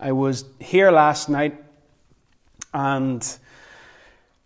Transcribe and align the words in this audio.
I 0.00 0.12
was 0.12 0.44
here 0.58 0.90
last 0.90 1.28
night 1.28 1.62
and 2.72 3.38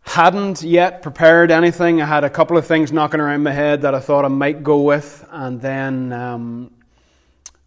hadn't 0.02 0.62
yet 0.62 1.02
prepared 1.02 1.50
anything. 1.50 2.02
I 2.02 2.06
had 2.06 2.24
a 2.24 2.30
couple 2.30 2.56
of 2.56 2.66
things 2.66 2.92
knocking 2.92 3.20
around 3.20 3.42
my 3.42 3.52
head 3.52 3.82
that 3.82 3.94
I 3.94 4.00
thought 4.00 4.24
I 4.24 4.28
might 4.28 4.62
go 4.62 4.82
with, 4.82 5.26
and 5.30 5.60
then 5.60 6.12
um, 6.12 6.70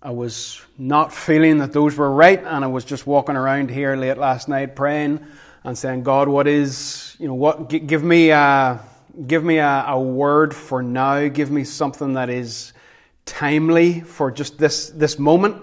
I 0.01 0.11
was 0.11 0.61
not 0.77 1.13
feeling 1.13 1.59
that 1.59 1.73
those 1.73 1.97
were 1.97 2.11
right, 2.11 2.43
and 2.43 2.63
I 2.63 2.67
was 2.67 2.85
just 2.85 3.07
walking 3.07 3.35
around 3.35 3.71
here 3.71 3.95
late 3.95 4.17
last 4.17 4.47
night 4.47 4.75
praying 4.75 5.25
and 5.63 5.77
saying, 5.77 6.03
God, 6.03 6.27
what 6.27 6.47
is, 6.47 7.15
you 7.19 7.27
know, 7.27 7.35
what, 7.35 7.69
give 7.69 8.03
me 8.03 8.29
a, 8.29 8.79
give 9.27 9.43
me 9.43 9.57
a, 9.57 9.85
a 9.87 9.99
word 9.99 10.55
for 10.55 10.81
now, 10.81 11.27
give 11.27 11.51
me 11.51 11.63
something 11.63 12.13
that 12.13 12.29
is 12.29 12.73
timely 13.25 14.01
for 14.01 14.31
just 14.31 14.57
this, 14.57 14.89
this 14.89 15.19
moment. 15.19 15.61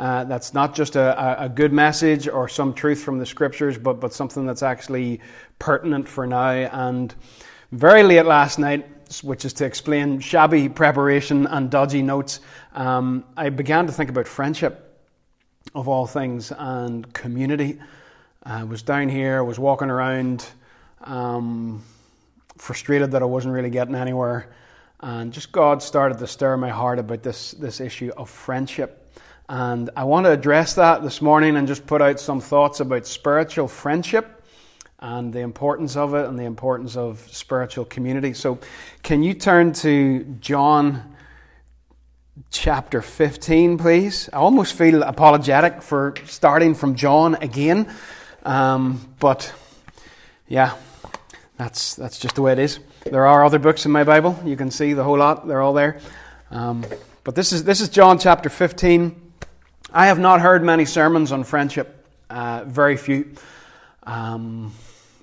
Uh, 0.00 0.24
that's 0.24 0.54
not 0.54 0.74
just 0.74 0.96
a, 0.96 1.44
a, 1.44 1.46
good 1.46 1.74
message 1.74 2.26
or 2.26 2.48
some 2.48 2.72
truth 2.72 3.02
from 3.02 3.18
the 3.18 3.26
scriptures, 3.26 3.76
but, 3.76 4.00
but 4.00 4.14
something 4.14 4.46
that's 4.46 4.62
actually 4.62 5.20
pertinent 5.58 6.08
for 6.08 6.26
now. 6.26 6.52
And 6.52 7.14
very 7.70 8.02
late 8.02 8.24
last 8.24 8.58
night, 8.58 8.88
which 9.22 9.44
is 9.44 9.52
to 9.52 9.66
explain 9.66 10.18
shabby 10.18 10.70
preparation 10.70 11.46
and 11.46 11.70
dodgy 11.70 12.00
notes, 12.00 12.40
um, 12.72 13.24
I 13.36 13.50
began 13.50 13.86
to 13.88 13.92
think 13.92 14.08
about 14.08 14.26
friendship 14.26 15.04
of 15.74 15.86
all 15.86 16.06
things 16.06 16.50
and 16.50 17.12
community. 17.12 17.78
I 18.42 18.64
was 18.64 18.80
down 18.80 19.10
here, 19.10 19.36
I 19.36 19.42
was 19.42 19.58
walking 19.58 19.90
around, 19.90 20.46
um, 21.02 21.84
frustrated 22.56 23.10
that 23.10 23.20
I 23.20 23.26
wasn't 23.26 23.52
really 23.52 23.68
getting 23.68 23.94
anywhere. 23.94 24.50
And 25.00 25.30
just 25.30 25.52
God 25.52 25.82
started 25.82 26.16
to 26.20 26.26
stir 26.26 26.56
my 26.56 26.70
heart 26.70 26.98
about 26.98 27.22
this, 27.22 27.50
this 27.50 27.82
issue 27.82 28.12
of 28.16 28.30
friendship. 28.30 28.99
And 29.50 29.90
I 29.96 30.04
want 30.04 30.26
to 30.26 30.30
address 30.30 30.74
that 30.74 31.02
this 31.02 31.20
morning 31.20 31.56
and 31.56 31.66
just 31.66 31.84
put 31.84 32.00
out 32.00 32.20
some 32.20 32.40
thoughts 32.40 32.78
about 32.78 33.04
spiritual 33.04 33.66
friendship 33.66 34.44
and 35.00 35.32
the 35.32 35.40
importance 35.40 35.96
of 35.96 36.14
it 36.14 36.26
and 36.26 36.38
the 36.38 36.44
importance 36.44 36.96
of 36.96 37.26
spiritual 37.32 37.84
community. 37.84 38.32
So, 38.32 38.60
can 39.02 39.24
you 39.24 39.34
turn 39.34 39.72
to 39.72 40.22
John 40.38 41.16
chapter 42.52 43.02
15, 43.02 43.76
please? 43.76 44.30
I 44.32 44.36
almost 44.36 44.74
feel 44.74 45.02
apologetic 45.02 45.82
for 45.82 46.14
starting 46.26 46.72
from 46.72 46.94
John 46.94 47.34
again, 47.34 47.92
um, 48.44 49.00
but 49.18 49.52
yeah, 50.46 50.76
that's, 51.56 51.96
that's 51.96 52.20
just 52.20 52.36
the 52.36 52.42
way 52.42 52.52
it 52.52 52.60
is. 52.60 52.78
There 53.04 53.26
are 53.26 53.44
other 53.44 53.58
books 53.58 53.84
in 53.84 53.90
my 53.90 54.04
Bible. 54.04 54.38
You 54.44 54.56
can 54.56 54.70
see 54.70 54.92
the 54.92 55.02
whole 55.02 55.18
lot, 55.18 55.48
they're 55.48 55.60
all 55.60 55.74
there. 55.74 55.98
Um, 56.52 56.84
but 57.24 57.34
this 57.34 57.52
is, 57.52 57.64
this 57.64 57.80
is 57.80 57.88
John 57.88 58.16
chapter 58.16 58.48
15. 58.48 59.29
I 59.92 60.06
have 60.06 60.20
not 60.20 60.40
heard 60.40 60.62
many 60.62 60.84
sermons 60.84 61.32
on 61.32 61.42
friendship, 61.42 62.06
uh, 62.30 62.62
very 62.64 62.96
few. 62.96 63.34
Um, 64.04 64.72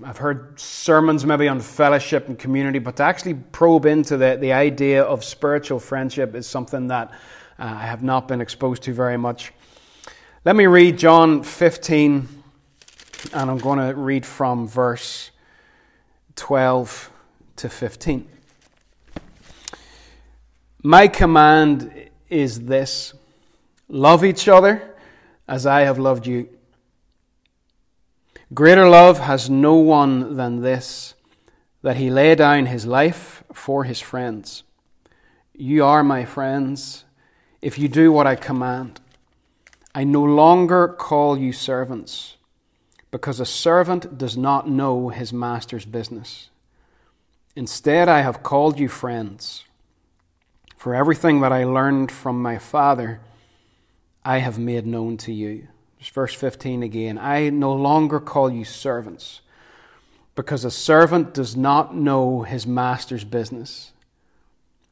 I've 0.04 0.18
heard 0.18 0.60
sermons 0.60 1.26
maybe 1.26 1.48
on 1.48 1.62
fellowship 1.62 2.28
and 2.28 2.38
community, 2.38 2.80
but 2.80 2.98
to 2.98 3.04
actually 3.04 3.36
probe 3.36 3.86
into 3.86 4.18
the, 4.18 4.36
the 4.36 4.52
idea 4.52 5.04
of 5.04 5.24
spiritual 5.24 5.80
friendship 5.80 6.36
is 6.36 6.48
something 6.48 6.88
that 6.88 7.12
uh, 7.58 7.64
I 7.64 7.86
have 7.86 8.04
not 8.04 8.28
been 8.28 8.42
exposed 8.42 8.84
to 8.84 8.94
very 8.94 9.16
much. 9.16 9.54
Let 10.44 10.58
me 10.58 10.68
read 10.68 10.98
John 10.98 11.44
15, 11.44 12.28
and 13.32 13.50
I'm 13.50 13.60
going 13.60 13.80
to 13.80 13.96
read 13.96 14.26
from 14.26 14.68
verse 14.68 15.32
12 16.36 17.10
to 17.56 17.70
15. 17.70 18.28
My 20.84 21.08
command 21.08 22.10
is 22.30 22.66
this 22.66 23.14
Love 23.90 24.26
each 24.26 24.48
other 24.48 24.94
as 25.48 25.66
I 25.66 25.82
have 25.82 25.98
loved 25.98 26.28
you. 26.28 26.50
Greater 28.54 28.88
love 28.88 29.20
has 29.20 29.50
no 29.50 29.76
one 29.76 30.36
than 30.36 30.62
this, 30.62 31.14
that 31.82 31.98
he 31.98 32.10
lay 32.10 32.36
down 32.36 32.66
his 32.66 32.86
life 32.86 33.44
for 33.54 33.84
his 33.84 34.00
friends. 34.00 34.64
You 35.54 35.86
are 35.86 36.04
my 36.04 36.26
friends 36.26 37.06
if 37.62 37.80
you 37.80 37.88
do 37.88 38.12
what 38.12 38.28
I 38.28 38.36
command. 38.36 39.00
I 39.96 40.04
no 40.04 40.24
longer 40.24 40.88
call 40.88 41.38
you 41.38 41.52
servants, 41.52 42.36
because 43.10 43.40
a 43.40 43.46
servant 43.46 44.18
does 44.18 44.38
not 44.38 44.70
know 44.70 45.10
his 45.10 45.34
master's 45.34 45.86
business. 45.86 46.50
Instead, 47.56 48.08
I 48.08 48.22
have 48.22 48.44
called 48.44 48.80
you 48.80 48.88
friends, 48.90 49.64
for 50.76 50.94
everything 50.94 51.42
that 51.42 51.52
I 51.52 51.64
learned 51.64 52.12
from 52.12 52.42
my 52.42 52.58
Father 52.58 53.20
I 54.28 54.40
have 54.40 54.60
made 54.60 54.86
known 54.86 55.16
to 55.20 55.32
you. 55.32 55.70
Just 56.00 56.12
verse 56.12 56.34
15 56.34 56.84
again. 56.84 57.18
I 57.18 57.50
no 57.50 57.72
longer 57.72 58.20
call 58.20 58.52
you 58.52 58.66
servants, 58.66 59.40
because 60.36 60.66
a 60.66 60.70
servant 60.70 61.34
does 61.34 61.56
not 61.56 61.96
know 61.96 62.42
his 62.42 62.68
master's 62.68 63.24
business. 63.24 63.94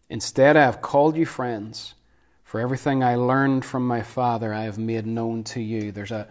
Instead, 0.10 0.56
I 0.56 0.62
have 0.62 0.82
called 0.82 1.18
you 1.18 1.26
friends, 1.26 1.96
for 2.46 2.62
everything 2.62 3.04
I 3.04 3.16
learned 3.16 3.66
from 3.66 3.86
my 3.86 4.04
Father 4.04 4.54
I 4.54 4.64
have 4.64 4.78
made 4.78 5.06
known 5.06 5.44
to 5.44 5.60
you. 5.60 5.92
There's 5.92 6.14
a 6.14 6.30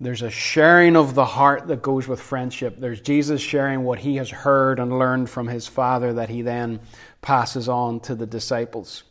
there's 0.00 0.22
a 0.22 0.30
sharing 0.30 0.96
of 0.96 1.14
the 1.14 1.26
heart 1.26 1.68
that 1.68 1.82
goes 1.82 2.08
with 2.08 2.18
friendship. 2.18 2.80
There's 2.80 3.02
Jesus 3.02 3.42
sharing 3.42 3.84
what 3.84 3.98
he 3.98 4.16
has 4.16 4.30
heard 4.30 4.78
and 4.78 4.98
learned 4.98 5.28
from 5.28 5.48
his 5.48 5.66
Father 5.66 6.14
that 6.14 6.30
he 6.30 6.40
then 6.40 6.80
passes 7.20 7.68
on 7.68 8.00
to 8.00 8.14
the 8.14 8.26
disciples. 8.26 9.04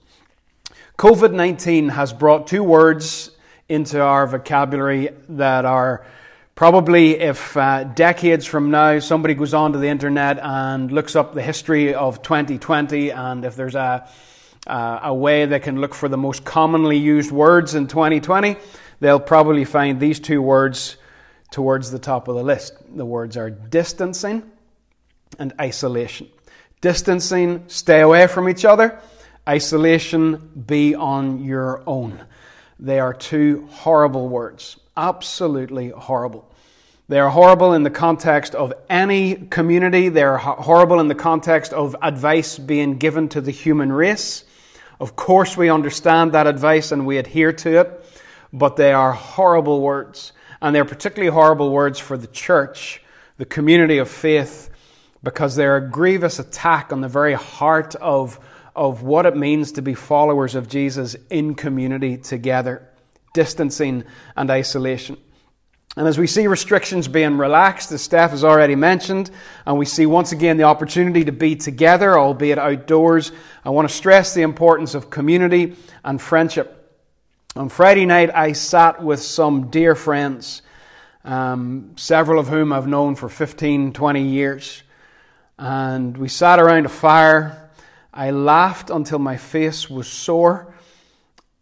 COVID 1.02 1.34
19 1.34 1.90
has 1.90 2.14
brought 2.14 2.46
two 2.46 2.62
words 2.62 3.32
into 3.68 4.00
our 4.00 4.28
vocabulary 4.28 5.10
that 5.30 5.66
are 5.66 6.06
probably, 6.54 7.20
if 7.20 7.58
uh, 7.58 7.86
decades 7.86 8.46
from 8.46 8.70
now 8.70 9.00
somebody 9.00 9.34
goes 9.34 9.56
onto 9.56 9.80
the 9.80 9.88
internet 9.88 10.38
and 10.38 10.92
looks 10.92 11.16
up 11.16 11.34
the 11.34 11.42
history 11.42 11.96
of 11.96 12.22
2020, 12.22 13.10
and 13.10 13.46
if 13.46 13.56
there's 13.56 13.74
a, 13.74 14.08
uh, 14.68 15.00
a 15.02 15.12
way 15.12 15.48
they 15.48 15.60
can 15.60 15.82
look 15.82 15.96
for 15.96 16.08
the 16.08 16.18
most 16.18 16.46
commonly 16.46 16.98
used 16.98 17.32
words 17.32 17.74
in 17.74 17.88
2020, 17.88 18.56
they'll 19.00 19.20
probably 19.20 19.66
find 19.66 20.00
these 20.00 20.20
two 20.20 20.40
words 20.40 20.98
towards 21.50 21.90
the 21.90 21.98
top 21.98 22.28
of 22.28 22.36
the 22.36 22.44
list. 22.44 22.76
The 22.96 23.08
words 23.08 23.38
are 23.38 23.50
distancing 23.50 24.52
and 25.40 25.52
isolation. 25.60 26.30
Distancing, 26.80 27.64
stay 27.70 28.02
away 28.02 28.28
from 28.28 28.48
each 28.48 28.66
other 28.66 29.02
Isolation, 29.48 30.64
be 30.68 30.94
on 30.94 31.44
your 31.44 31.82
own. 31.88 32.24
They 32.80 33.00
are 33.00 33.14
two 33.14 33.68
horrible 33.72 34.30
words. 34.30 34.78
Absolutely 34.96 35.90
horrible. 35.90 36.48
They 37.08 37.20
are 37.20 37.30
horrible 37.30 37.74
in 37.74 37.84
the 37.84 37.90
context 37.90 38.56
of 38.56 38.74
any 38.90 39.36
community. 39.36 40.10
They 40.10 40.24
are 40.24 40.38
horrible 40.38 41.00
in 41.00 41.08
the 41.08 41.16
context 41.16 41.74
of 41.74 41.96
advice 42.02 42.58
being 42.58 43.00
given 43.00 43.30
to 43.30 43.42
the 43.42 43.52
human 43.52 43.92
race. 43.92 44.46
Of 45.00 45.16
course, 45.16 45.58
we 45.58 45.70
understand 45.70 46.32
that 46.34 46.48
advice 46.48 46.92
and 46.92 47.06
we 47.06 47.18
adhere 47.18 47.52
to 47.52 47.82
it, 47.82 48.06
but 48.54 48.76
they 48.76 48.94
are 48.94 49.12
horrible 49.12 49.82
words. 49.82 50.32
And 50.62 50.76
they're 50.76 50.86
particularly 50.86 51.34
horrible 51.34 51.72
words 51.72 52.00
for 52.00 52.16
the 52.16 52.28
church, 52.28 53.02
the 53.38 53.46
community 53.46 53.98
of 53.98 54.08
faith, 54.08 54.70
because 55.24 55.56
they're 55.56 55.78
a 55.78 55.90
grievous 55.90 56.40
attack 56.40 56.94
on 56.94 57.02
the 57.02 57.08
very 57.08 57.34
heart 57.34 57.96
of 57.96 58.40
of 58.82 59.04
what 59.04 59.28
it 59.28 59.38
means 59.38 59.74
to 59.74 59.82
be 59.84 59.94
followers 59.94 60.56
of 60.56 60.68
Jesus 60.68 61.16
in 61.30 61.54
community 61.54 62.18
together, 62.18 62.90
distancing 63.32 64.04
and 64.36 64.50
isolation. 64.50 65.18
And 65.96 66.08
as 66.08 66.18
we 66.18 66.26
see 66.26 66.48
restrictions 66.48 67.08
being 67.08 67.38
relaxed, 67.38 67.92
as 67.92 68.02
Steph 68.02 68.32
has 68.32 68.44
already 68.44 68.74
mentioned, 68.74 69.30
and 69.68 69.78
we 69.78 69.86
see 69.86 70.08
once 70.08 70.32
again 70.32 70.58
the 70.58 70.64
opportunity 70.64 71.24
to 71.26 71.32
be 71.32 71.56
together, 71.56 72.18
albeit 72.18 72.58
outdoors, 72.58 73.32
I 73.64 73.70
want 73.70 73.88
to 73.88 73.94
stress 73.94 74.34
the 74.34 74.42
importance 74.42 74.96
of 74.96 75.12
community 75.12 75.76
and 76.04 76.20
friendship. 76.20 76.98
On 77.56 77.70
Friday 77.70 78.08
night, 78.08 78.34
I 78.34 78.54
sat 78.54 79.04
with 79.04 79.22
some 79.22 79.70
dear 79.70 79.94
friends, 79.94 80.64
um, 81.24 81.94
several 81.98 82.40
of 82.40 82.48
whom 82.48 82.74
I've 82.74 82.88
known 82.88 83.14
for 83.14 83.30
15, 83.30 83.94
20 83.94 84.24
years. 84.24 84.82
And 85.60 86.18
we 86.18 86.30
sat 86.30 86.60
around 86.60 86.88
a 86.88 86.90
fire 86.90 87.61
I 88.14 88.32
laughed 88.32 88.90
until 88.90 89.20
my 89.20 89.38
face 89.38 89.90
was 89.90 90.08
sore. 90.08 90.74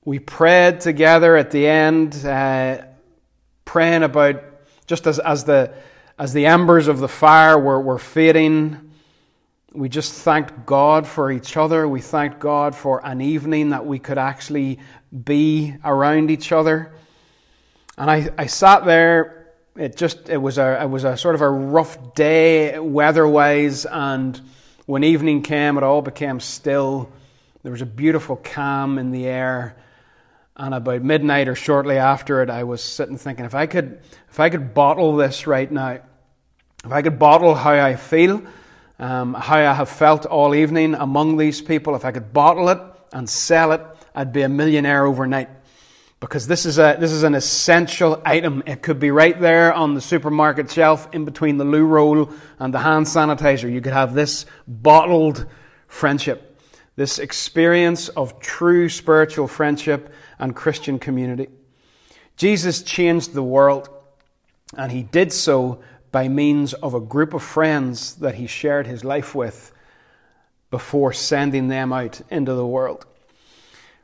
We 0.04 0.20
prayed 0.20 0.80
together 0.82 1.36
at 1.36 1.52
the 1.52 1.68
end, 1.68 2.26
uh, 2.26 2.86
praying 3.66 4.04
about 4.04 4.44
just 4.88 5.06
as, 5.06 5.20
as, 5.20 5.44
the, 5.44 5.72
as 6.18 6.34
the 6.34 6.48
embers 6.48 6.88
of 6.88 7.00
the 7.00 7.08
fire 7.08 7.60
were, 7.60 7.80
were 7.80 8.00
fading. 8.00 8.92
We 9.74 9.90
just 9.90 10.14
thanked 10.14 10.66
God 10.66 11.06
for 11.06 11.32
each 11.32 11.56
other. 11.56 11.88
We 11.88 12.02
thanked 12.02 12.40
God 12.40 12.76
for 12.76 13.06
an 13.06 13.22
evening 13.22 13.70
that 13.70 13.86
we 13.86 14.00
could 14.00 14.18
actually 14.18 14.80
be 15.24 15.76
around 15.86 16.32
each 16.32 16.52
other. 16.52 16.92
And 17.96 18.10
I, 18.10 18.30
I 18.38 18.48
sat 18.48 18.86
there. 18.86 19.54
It 19.76 19.96
just 19.96 20.30
it 20.30 20.38
was 20.38 20.58
a 20.58 20.82
it 20.82 20.90
was 20.90 21.04
a 21.04 21.16
sort 21.16 21.36
of 21.36 21.42
a 21.42 21.50
rough 21.50 22.16
day 22.16 22.80
weather-wise, 22.80 23.86
and 23.86 24.42
when 24.90 25.04
evening 25.04 25.44
came, 25.44 25.78
it 25.78 25.84
all 25.84 26.02
became 26.02 26.40
still. 26.40 27.12
There 27.62 27.72
was 27.72 27.84
a 27.84 27.86
beautiful 27.86 28.38
calm 28.38 28.98
in 28.98 29.12
the 29.12 29.28
air. 29.28 29.76
And 30.58 30.74
about 30.74 31.04
midnight 31.04 31.48
or 31.48 31.54
shortly 31.54 32.00
after 32.00 32.42
it, 32.42 32.50
I 32.50 32.64
was 32.64 32.82
sitting 32.82 33.16
thinking, 33.16 33.46
if 33.46 33.54
I 33.54 33.68
could, 33.68 34.00
if 34.32 34.40
I 34.40 34.50
could 34.50 34.74
bottle 34.74 35.16
this 35.16 35.46
right 35.46 35.72
now, 35.72 36.00
if 36.84 36.92
I 36.92 37.04
could 37.04 37.20
bottle 37.20 37.54
how 37.54 37.74
I 37.74 37.98
feel, 37.98 38.42
um, 38.98 39.36
how 39.36 39.58
I 39.58 39.74
have 39.76 39.90
felt 39.90 40.26
all 40.26 40.56
evening 40.56 40.96
among 40.96 41.38
these 41.38 41.62
people, 41.62 41.96
if 41.96 42.04
I 42.04 42.12
could 42.12 42.34
bottle 42.34 42.70
it 42.70 42.80
and 43.14 43.30
sell 43.30 43.74
it, 43.74 43.82
I'd 44.16 44.34
be 44.34 44.42
a 44.42 44.50
millionaire 44.50 45.06
overnight. 45.06 45.50
Because 46.20 46.48
this 46.48 46.66
is, 46.66 46.80
a, 46.80 46.98
this 47.00 47.12
is 47.12 47.24
an 47.24 47.34
essential 47.34 48.22
item. 48.26 48.62
It 48.66 48.82
could 48.82 49.00
be 49.00 49.10
right 49.10 49.40
there 49.40 49.74
on 49.74 49.94
the 49.94 50.02
supermarket 50.02 50.70
shelf 50.70 51.08
in 51.14 51.24
between 51.24 51.58
the 51.58 51.64
loo 51.64 51.86
roll 51.86 52.32
and 52.60 52.74
the 52.74 52.80
hand 52.80 53.06
sanitizer. 53.06 53.72
You 53.72 53.80
could 53.80 53.94
have 53.94 54.14
this 54.14 54.46
bottled 54.68 55.46
friendship, 55.88 56.60
this 56.98 57.20
experience 57.20 58.10
of 58.10 58.40
true 58.42 58.90
spiritual 58.90 59.48
friendship 59.48 60.14
and 60.38 60.54
Christian 60.54 61.00
community. 61.00 61.48
Jesus 62.36 62.84
changed 62.84 63.34
the 63.34 63.44
world, 63.44 63.90
and 64.78 64.92
he 64.92 65.04
did 65.04 65.32
so 65.32 65.82
by 66.12 66.28
means 66.28 66.74
of 66.74 66.94
a 66.94 67.00
group 67.00 67.34
of 67.34 67.44
friends 67.44 68.16
that 68.16 68.36
he 68.36 68.48
shared 68.48 68.88
his 68.88 69.04
life 69.04 69.36
with 69.36 69.72
before 70.72 71.14
sending 71.14 71.68
them 71.68 71.94
out 71.94 72.22
into 72.30 72.54
the 72.54 72.66
world. 72.66 73.06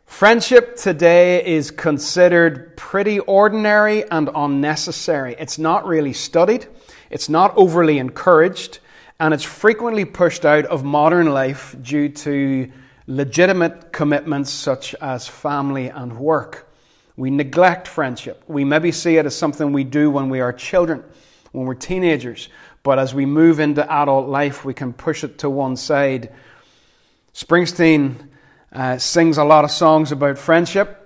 Friendship 0.06 0.78
today 0.78 1.46
is 1.46 1.72
considered 1.72 2.78
pretty 2.78 3.20
ordinary 3.20 4.10
and 4.10 4.30
unnecessary. 4.34 5.36
It's 5.38 5.60
not 5.60 5.86
really 5.86 6.14
studied, 6.14 6.68
it's 7.10 7.28
not 7.28 7.54
overly 7.58 7.98
encouraged, 7.98 8.80
and 9.20 9.34
it's 9.34 9.44
frequently 9.44 10.06
pushed 10.06 10.46
out 10.46 10.66
of 10.66 10.86
modern 10.86 11.32
life 11.34 11.76
due 11.82 12.08
to 12.10 12.72
legitimate 13.08 13.92
commitments 13.92 14.52
such 14.52 14.96
as 15.02 15.28
family 15.28 15.90
and 15.90 16.18
work. 16.18 16.72
We 17.18 17.30
neglect 17.30 17.88
friendship. 17.88 18.42
We 18.48 18.64
maybe 18.64 18.94
see 18.94 19.18
it 19.18 19.26
as 19.26 19.36
something 19.36 19.74
we 19.74 19.84
do 19.84 20.10
when 20.10 20.30
we 20.30 20.40
are 20.40 20.54
children, 20.54 21.04
when 21.52 21.66
we're 21.66 21.74
teenagers, 21.74 22.48
but 22.84 23.00
as 23.00 23.14
we 23.14 23.26
move 23.26 23.60
into 23.60 23.92
adult 23.92 24.30
life, 24.30 24.64
we 24.64 24.74
can 24.74 24.94
push 24.94 25.26
it 25.26 25.40
to 25.40 25.50
one 25.50 25.76
side. 25.76 26.32
Springsteen 27.34 28.30
uh, 28.76 28.98
sings 28.98 29.38
a 29.38 29.44
lot 29.44 29.64
of 29.64 29.72
songs 29.72 30.12
about 30.12 30.38
friendship. 30.38 31.02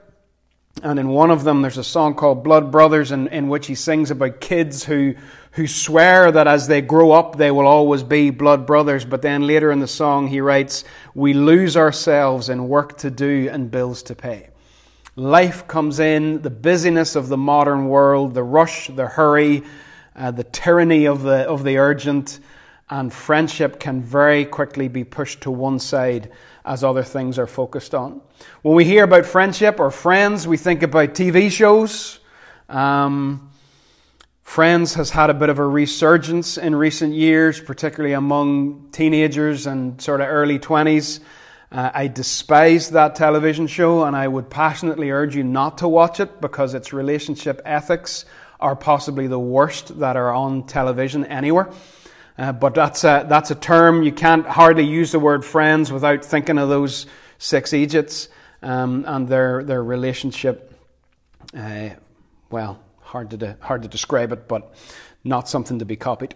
And 0.81 0.98
in 0.98 1.10
one 1.10 1.30
of 1.30 1.44
them, 1.44 1.62
there's 1.62 1.77
a 1.77 1.83
song 1.83 2.16
called 2.16 2.44
Blood 2.44 2.71
Brothers, 2.71 3.12
in, 3.12 3.27
in 3.27 3.48
which 3.48 3.68
he 3.68 3.75
sings 3.75 4.12
about 4.12 4.42
kids 4.42 4.83
who, 4.83 5.13
who 5.51 5.68
swear 5.68 6.31
that 6.31 6.48
as 6.48 6.68
they 6.68 6.81
grow 6.81 7.12
up, 7.12 7.38
they 7.38 7.51
will 7.51 7.68
always 7.68 8.01
be 8.01 8.31
blood 8.31 8.66
brothers. 8.66 9.06
But 9.06 9.21
then 9.21 9.45
later 9.45 9.71
in 9.71 9.80
the 9.80 9.88
song, 9.88 10.27
he 10.27 10.42
writes, 10.42 10.83
We 11.13 11.33
lose 11.33 11.77
ourselves 11.77 12.50
in 12.50 12.69
work 12.69 12.98
to 13.00 13.12
do 13.12 13.50
and 13.51 13.69
bills 13.69 14.01
to 14.04 14.15
pay. 14.15 14.50
Life 15.15 15.68
comes 15.68 16.00
in, 16.00 16.42
the 16.42 16.50
busyness 16.50 17.15
of 17.15 17.27
the 17.27 17.38
modern 17.38 17.88
world, 17.88 18.33
the 18.33 18.44
rush, 18.44 18.88
the 18.88 19.06
hurry, 19.06 19.63
uh, 20.15 20.31
the 20.31 20.45
tyranny 20.45 21.06
of 21.06 21.22
the, 21.22 21.48
of 21.48 21.63
the 21.63 21.77
urgent, 21.77 22.39
and 22.89 23.13
friendship 23.13 23.80
can 23.80 24.01
very 24.01 24.45
quickly 24.45 24.88
be 24.88 25.04
pushed 25.04 25.42
to 25.42 25.51
one 25.51 25.77
side 25.77 26.31
as 26.69 26.83
other 26.83 27.04
things 27.04 27.38
are 27.38 27.48
focused 27.48 27.94
on. 27.94 28.21
When 28.62 28.75
we 28.75 28.86
hear 28.86 29.04
about 29.04 29.25
friendship 29.25 29.80
or 29.80 29.92
friends, 29.92 30.48
we 30.48 30.56
think 30.56 30.83
about 30.83 31.10
TV 31.10 31.51
shows. 31.51 32.19
Um, 32.69 33.50
Friends 34.50 34.95
has 34.95 35.12
had 35.12 35.30
a 35.30 35.36
bit 35.36 35.50
of 35.50 35.60
a 35.60 35.63
resurgence 35.63 36.57
in 36.57 36.75
recent 36.75 37.13
years, 37.13 37.62
particularly 37.62 38.13
among 38.13 38.89
teenagers 38.92 39.68
and 39.68 40.01
sort 40.01 40.21
of 40.21 40.27
early 40.27 40.57
20s. 40.57 41.19
Uh, 41.71 41.92
I 41.94 42.07
despise 42.07 42.89
that 42.89 43.13
television 43.13 43.68
show 43.68 44.06
and 44.06 44.15
I 44.15 44.27
would 44.27 44.50
passionately 44.50 45.12
urge 45.12 45.36
you 45.36 45.44
not 45.44 45.77
to 45.77 45.88
watch 45.88 46.19
it 46.19 46.42
because 46.42 46.74
its 46.74 46.94
relationship 46.94 47.62
ethics 47.63 48.25
are 48.60 48.75
possibly 48.75 49.27
the 49.27 49.38
worst 49.38 50.00
that 50.00 50.18
are 50.18 50.33
on 50.33 50.65
television 50.65 51.25
anywhere. 51.25 51.69
Uh, 52.39 52.53
but 52.53 52.74
that's 52.74 53.03
a, 53.03 53.25
that's 53.27 53.51
a 53.51 53.56
term 53.56 54.01
you 54.01 54.13
can't 54.13 54.45
hardly 54.47 54.86
use 54.86 55.12
the 55.12 55.19
word 55.19 55.44
friends 55.44 55.91
without 55.91 56.24
thinking 56.24 56.57
of 56.57 56.69
those 56.69 57.06
six 57.38 57.74
Egypts 57.74 58.30
um, 58.62 59.03
and 59.06 59.27
their 59.27 59.62
their 59.62 59.83
relationship. 59.83 60.74
Uh, 61.53 61.89
well, 62.50 62.80
hard 63.01 63.30
to 63.31 63.38
de- 63.38 63.57
hard 63.59 63.81
to 63.81 63.89
describe 63.89 64.31
it, 64.31 64.47
but 64.47 64.74
not 65.25 65.50
something 65.50 65.80
to 65.80 65.86
be 65.86 65.97
copied. 65.97 66.33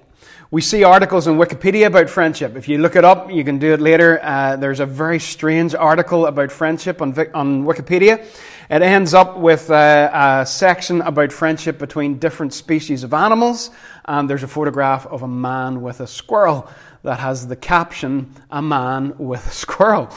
We 0.51 0.61
see 0.61 0.83
articles 0.83 1.25
in 1.25 1.37
Wikipedia 1.37 1.87
about 1.87 2.09
friendship. 2.09 2.57
If 2.57 2.67
you 2.67 2.79
look 2.79 2.97
it 2.97 3.05
up, 3.05 3.31
you 3.31 3.45
can 3.45 3.57
do 3.57 3.73
it 3.73 3.79
later. 3.79 4.19
Uh, 4.21 4.57
there's 4.57 4.81
a 4.81 4.85
very 4.85 5.19
strange 5.19 5.73
article 5.73 6.25
about 6.25 6.51
friendship 6.51 7.01
on, 7.01 7.17
on 7.33 7.63
Wikipedia. 7.63 8.25
It 8.69 8.81
ends 8.81 9.13
up 9.13 9.37
with 9.37 9.69
a, 9.69 10.41
a 10.41 10.45
section 10.45 11.01
about 11.01 11.31
friendship 11.33 11.77
between 11.77 12.17
different 12.17 12.53
species 12.53 13.03
of 13.03 13.13
animals, 13.13 13.71
and 14.05 14.29
there's 14.29 14.43
a 14.43 14.47
photograph 14.47 15.05
of 15.07 15.21
a 15.21 15.27
man 15.27 15.81
with 15.81 15.99
a 15.99 16.07
squirrel 16.07 16.69
that 17.03 17.19
has 17.19 17.47
the 17.47 17.55
caption, 17.55 18.33
A 18.49 18.61
man 18.61 19.15
with 19.17 19.45
a 19.45 19.51
squirrel. 19.51 20.09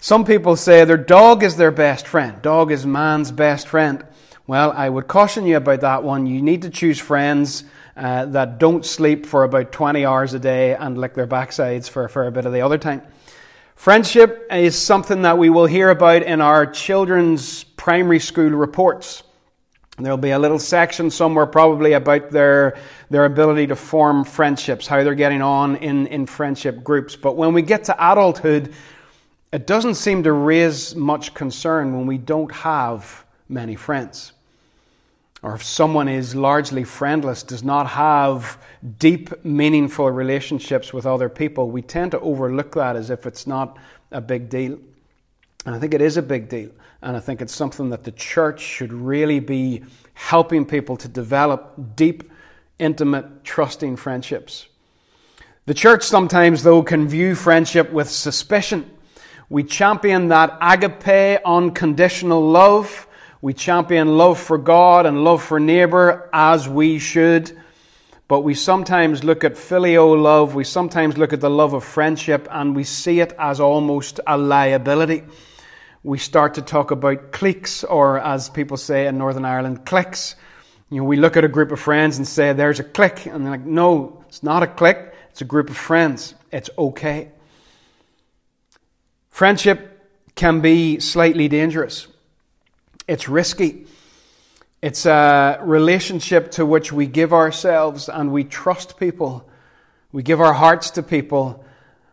Some 0.00 0.24
people 0.24 0.54
say 0.54 0.84
their 0.84 0.96
dog 0.96 1.42
is 1.42 1.56
their 1.56 1.72
best 1.72 2.06
friend. 2.06 2.40
Dog 2.40 2.70
is 2.70 2.86
man's 2.86 3.32
best 3.32 3.66
friend. 3.66 4.04
Well, 4.46 4.72
I 4.72 4.88
would 4.88 5.08
caution 5.08 5.44
you 5.44 5.56
about 5.56 5.80
that 5.80 6.04
one. 6.04 6.26
You 6.26 6.40
need 6.40 6.62
to 6.62 6.70
choose 6.70 7.00
friends 7.00 7.64
uh, 7.96 8.26
that 8.26 8.58
don't 8.58 8.86
sleep 8.86 9.26
for 9.26 9.42
about 9.42 9.72
20 9.72 10.06
hours 10.06 10.34
a 10.34 10.38
day 10.38 10.76
and 10.76 10.96
lick 10.96 11.14
their 11.14 11.26
backsides 11.26 11.90
for, 11.90 12.08
for 12.08 12.28
a 12.28 12.32
bit 12.32 12.46
of 12.46 12.52
the 12.52 12.60
other 12.60 12.78
time. 12.78 13.02
Friendship 13.74 14.46
is 14.50 14.80
something 14.80 15.22
that 15.22 15.36
we 15.36 15.50
will 15.50 15.66
hear 15.66 15.90
about 15.90 16.22
in 16.22 16.40
our 16.40 16.64
children's 16.64 17.64
primary 17.88 18.18
school 18.18 18.50
reports. 18.50 19.22
There'll 19.96 20.18
be 20.18 20.32
a 20.32 20.38
little 20.38 20.58
section 20.58 21.10
somewhere 21.10 21.46
probably 21.46 21.94
about 21.94 22.30
their, 22.30 22.76
their 23.08 23.24
ability 23.24 23.68
to 23.68 23.76
form 23.76 24.24
friendships, 24.24 24.86
how 24.86 25.02
they're 25.02 25.14
getting 25.14 25.40
on 25.40 25.76
in, 25.76 26.06
in 26.08 26.26
friendship 26.26 26.84
groups. 26.84 27.16
But 27.16 27.38
when 27.38 27.54
we 27.54 27.62
get 27.62 27.84
to 27.84 27.96
adulthood, 28.12 28.74
it 29.52 29.66
doesn't 29.66 29.94
seem 29.94 30.24
to 30.24 30.32
raise 30.32 30.94
much 30.94 31.32
concern 31.32 31.96
when 31.96 32.06
we 32.06 32.18
don't 32.18 32.52
have 32.56 33.24
many 33.48 33.74
friends 33.74 34.32
or 35.42 35.54
if 35.54 35.62
someone 35.62 36.08
is 36.08 36.34
largely 36.34 36.84
friendless, 36.84 37.42
does 37.42 37.62
not 37.62 37.86
have 37.86 38.58
deep, 38.98 39.44
meaningful 39.46 40.10
relationships 40.10 40.92
with 40.92 41.06
other 41.06 41.30
people, 41.30 41.70
we 41.70 41.80
tend 41.80 42.10
to 42.10 42.20
overlook 42.20 42.74
that 42.74 42.96
as 42.96 43.08
if 43.08 43.24
it's 43.24 43.46
not 43.46 43.78
a 44.10 44.20
big 44.20 44.50
deal. 44.50 44.78
And 45.66 45.74
I 45.74 45.78
think 45.78 45.94
it 45.94 46.00
is 46.00 46.16
a 46.16 46.22
big 46.22 46.48
deal. 46.48 46.70
And 47.02 47.16
I 47.16 47.20
think 47.20 47.40
it's 47.40 47.54
something 47.54 47.90
that 47.90 48.04
the 48.04 48.12
church 48.12 48.60
should 48.60 48.92
really 48.92 49.40
be 49.40 49.84
helping 50.14 50.64
people 50.64 50.96
to 50.98 51.08
develop 51.08 51.96
deep, 51.96 52.30
intimate, 52.78 53.44
trusting 53.44 53.96
friendships. 53.96 54.66
The 55.66 55.74
church 55.74 56.02
sometimes, 56.02 56.62
though, 56.62 56.82
can 56.82 57.08
view 57.08 57.34
friendship 57.34 57.92
with 57.92 58.08
suspicion. 58.08 58.90
We 59.50 59.64
champion 59.64 60.28
that 60.28 60.56
agape, 60.60 61.40
unconditional 61.44 62.40
love 62.50 63.08
we 63.40 63.54
champion 63.54 64.18
love 64.18 64.40
for 64.40 64.58
God 64.58 65.06
and 65.06 65.22
love 65.22 65.44
for 65.44 65.60
neighbor 65.60 66.28
as 66.32 66.68
we 66.68 66.98
should. 66.98 67.56
But 68.26 68.40
we 68.40 68.54
sometimes 68.54 69.22
look 69.22 69.44
at 69.44 69.56
filial 69.56 70.18
love, 70.18 70.54
we 70.54 70.64
sometimes 70.64 71.16
look 71.16 71.32
at 71.32 71.40
the 71.40 71.48
love 71.48 71.72
of 71.72 71.84
friendship, 71.84 72.48
and 72.50 72.74
we 72.74 72.84
see 72.84 73.20
it 73.20 73.32
as 73.38 73.60
almost 73.60 74.20
a 74.26 74.36
liability. 74.36 75.22
We 76.02 76.18
start 76.18 76.54
to 76.54 76.62
talk 76.62 76.90
about 76.90 77.32
cliques, 77.32 77.84
or 77.84 78.18
as 78.20 78.48
people 78.48 78.76
say 78.76 79.06
in 79.06 79.18
Northern 79.18 79.44
Ireland, 79.44 79.84
cliques. 79.84 80.36
You 80.90 80.98
know, 80.98 81.04
we 81.04 81.16
look 81.16 81.36
at 81.36 81.44
a 81.44 81.48
group 81.48 81.72
of 81.72 81.80
friends 81.80 82.18
and 82.18 82.26
say, 82.26 82.52
there's 82.52 82.80
a 82.80 82.84
clique. 82.84 83.26
And 83.26 83.44
they're 83.44 83.52
like, 83.52 83.66
no, 83.66 84.24
it's 84.28 84.42
not 84.42 84.62
a 84.62 84.66
clique, 84.66 85.12
it's 85.30 85.40
a 85.40 85.44
group 85.44 85.70
of 85.70 85.76
friends. 85.76 86.34
It's 86.50 86.70
okay. 86.78 87.30
Friendship 89.28 90.08
can 90.34 90.60
be 90.60 91.00
slightly 91.00 91.48
dangerous. 91.48 92.06
It's 93.06 93.28
risky. 93.28 93.86
It's 94.80 95.06
a 95.06 95.58
relationship 95.62 96.52
to 96.52 96.64
which 96.64 96.92
we 96.92 97.06
give 97.06 97.32
ourselves 97.32 98.08
and 98.08 98.32
we 98.32 98.44
trust 98.44 98.98
people. 98.98 99.48
We 100.12 100.22
give 100.22 100.40
our 100.40 100.52
hearts 100.52 100.90
to 100.92 101.02
people, 101.02 101.64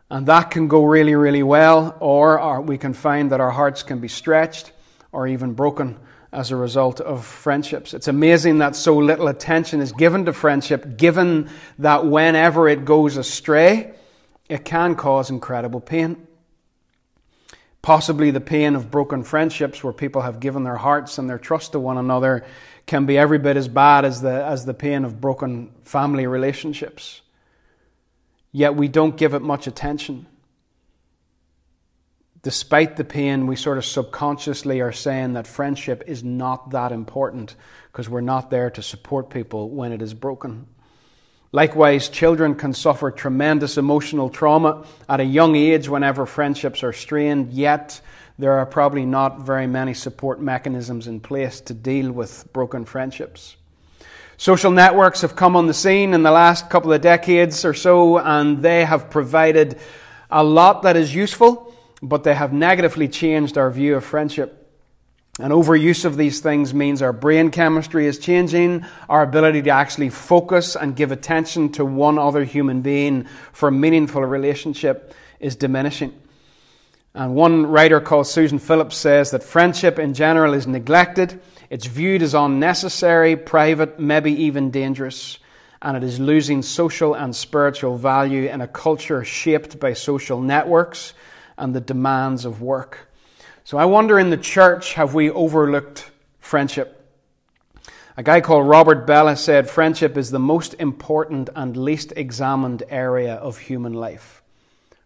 and 0.10 0.28
that 0.28 0.52
can 0.52 0.68
go 0.68 0.86
really, 0.86 1.16
really 1.16 1.44
well, 1.44 1.98
or 2.00 2.40
our, 2.40 2.62
we 2.62 2.78
can 2.78 2.94
find 2.94 3.32
that 3.32 3.40
our 3.40 3.52
hearts 3.52 3.84
can 3.84 4.00
be 4.00 4.08
stretched 4.08 4.72
or 5.12 5.28
even 5.28 5.54
broken 5.54 5.98
as 6.32 6.52
a 6.52 6.56
result 6.56 7.00
of 7.00 7.26
friendships. 7.26 7.94
It's 7.94 8.08
amazing 8.08 8.60
that 8.60 8.76
so 8.76 8.98
little 8.98 9.28
attention 9.30 9.80
is 9.82 9.94
given 9.94 10.26
to 10.26 10.34
friendship, 10.34 10.98
given 10.98 11.50
that 11.80 12.06
whenever 12.06 12.68
it 12.68 12.86
goes 12.86 13.18
astray, 13.18 13.94
it 14.50 14.66
can 14.66 14.96
cause 14.96 15.30
incredible 15.30 15.80
pain. 15.80 16.28
Possibly 17.82 18.32
the 18.32 18.42
pain 18.42 18.76
of 18.76 18.92
broken 18.92 19.24
friendships 19.24 19.84
where 19.84 19.94
people 19.94 20.22
have 20.22 20.40
given 20.40 20.64
their 20.64 20.76
hearts 20.76 21.18
and 21.18 21.30
their 21.30 21.38
trust 21.38 21.72
to 21.72 21.80
one 21.80 21.98
another 21.98 22.46
can 22.86 23.06
be 23.06 23.18
every 23.18 23.40
bit 23.40 23.58
as 23.58 23.68
bad 23.68 24.06
as 24.06 24.22
the, 24.22 24.44
as 24.44 24.66
the 24.66 24.74
pain 24.74 25.06
of 25.06 25.22
broken 25.22 25.72
family 25.84 26.28
relationships. 26.28 27.22
Yet 28.56 28.78
we 28.78 28.88
don't 28.88 29.18
give 29.18 29.34
it 29.34 29.42
much 29.42 29.68
attention. 29.68 30.28
despite 32.46 32.96
the 32.96 33.04
pain, 33.04 33.48
we 33.48 33.56
sort 33.56 33.80
of 33.80 33.84
subconsciously 33.84 34.80
are 34.80 34.92
saying 34.92 35.34
that 35.34 35.48
friendship 35.48 36.04
is 36.06 36.24
not 36.24 36.70
that 36.70 36.92
important 36.92 37.56
because 37.92 38.08
we're 38.08 38.22
not 38.22 38.52
there 38.52 38.70
to 38.70 38.84
support 38.84 39.32
people 39.32 39.72
when 39.72 39.92
it 39.92 40.00
is 40.00 40.14
broken. 40.14 40.68
Likewise, 41.52 42.08
children 42.08 42.54
can 42.54 42.72
suffer 42.72 43.10
tremendous 43.10 43.80
emotional 43.80 44.30
trauma 44.30 44.86
at 45.10 45.20
a 45.20 45.24
young 45.24 45.56
age 45.56 45.90
whenever 45.90 46.28
friendships 46.28 46.84
are 46.84 46.94
strained, 46.94 47.52
yet, 47.52 48.00
there 48.38 48.60
are 48.60 48.66
probably 48.68 49.08
not 49.08 49.40
very 49.40 49.66
many 49.66 49.96
support 49.96 50.40
mechanisms 50.40 51.08
in 51.08 51.20
place 51.20 51.62
to 51.62 51.74
deal 51.74 52.12
with 52.12 52.48
broken 52.54 52.86
friendships. 52.86 53.56
Social 54.38 54.72
networks 54.72 55.22
have 55.22 55.36
come 55.36 55.56
on 55.56 55.68
the 55.68 55.74
scene 55.74 56.14
in 56.14 56.24
the 56.24 56.32
last 56.32 56.70
couple 56.70 56.92
of 56.92 57.02
decades 57.02 57.64
or 57.64 57.74
so, 57.74 58.18
and 58.18 58.62
they 58.62 58.84
have 58.84 59.10
provided 59.10 59.80
a 60.30 60.44
lot 60.44 60.84
that 60.84 60.98
is 60.98 61.16
useful, 61.16 61.74
but 62.02 62.24
they 62.24 62.36
have 62.36 62.52
negatively 62.52 63.08
changed 63.08 63.58
our 63.58 63.72
view 63.72 63.96
of 63.96 64.04
friendship. 64.04 64.62
And 65.40 65.52
overuse 65.52 66.06
of 66.06 66.16
these 66.16 66.40
things 66.40 66.74
means 66.74 67.02
our 67.02 67.12
brain 67.12 67.52
chemistry 67.52 68.08
is 68.08 68.20
changing, 68.20 68.86
our 69.10 69.22
ability 69.22 69.62
to 69.64 69.70
actually 69.70 70.10
focus 70.10 70.76
and 70.76 70.96
give 70.96 71.12
attention 71.12 71.72
to 71.74 71.86
one 71.86 72.18
other 72.18 72.46
human 72.46 72.82
being 72.82 73.28
for 73.52 73.68
a 73.70 73.72
meaningful 73.72 74.24
relationship 74.24 75.14
is 75.40 75.58
diminishing. 75.58 76.14
And 77.14 77.36
one 77.36 77.66
writer 77.66 78.00
called 78.00 78.28
Susan 78.28 78.60
Phillips 78.60 78.96
says 78.98 79.32
that 79.32 79.44
friendship 79.44 80.00
in 80.00 80.14
general 80.14 80.54
is 80.54 80.68
neglected, 80.68 81.42
it's 81.76 81.88
viewed 81.88 82.22
as 82.22 82.34
unnecessary, 82.34 83.36
private, 83.36 84.00
maybe 84.00 84.32
even 84.46 84.72
dangerous, 84.72 85.40
and 85.82 85.98
it 85.98 86.04
is 86.04 86.22
losing 86.22 86.62
social 86.62 87.14
and 87.14 87.36
spiritual 87.36 87.98
value 87.98 88.48
in 88.48 88.62
a 88.62 88.68
culture 88.70 89.26
shaped 89.26 89.78
by 89.78 89.92
social 89.92 90.40
networks 90.40 91.14
and 91.58 91.76
the 91.76 91.82
demands 91.82 92.46
of 92.46 92.62
work. 92.62 93.12
So 93.66 93.78
I 93.78 93.84
wonder 93.84 94.18
in 94.18 94.30
the 94.30 94.38
church, 94.38 94.94
have 94.94 95.14
we 95.14 95.30
overlooked 95.30 96.10
friendship? 96.40 97.06
A 98.16 98.24
guy 98.24 98.40
called 98.40 98.70
Robert 98.70 99.06
Bellah 99.06 99.36
said, 99.36 99.70
Friendship 99.70 100.16
is 100.16 100.32
the 100.32 100.40
most 100.40 100.76
important 100.76 101.50
and 101.58 101.76
least 101.76 102.14
examined 102.16 102.84
area 102.88 103.34
of 103.34 103.58
human 103.58 103.92
life. 103.92 104.42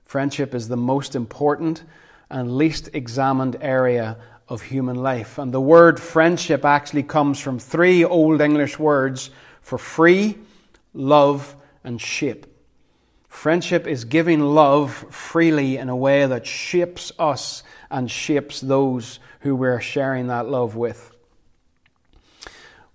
Friendship 0.06 0.54
is 0.54 0.68
the 0.68 0.78
most 0.78 1.16
important 1.16 1.84
and 2.30 2.56
least 2.58 2.92
examined 2.94 3.58
area 3.60 4.18
of 4.50 4.64
human 4.64 4.98
life. 4.98 5.38
And 5.38 5.54
the 5.54 5.62
word 5.62 6.00
friendship 6.00 6.66
actually 6.66 7.04
comes 7.04 7.40
from 7.40 7.60
three 7.60 8.04
Old 8.04 8.42
English 8.42 8.80
words 8.80 9.30
for 9.62 9.78
free, 9.78 10.38
love, 10.94 11.56
and 11.84 12.02
shape. 12.02 12.48
Friendship 13.28 13.86
is 13.86 14.06
giving 14.06 14.42
love 14.42 14.92
freely 15.12 15.78
in 15.78 15.88
a 15.88 15.96
way 15.96 16.26
that 16.26 16.48
shapes 16.48 17.12
us 17.20 17.64
and 17.92 18.10
shapes 18.10 18.60
those 18.60 19.20
who 19.42 19.56
we're 19.56 19.80
sharing 19.80 20.28
that 20.28 20.50
love 20.50 20.76
with. 20.76 21.16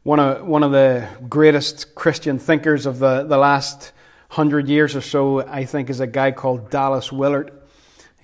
One 0.03 0.21
of, 0.21 0.47
one 0.47 0.63
of 0.65 0.73
the 0.73 1.09
greatest 1.29 1.95
Christian 1.95 2.39
thinkers 2.39 2.85
of 2.85 2.99
the, 2.99 3.23
the 3.23 3.39
last 3.39 3.93
hundred 4.29 4.69
years 4.69 4.97
or 4.97 5.01
so, 5.01 5.47
I 5.47 5.65
think, 5.65 5.89
is 5.89 6.01
a 6.01 6.07
guy 6.07 6.33
called 6.33 6.69
Dallas 6.69 7.13
Willard. 7.13 7.53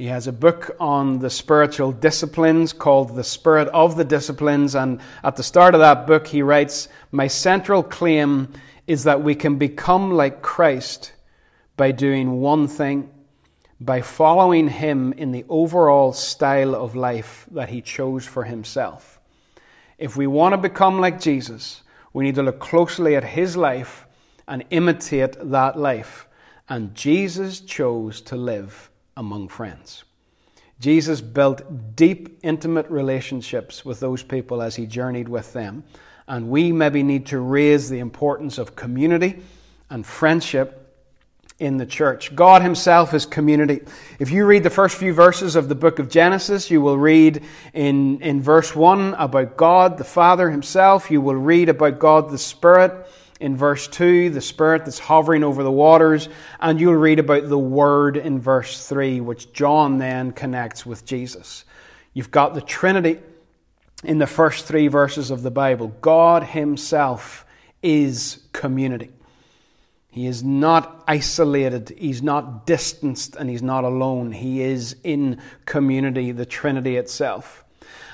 He 0.01 0.07
has 0.07 0.27
a 0.27 0.33
book 0.33 0.75
on 0.81 1.19
the 1.19 1.29
spiritual 1.29 1.93
disciplines 1.93 2.73
called 2.73 3.15
The 3.15 3.23
Spirit 3.23 3.69
of 3.69 3.99
the 3.99 4.05
Disciplines, 4.05 4.75
and 4.75 4.99
at 5.23 5.37
the 5.37 5.43
start 5.43 5.75
of 5.75 5.81
that 5.81 6.07
book, 6.07 6.27
he 6.27 6.41
writes 6.41 6.89
My 7.13 7.27
central 7.27 7.83
claim 7.83 8.51
is 8.87 9.05
that 9.05 9.23
we 9.23 9.35
can 9.35 9.59
become 9.59 10.11
like 10.13 10.41
Christ 10.41 11.13
by 11.77 11.93
doing 11.93 12.41
one 12.41 12.67
thing 12.67 13.11
by 13.79 14.01
following 14.01 14.69
him 14.69 15.13
in 15.13 15.33
the 15.33 15.45
overall 15.51 16.15
style 16.15 16.75
of 16.75 16.97
life 16.97 17.45
that 17.51 17.69
he 17.69 17.83
chose 17.83 18.25
for 18.25 18.45
himself. 18.45 19.21
If 19.99 20.17
we 20.17 20.27
want 20.27 20.55
to 20.55 20.57
become 20.57 20.99
like 20.99 21.21
Jesus, 21.21 21.83
we 22.15 22.25
need 22.25 22.37
to 22.37 22.43
look 22.43 22.59
closely 22.59 23.17
at 23.17 23.25
his 23.25 23.55
life 23.55 24.07
and 24.49 24.65
imitate 24.71 25.37
that 25.51 25.79
life. 25.79 26.27
And 26.71 26.95
Jesus 26.95 27.61
chose 27.61 28.23
to 28.23 28.37
live 28.37 28.90
among 29.21 29.49
friends. 29.49 30.03
Jesus 30.81 31.21
built 31.21 31.95
deep, 31.95 32.41
intimate 32.43 32.89
relationships 32.89 33.85
with 33.85 34.01
those 34.01 34.23
people 34.23 34.63
as 34.63 34.75
he 34.75 34.87
journeyed 34.87 35.29
with 35.29 35.53
them. 35.53 35.85
And 36.27 36.49
we 36.49 36.73
maybe 36.73 37.03
need 37.03 37.27
to 37.27 37.39
raise 37.39 37.91
the 37.91 37.99
importance 37.99 38.57
of 38.57 38.77
community 38.77 39.43
and 39.91 40.07
friendship 40.07 40.79
in 41.59 41.77
the 41.77 41.85
church. 41.85 42.35
God 42.35 42.63
Himself 42.63 43.13
is 43.13 43.27
community. 43.27 43.83
If 44.19 44.31
you 44.31 44.47
read 44.47 44.63
the 44.63 44.71
first 44.71 44.97
few 44.97 45.13
verses 45.13 45.55
of 45.55 45.69
the 45.69 45.75
book 45.75 45.99
of 45.99 46.09
Genesis, 46.09 46.71
you 46.71 46.81
will 46.81 46.97
read 46.97 47.45
in, 47.75 48.23
in 48.23 48.41
verse 48.41 48.75
1 48.75 49.15
about 49.15 49.59
God 49.59 49.99
the 49.99 50.05
Father 50.05 50.49
Himself. 50.49 51.11
You 51.11 51.21
will 51.21 51.37
read 51.37 51.69
about 51.69 51.99
God 51.99 52.31
the 52.31 52.39
Spirit 52.39 53.07
in 53.41 53.57
verse 53.57 53.89
2, 53.89 54.31
the 54.31 54.41
Spirit 54.41 54.85
that's 54.85 54.99
hovering 54.99 55.43
over 55.43 55.63
the 55.63 55.73
waters. 55.73 56.29
And 56.61 56.79
you'll 56.79 56.95
read 56.95 57.19
about 57.19 57.49
the 57.49 57.59
Word 57.59 58.17
in 58.17 58.39
verse 58.39 58.87
3, 58.87 59.21
which 59.21 59.53
John 59.53 59.99
then 59.99 60.33
connects 60.33 60.85
with 60.85 61.07
Jesus. 61.07 61.65
You've 62.13 62.31
got 62.31 62.55
the 62.55 62.61
Trinity 62.61 63.19
in 64.05 64.19
the 64.19 64.27
first 64.27 64.67
three 64.67 64.89
verses 64.89 65.31
of 65.31 65.43
the 65.43 65.51
Bible. 65.51 65.89
God 66.01 66.45
Himself 66.45 67.47
is 67.83 68.41
community. 68.53 69.11
He 70.11 70.27
is 70.27 70.43
not 70.43 71.05
isolated, 71.07 71.95
he's 71.97 72.21
not 72.21 72.67
distanced, 72.67 73.37
and 73.37 73.49
he's 73.49 73.63
not 73.63 73.85
alone. 73.85 74.33
He 74.33 74.61
is 74.61 74.97
in 75.05 75.41
community, 75.67 76.33
the 76.33 76.45
Trinity 76.45 76.97
itself. 76.97 77.65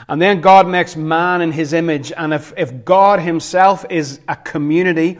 And 0.08 0.20
then 0.20 0.40
God 0.40 0.68
makes 0.68 0.96
man 0.96 1.40
in 1.40 1.52
his 1.52 1.72
image, 1.72 2.12
and 2.12 2.32
if, 2.32 2.52
if 2.56 2.84
God 2.84 3.20
himself 3.20 3.84
is 3.90 4.20
a 4.28 4.36
community, 4.36 5.18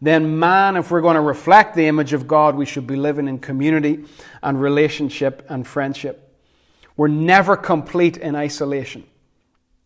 then 0.00 0.38
man, 0.38 0.76
if 0.76 0.90
we're 0.90 1.00
going 1.00 1.14
to 1.14 1.20
reflect 1.20 1.74
the 1.74 1.86
image 1.86 2.12
of 2.12 2.26
God, 2.26 2.56
we 2.56 2.66
should 2.66 2.86
be 2.86 2.96
living 2.96 3.28
in 3.28 3.38
community 3.38 4.04
and 4.42 4.60
relationship 4.60 5.46
and 5.48 5.66
friendship. 5.66 6.36
We're 6.96 7.08
never 7.08 7.56
complete 7.56 8.16
in 8.16 8.34
isolation. 8.34 9.04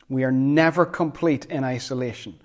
We 0.09 0.25
are 0.25 0.33
never 0.33 0.87
complete 0.87 1.47
in 1.47 1.65
isolation. 1.65 2.39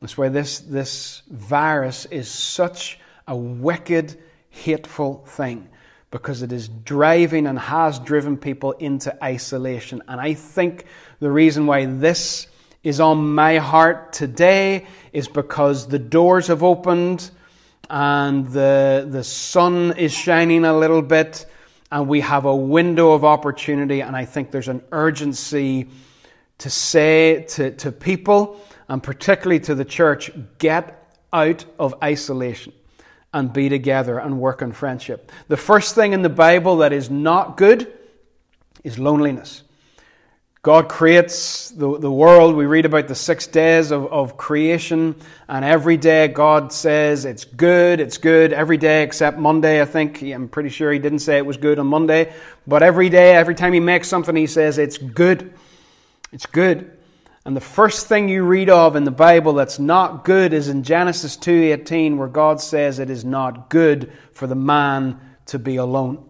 That's 0.00 0.16
why 0.16 0.28
this, 0.28 0.60
this 0.60 1.22
virus 1.28 2.06
is 2.06 2.28
such 2.28 2.98
a 3.26 3.36
wicked, 3.36 4.20
hateful 4.50 5.24
thing 5.26 5.68
because 6.14 6.42
it 6.42 6.52
is 6.52 6.68
driving 6.68 7.48
and 7.48 7.58
has 7.58 7.98
driven 7.98 8.36
people 8.36 8.70
into 8.70 9.12
isolation. 9.24 10.00
And 10.06 10.20
I 10.20 10.34
think 10.34 10.84
the 11.18 11.28
reason 11.28 11.66
why 11.66 11.86
this 11.86 12.46
is 12.84 13.00
on 13.00 13.34
my 13.34 13.58
heart 13.58 14.12
today 14.12 14.86
is 15.12 15.26
because 15.26 15.88
the 15.88 15.98
doors 15.98 16.46
have 16.46 16.62
opened 16.62 17.28
and 17.90 18.46
the, 18.46 19.08
the 19.10 19.24
sun 19.24 19.96
is 19.98 20.12
shining 20.12 20.64
a 20.64 20.78
little 20.78 21.02
bit 21.02 21.46
and 21.90 22.06
we 22.06 22.20
have 22.20 22.44
a 22.44 22.54
window 22.54 23.10
of 23.10 23.24
opportunity. 23.24 23.98
And 23.98 24.14
I 24.14 24.24
think 24.24 24.52
there's 24.52 24.68
an 24.68 24.84
urgency 24.92 25.88
to 26.58 26.70
say 26.70 27.44
to, 27.48 27.72
to 27.72 27.90
people 27.90 28.60
and 28.88 29.02
particularly 29.02 29.58
to 29.64 29.74
the 29.74 29.84
church 29.84 30.30
get 30.58 31.12
out 31.32 31.64
of 31.76 31.92
isolation 32.04 32.72
and 33.34 33.52
be 33.52 33.68
together 33.68 34.18
and 34.18 34.40
work 34.40 34.62
on 34.62 34.72
friendship. 34.72 35.30
The 35.48 35.56
first 35.56 35.94
thing 35.96 36.12
in 36.12 36.22
the 36.22 36.30
Bible 36.30 36.78
that 36.78 36.92
is 36.92 37.10
not 37.10 37.56
good 37.56 37.92
is 38.84 38.98
loneliness. 38.98 39.62
God 40.62 40.88
creates 40.88 41.68
the, 41.70 41.98
the 41.98 42.10
world. 42.10 42.54
We 42.56 42.64
read 42.64 42.86
about 42.86 43.08
the 43.08 43.14
six 43.14 43.46
days 43.46 43.90
of, 43.90 44.10
of 44.10 44.38
creation, 44.38 45.16
and 45.46 45.62
every 45.62 45.98
day 45.98 46.28
God 46.28 46.72
says 46.72 47.26
it's 47.26 47.44
good, 47.44 48.00
it's 48.00 48.16
good, 48.16 48.54
every 48.54 48.78
day 48.78 49.02
except 49.02 49.36
Monday, 49.36 49.82
I 49.82 49.84
think. 49.84 50.22
I'm 50.22 50.48
pretty 50.48 50.70
sure 50.70 50.90
He 50.90 50.98
didn't 50.98 51.18
say 51.18 51.36
it 51.36 51.44
was 51.44 51.58
good 51.58 51.78
on 51.78 51.88
Monday, 51.88 52.32
but 52.66 52.82
every 52.82 53.10
day, 53.10 53.34
every 53.34 53.54
time 53.54 53.74
He 53.74 53.80
makes 53.80 54.08
something, 54.08 54.34
He 54.34 54.46
says 54.46 54.78
it's 54.78 54.96
good. 54.96 55.52
It's 56.32 56.46
good. 56.46 56.96
And 57.46 57.54
the 57.54 57.60
first 57.60 58.06
thing 58.06 58.30
you 58.30 58.42
read 58.42 58.70
of 58.70 58.96
in 58.96 59.04
the 59.04 59.10
Bible 59.10 59.52
that's 59.52 59.78
not 59.78 60.24
good 60.24 60.54
is 60.54 60.68
in 60.68 60.82
Genesis 60.82 61.36
2:18 61.36 62.16
where 62.16 62.28
God 62.28 62.60
says 62.60 62.98
it 62.98 63.10
is 63.10 63.24
not 63.24 63.68
good 63.68 64.10
for 64.32 64.46
the 64.46 64.54
man 64.54 65.20
to 65.46 65.58
be 65.58 65.76
alone. 65.76 66.24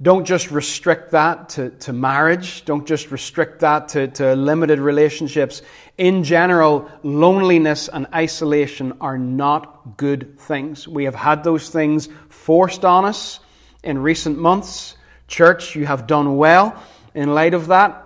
Don't 0.00 0.24
just 0.24 0.50
restrict 0.50 1.12
that 1.12 1.48
to, 1.50 1.70
to 1.70 1.92
marriage. 1.92 2.64
Don't 2.64 2.86
just 2.86 3.10
restrict 3.10 3.60
that 3.60 3.88
to, 3.90 4.08
to 4.08 4.36
limited 4.36 4.78
relationships. 4.78 5.62
In 5.98 6.24
general, 6.24 6.88
loneliness 7.02 7.88
and 7.88 8.06
isolation 8.12 8.92
are 9.00 9.16
not 9.16 9.96
good 9.96 10.38
things. 10.38 10.86
We 10.86 11.04
have 11.04 11.14
had 11.14 11.42
those 11.42 11.68
things 11.70 12.08
forced 12.28 12.84
on 12.84 13.04
us 13.04 13.40
in 13.82 13.98
recent 13.98 14.36
months. 14.36 14.96
Church, 15.26 15.74
you 15.74 15.86
have 15.86 16.06
done 16.06 16.36
well 16.36 16.80
in 17.14 17.34
light 17.34 17.54
of 17.54 17.68
that. 17.68 18.03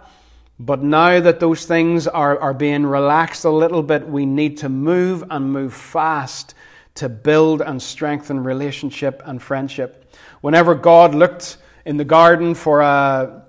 But 0.61 0.83
now 0.83 1.21
that 1.21 1.41
those 1.41 1.67
things 1.67 2.07
are, 2.07 2.39
are 2.39 2.55
being 2.55 2.85
relaxed 2.85 3.45
a 3.45 3.51
little 3.51 3.83
bit, 3.83 4.09
we 4.09 4.27
need 4.27 4.59
to 4.59 4.69
move 4.69 5.25
and 5.31 5.53
move 5.53 5.73
fast 5.73 6.55
to 6.97 7.09
build 7.09 7.63
and 7.63 7.81
strengthen 7.81 8.43
relationship 8.43 9.23
and 9.25 9.41
friendship. 9.41 10.13
Whenever 10.41 10.75
God 10.75 11.15
looked 11.15 11.59
in 11.85 11.97
the 11.97 12.05
garden 12.05 12.55
for 12.55 12.81
a, 12.81 13.45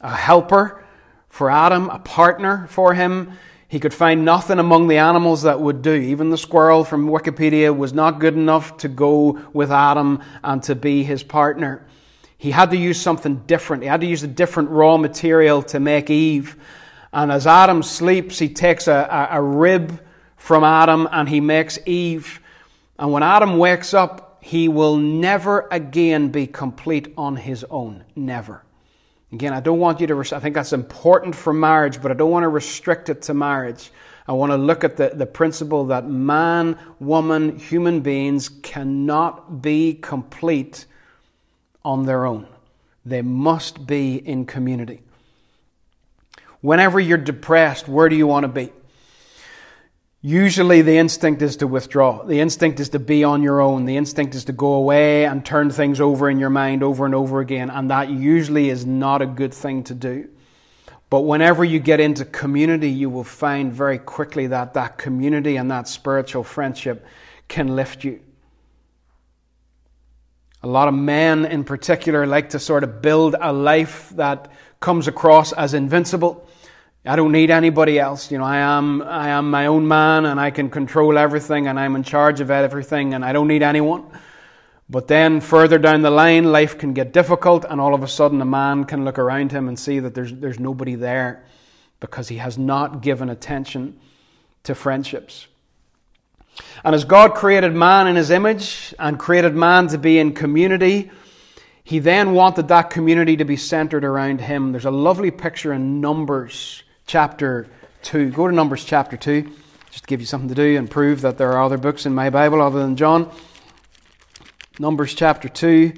a 0.00 0.14
helper 0.14 0.84
for 1.32 1.50
Adam, 1.50 1.88
a 1.88 1.98
partner 1.98 2.66
for 2.68 2.92
him. 2.92 3.32
He 3.66 3.80
could 3.80 3.94
find 3.94 4.22
nothing 4.22 4.58
among 4.58 4.88
the 4.88 4.98
animals 4.98 5.42
that 5.42 5.58
would 5.58 5.80
do. 5.80 5.94
Even 5.94 6.28
the 6.28 6.36
squirrel 6.36 6.84
from 6.84 7.08
Wikipedia 7.08 7.74
was 7.74 7.94
not 7.94 8.20
good 8.20 8.34
enough 8.34 8.76
to 8.78 8.88
go 8.88 9.40
with 9.54 9.72
Adam 9.72 10.20
and 10.44 10.62
to 10.64 10.74
be 10.74 11.02
his 11.02 11.22
partner. 11.22 11.86
He 12.42 12.50
had 12.50 12.72
to 12.72 12.76
use 12.76 13.00
something 13.00 13.36
different. 13.46 13.84
He 13.84 13.88
had 13.88 14.00
to 14.00 14.06
use 14.08 14.24
a 14.24 14.26
different 14.26 14.70
raw 14.70 14.96
material 14.96 15.62
to 15.62 15.78
make 15.78 16.10
Eve. 16.10 16.56
And 17.12 17.30
as 17.30 17.46
Adam 17.46 17.84
sleeps, 17.84 18.36
he 18.36 18.48
takes 18.48 18.88
a, 18.88 19.28
a, 19.30 19.38
a 19.38 19.40
rib 19.40 20.00
from 20.38 20.64
Adam 20.64 21.08
and 21.12 21.28
he 21.28 21.40
makes 21.40 21.78
Eve. 21.86 22.40
And 22.98 23.12
when 23.12 23.22
Adam 23.22 23.58
wakes 23.58 23.94
up, 23.94 24.38
he 24.40 24.68
will 24.68 24.96
never 24.96 25.68
again 25.70 26.30
be 26.30 26.48
complete 26.48 27.14
on 27.16 27.36
his 27.36 27.64
own. 27.70 28.02
Never. 28.16 28.64
Again, 29.30 29.52
I 29.52 29.60
don't 29.60 29.78
want 29.78 30.00
you 30.00 30.08
to, 30.08 30.18
I 30.34 30.40
think 30.40 30.56
that's 30.56 30.72
important 30.72 31.36
for 31.36 31.52
marriage, 31.52 32.02
but 32.02 32.10
I 32.10 32.14
don't 32.14 32.32
want 32.32 32.42
to 32.42 32.48
restrict 32.48 33.08
it 33.08 33.22
to 33.22 33.34
marriage. 33.34 33.92
I 34.26 34.32
want 34.32 34.50
to 34.50 34.56
look 34.56 34.82
at 34.82 34.96
the, 34.96 35.12
the 35.14 35.26
principle 35.26 35.84
that 35.86 36.08
man, 36.08 36.76
woman, 36.98 37.56
human 37.56 38.00
beings 38.00 38.48
cannot 38.48 39.62
be 39.62 39.94
complete 39.94 40.86
on 41.84 42.06
their 42.06 42.24
own. 42.24 42.46
They 43.04 43.22
must 43.22 43.86
be 43.86 44.16
in 44.16 44.46
community. 44.46 45.02
Whenever 46.60 47.00
you're 47.00 47.18
depressed, 47.18 47.88
where 47.88 48.08
do 48.08 48.16
you 48.16 48.26
want 48.26 48.44
to 48.44 48.48
be? 48.48 48.72
Usually 50.24 50.82
the 50.82 50.98
instinct 50.98 51.42
is 51.42 51.56
to 51.56 51.66
withdraw. 51.66 52.22
The 52.22 52.38
instinct 52.38 52.78
is 52.78 52.90
to 52.90 53.00
be 53.00 53.24
on 53.24 53.42
your 53.42 53.60
own. 53.60 53.86
The 53.86 53.96
instinct 53.96 54.36
is 54.36 54.44
to 54.44 54.52
go 54.52 54.74
away 54.74 55.24
and 55.24 55.44
turn 55.44 55.70
things 55.70 56.00
over 56.00 56.30
in 56.30 56.38
your 56.38 56.50
mind 56.50 56.84
over 56.84 57.04
and 57.04 57.14
over 57.14 57.40
again. 57.40 57.70
And 57.70 57.90
that 57.90 58.08
usually 58.08 58.68
is 58.68 58.86
not 58.86 59.20
a 59.20 59.26
good 59.26 59.52
thing 59.52 59.82
to 59.84 59.94
do. 59.94 60.28
But 61.10 61.22
whenever 61.22 61.64
you 61.64 61.80
get 61.80 61.98
into 61.98 62.24
community, 62.24 62.88
you 62.88 63.10
will 63.10 63.24
find 63.24 63.72
very 63.72 63.98
quickly 63.98 64.46
that 64.46 64.74
that 64.74 64.96
community 64.96 65.56
and 65.56 65.68
that 65.72 65.88
spiritual 65.88 66.44
friendship 66.44 67.04
can 67.48 67.74
lift 67.74 68.04
you. 68.04 68.20
A 70.62 70.68
lot 70.68 70.88
of 70.88 70.94
men 70.94 71.44
in 71.44 71.64
particular 71.64 72.26
like 72.26 72.50
to 72.50 72.58
sort 72.58 72.84
of 72.84 73.02
build 73.02 73.34
a 73.40 73.52
life 73.52 74.10
that 74.10 74.52
comes 74.80 75.08
across 75.08 75.52
as 75.52 75.74
invincible 75.74 76.48
I 77.04 77.16
don't 77.16 77.32
need 77.32 77.50
anybody 77.50 77.98
else. 77.98 78.30
You 78.30 78.38
know, 78.38 78.44
I 78.44 78.58
am, 78.58 79.02
I 79.02 79.30
am 79.30 79.50
my 79.50 79.66
own 79.66 79.88
man 79.88 80.24
and 80.24 80.38
I 80.38 80.52
can 80.52 80.70
control 80.70 81.18
everything 81.18 81.66
and 81.66 81.78
I'm 81.78 81.96
in 81.96 82.04
charge 82.04 82.40
of 82.40 82.50
everything 82.50 83.14
and 83.14 83.24
I 83.24 83.32
don't 83.32 83.48
need 83.48 83.62
anyone. 83.62 84.04
But 84.88 85.08
then 85.08 85.40
further 85.40 85.78
down 85.78 86.02
the 86.02 86.10
line, 86.10 86.52
life 86.52 86.78
can 86.78 86.92
get 86.92 87.12
difficult 87.12 87.64
and 87.68 87.80
all 87.80 87.94
of 87.94 88.04
a 88.04 88.08
sudden 88.08 88.40
a 88.40 88.44
man 88.44 88.84
can 88.84 89.04
look 89.04 89.18
around 89.18 89.50
him 89.50 89.66
and 89.66 89.76
see 89.76 89.98
that 89.98 90.14
there's, 90.14 90.32
there's 90.32 90.60
nobody 90.60 90.94
there 90.94 91.44
because 91.98 92.28
he 92.28 92.36
has 92.36 92.56
not 92.56 93.02
given 93.02 93.30
attention 93.30 93.98
to 94.62 94.74
friendships. 94.74 95.48
And 96.84 96.94
as 96.94 97.04
God 97.04 97.34
created 97.34 97.74
man 97.74 98.06
in 98.08 98.16
his 98.16 98.30
image 98.30 98.94
and 98.98 99.18
created 99.18 99.54
man 99.54 99.88
to 99.88 99.98
be 99.98 100.18
in 100.18 100.32
community, 100.32 101.10
he 101.84 101.98
then 101.98 102.32
wanted 102.32 102.68
that 102.68 102.90
community 102.90 103.36
to 103.36 103.44
be 103.44 103.56
centered 103.56 104.04
around 104.04 104.40
him. 104.40 104.72
There's 104.72 104.84
a 104.84 104.90
lovely 104.90 105.30
picture 105.30 105.72
in 105.72 106.00
Numbers 106.00 106.82
chapter 107.06 107.68
2. 108.02 108.30
Go 108.30 108.48
to 108.48 108.54
Numbers 108.54 108.84
chapter 108.84 109.16
2, 109.16 109.50
just 109.90 110.04
to 110.04 110.08
give 110.08 110.20
you 110.20 110.26
something 110.26 110.48
to 110.48 110.54
do 110.54 110.76
and 110.76 110.90
prove 110.90 111.20
that 111.22 111.38
there 111.38 111.52
are 111.52 111.62
other 111.62 111.78
books 111.78 112.06
in 112.06 112.14
my 112.14 112.30
Bible 112.30 112.60
other 112.60 112.80
than 112.80 112.96
John. 112.96 113.30
Numbers 114.78 115.14
chapter 115.14 115.48
2. 115.48 115.92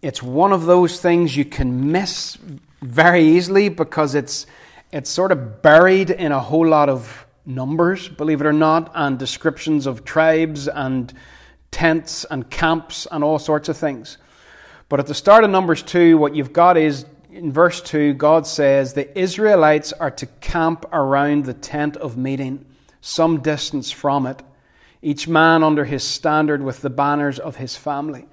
It's 0.00 0.22
one 0.22 0.52
of 0.52 0.66
those 0.66 1.00
things 1.00 1.36
you 1.36 1.44
can 1.44 1.90
miss 1.90 2.38
very 2.82 3.24
easily 3.24 3.68
because 3.68 4.14
it's, 4.14 4.46
it's 4.92 5.10
sort 5.10 5.32
of 5.32 5.62
buried 5.62 6.10
in 6.10 6.32
a 6.32 6.40
whole 6.40 6.66
lot 6.66 6.88
of 6.88 7.26
numbers, 7.44 8.08
believe 8.08 8.40
it 8.40 8.46
or 8.46 8.52
not, 8.52 8.90
and 8.94 9.18
descriptions 9.18 9.86
of 9.86 10.04
tribes 10.04 10.68
and 10.68 11.12
tents 11.70 12.24
and 12.30 12.48
camps 12.50 13.06
and 13.10 13.22
all 13.22 13.38
sorts 13.38 13.68
of 13.68 13.76
things. 13.76 14.18
But 14.88 15.00
at 15.00 15.06
the 15.06 15.14
start 15.14 15.44
of 15.44 15.50
Numbers 15.50 15.82
2, 15.82 16.16
what 16.16 16.34
you've 16.34 16.52
got 16.52 16.78
is 16.78 17.04
in 17.30 17.52
verse 17.52 17.82
2, 17.82 18.14
God 18.14 18.46
says, 18.46 18.94
The 18.94 19.18
Israelites 19.18 19.92
are 19.92 20.10
to 20.12 20.26
camp 20.26 20.86
around 20.92 21.44
the 21.44 21.54
tent 21.54 21.96
of 21.98 22.16
meeting, 22.16 22.64
some 23.02 23.40
distance 23.40 23.90
from 23.90 24.26
it, 24.26 24.42
each 25.02 25.28
man 25.28 25.62
under 25.62 25.84
his 25.84 26.02
standard 26.02 26.62
with 26.62 26.80
the 26.80 26.90
banners 26.90 27.38
of 27.38 27.56
his 27.56 27.76
family. 27.76 28.26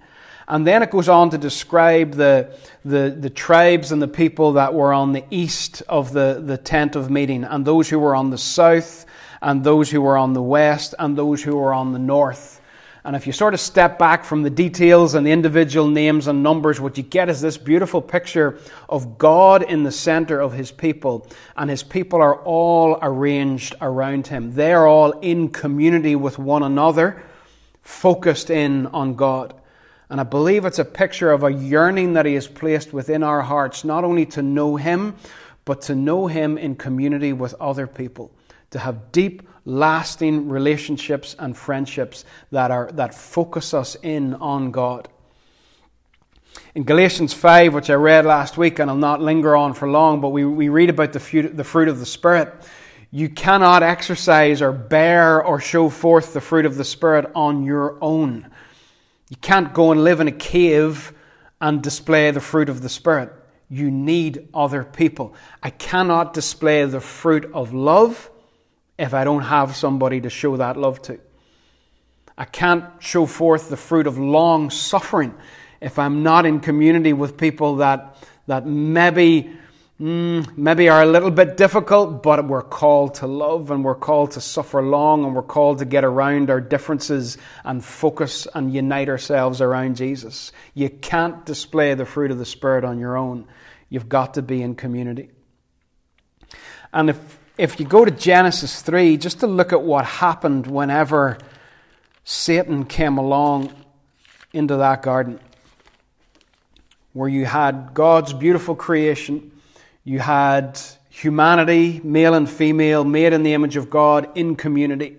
And 0.48 0.66
then 0.66 0.84
it 0.84 0.92
goes 0.92 1.10
on 1.10 1.32
to 1.32 1.38
describe 1.38 2.14
the, 2.14 2.56
the, 2.84 3.16
the, 3.20 3.32
tribes 3.32 3.92
and 3.92 4.00
the 4.02 4.08
people 4.08 4.54
that 4.54 4.74
were 4.74 4.94
on 4.94 5.12
the 5.12 5.24
east 5.32 5.82
of 5.90 6.14
the, 6.14 6.42
the 6.46 6.58
tent 6.58 6.96
of 6.96 7.10
meeting, 7.10 7.44
and 7.44 7.66
those 7.66 7.90
who 7.90 8.00
were 8.00 8.16
on 8.16 8.30
the 8.30 8.38
south, 8.38 9.06
and 9.42 9.64
those 9.64 9.90
who 9.90 10.02
were 10.02 10.18
on 10.18 10.34
the 10.34 10.42
west, 10.42 10.94
and 11.00 11.18
those 11.18 11.42
who 11.42 11.56
were 11.56 11.74
on 11.74 11.94
the 11.94 12.00
north. 12.00 12.62
And 13.06 13.16
if 13.16 13.28
you 13.28 13.34
sort 13.34 13.54
of 13.54 13.60
step 13.60 14.00
back 14.00 14.24
from 14.24 14.42
the 14.42 14.50
details 14.50 15.14
and 15.14 15.28
the 15.28 15.32
individual 15.32 15.88
names 15.88 16.26
and 16.26 16.42
numbers, 16.42 16.82
what 16.82 16.98
you 16.98 17.04
get 17.04 17.30
is 17.30 17.40
this 17.40 17.56
beautiful 17.56 18.02
picture 18.02 18.58
of 18.90 19.20
God 19.20 19.62
in 19.62 19.84
the 19.84 19.92
center 19.92 20.40
of 20.40 20.54
his 20.54 20.72
people. 20.72 21.28
And 21.56 21.70
his 21.70 21.84
people 21.84 22.20
are 22.20 22.38
all 22.38 22.98
arranged 23.04 23.76
around 23.80 24.26
him. 24.26 24.56
They 24.56 24.74
are 24.74 24.88
all 24.88 25.12
in 25.20 25.50
community 25.50 26.16
with 26.16 26.40
one 26.40 26.64
another, 26.64 27.22
focused 27.84 28.50
in 28.50 28.88
on 28.88 29.14
God. 29.14 29.54
And 30.10 30.20
I 30.20 30.24
believe 30.24 30.66
it's 30.66 30.80
a 30.80 30.86
picture 30.86 31.32
of 31.32 31.44
a 31.44 31.52
yearning 31.52 32.14
that 32.14 32.26
he 32.26 32.36
has 32.36 32.48
placed 32.48 32.94
within 32.94 33.24
our 33.24 33.42
hearts, 33.42 33.84
not 33.84 34.04
only 34.04 34.26
to 34.28 34.42
know 34.42 34.76
him, 34.76 35.16
but 35.66 35.82
to 35.84 35.96
know 35.96 36.28
him 36.28 36.58
in 36.58 36.76
community 36.76 37.34
with 37.34 37.56
other 37.60 37.88
people, 37.88 38.32
to 38.70 38.80
have 38.80 39.12
deep 39.12 39.42
lasting 39.66 40.48
relationships 40.48 41.36
and 41.40 41.58
friendships 41.58 42.24
that, 42.52 42.70
are, 42.70 42.92
that 42.94 43.16
focus 43.16 43.74
us 43.74 43.98
in 44.04 44.36
on 44.36 44.70
God. 44.70 45.10
In 46.76 46.84
Galatians 46.84 47.34
5, 47.34 47.74
which 47.74 47.90
I 47.90 47.96
read 47.96 48.26
last 48.26 48.58
week, 48.58 48.80
and 48.80 48.92
I'll 48.92 48.98
not 48.98 49.22
linger 49.22 49.56
on 49.56 49.74
for 49.74 49.90
long, 49.90 50.22
but 50.22 50.30
we, 50.30 50.46
we 50.46 50.70
read 50.70 50.90
about 50.90 51.14
the 51.14 51.20
fruit, 51.20 51.56
the 51.58 51.64
fruit 51.64 51.88
of 51.88 52.00
the 52.00 52.06
Spirit. 52.06 52.54
You 53.12 53.30
cannot 53.30 53.82
exercise 53.82 54.62
or 54.62 54.72
bear 54.72 55.44
or 55.44 55.60
show 55.60 55.90
forth 55.90 56.34
the 56.34 56.42
fruit 56.42 56.66
of 56.66 56.76
the 56.76 56.84
Spirit 56.84 57.32
on 57.34 57.64
your 57.64 57.98
own. 58.02 58.52
You 59.36 59.42
can't 59.42 59.74
go 59.74 59.92
and 59.92 60.02
live 60.06 60.22
in 60.22 60.30
a 60.30 60.32
cave 60.32 61.12
and 61.60 61.84
display 61.84 62.32
the 62.32 62.40
fruit 62.40 62.70
of 62.70 62.82
the 62.82 62.88
Spirit. 62.88 63.34
You 63.68 63.92
need 63.92 64.48
other 64.54 64.86
people. 64.86 65.36
I 65.62 65.72
cannot 65.72 66.34
display 66.34 66.86
the 66.86 67.02
fruit 67.02 67.52
of 67.54 67.74
love 67.74 68.32
if 68.98 69.14
I 69.14 69.26
don't 69.26 69.42
have 69.42 69.76
somebody 69.76 70.22
to 70.22 70.30
show 70.30 70.56
that 70.56 70.78
love 70.78 71.02
to. 71.04 71.20
I 72.38 72.46
can't 72.46 72.86
show 73.00 73.26
forth 73.26 73.70
the 73.70 73.76
fruit 73.76 74.08
of 74.08 74.18
long 74.18 74.70
suffering 74.70 75.36
if 75.82 76.00
I'm 76.00 76.24
not 76.24 76.46
in 76.46 76.62
community 76.62 77.12
with 77.12 77.36
people 77.36 77.76
that, 77.78 78.16
that 78.48 78.66
maybe, 78.66 79.52
mm, 80.00 80.58
maybe 80.58 80.90
are 80.90 81.02
a 81.02 81.06
little 81.06 81.32
bit 81.32 81.58
difficult, 81.58 82.24
but 82.24 82.48
we're 82.48 82.62
called 82.62 83.16
to 83.16 83.28
love 83.28 83.72
and 83.72 83.84
we're 83.84 83.96
called 83.96 84.32
to 84.32 84.42
suffer 84.42 84.82
long 84.82 85.26
and 85.26 85.36
we're 85.36 85.42
called 85.42 85.80
to 85.80 85.86
get 85.86 86.04
around 86.04 86.50
our 86.50 86.62
differences 86.62 87.38
and 87.64 87.84
focus 87.84 88.48
and 88.54 88.74
unite 88.74 89.10
ourselves 89.10 89.62
around 89.62 89.96
Jesus. 89.96 90.52
You 90.74 90.90
can't 90.90 91.46
display 91.46 91.94
the 91.94 92.06
fruit 92.06 92.32
of 92.32 92.38
the 92.38 92.46
Spirit 92.46 92.84
on 92.84 93.00
your 93.00 93.18
own. 93.18 93.48
You've 93.90 94.10
got 94.10 94.34
to 94.36 94.42
be 94.42 94.62
in 94.62 94.76
community. 94.76 95.30
And 96.94 97.10
if 97.10 97.40
if 97.58 97.80
you 97.80 97.86
go 97.86 98.04
to 98.04 98.12
Genesis 98.12 98.82
3, 98.82 99.18
just 99.18 99.40
to 99.40 99.48
look 99.48 99.72
at 99.72 99.82
what 99.82 100.06
happened 100.06 100.68
whenever 100.68 101.38
Satan 102.26 102.86
came 102.86 103.18
along 103.18 103.74
into 104.52 104.78
that 104.78 105.02
garden, 105.02 105.40
where 107.14 107.30
you 107.30 107.46
had 107.46 107.94
God's 107.94 108.34
beautiful 108.34 108.76
creation, 108.76 109.52
you 110.06 110.20
had 110.20 110.80
humanity, 111.10 112.00
male 112.04 112.36
and 112.36 112.48
female, 112.48 113.04
made 113.04 113.34
in 113.34 113.42
the 113.42 113.54
image 113.54 113.76
of 113.76 113.90
God 113.90 114.30
in 114.36 114.56
community. 114.56 115.18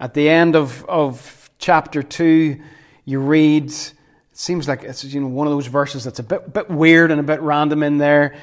At 0.00 0.14
the 0.14 0.28
end 0.28 0.56
of, 0.56 0.84
of 0.86 1.50
chapter 1.58 2.02
2, 2.02 2.60
you 3.04 3.20
read, 3.20 3.64
it 3.66 3.94
seems 4.32 4.66
like 4.66 4.84
it's 4.84 5.04
you 5.04 5.20
know, 5.20 5.26
one 5.26 5.46
of 5.46 5.52
those 5.52 5.66
verses 5.66 6.02
that's 6.02 6.18
a 6.18 6.22
bit, 6.22 6.50
bit 6.52 6.70
weird 6.70 7.10
and 7.10 7.20
a 7.20 7.22
bit 7.22 7.42
random 7.42 7.82
in 7.82 7.98
there. 7.98 8.36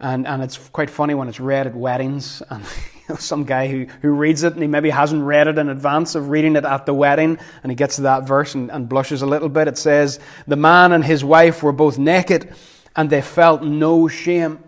And, 0.00 0.26
and 0.26 0.42
it's 0.42 0.56
quite 0.56 0.88
funny 0.88 1.12
when 1.12 1.28
it's 1.28 1.40
read 1.40 1.66
at 1.66 1.74
weddings. 1.74 2.42
And 2.50 2.64
you 2.64 3.14
know, 3.14 3.16
some 3.16 3.44
guy 3.44 3.68
who, 3.68 3.86
who 4.00 4.10
reads 4.10 4.42
it 4.42 4.54
and 4.54 4.62
he 4.62 4.68
maybe 4.68 4.90
hasn't 4.90 5.22
read 5.22 5.48
it 5.48 5.58
in 5.58 5.68
advance 5.68 6.14
of 6.14 6.28
reading 6.28 6.56
it 6.56 6.64
at 6.64 6.86
the 6.86 6.94
wedding, 6.94 7.38
and 7.62 7.72
he 7.72 7.76
gets 7.76 7.96
to 7.96 8.02
that 8.02 8.24
verse 8.24 8.54
and, 8.54 8.70
and 8.70 8.88
blushes 8.88 9.22
a 9.22 9.26
little 9.26 9.48
bit. 9.48 9.66
It 9.68 9.78
says, 9.78 10.18
The 10.46 10.56
man 10.56 10.92
and 10.92 11.04
his 11.04 11.24
wife 11.24 11.62
were 11.62 11.72
both 11.72 11.98
naked, 11.98 12.54
and 12.94 13.08
they 13.10 13.22
felt 13.22 13.62
no 13.62 14.08
shame. 14.08 14.62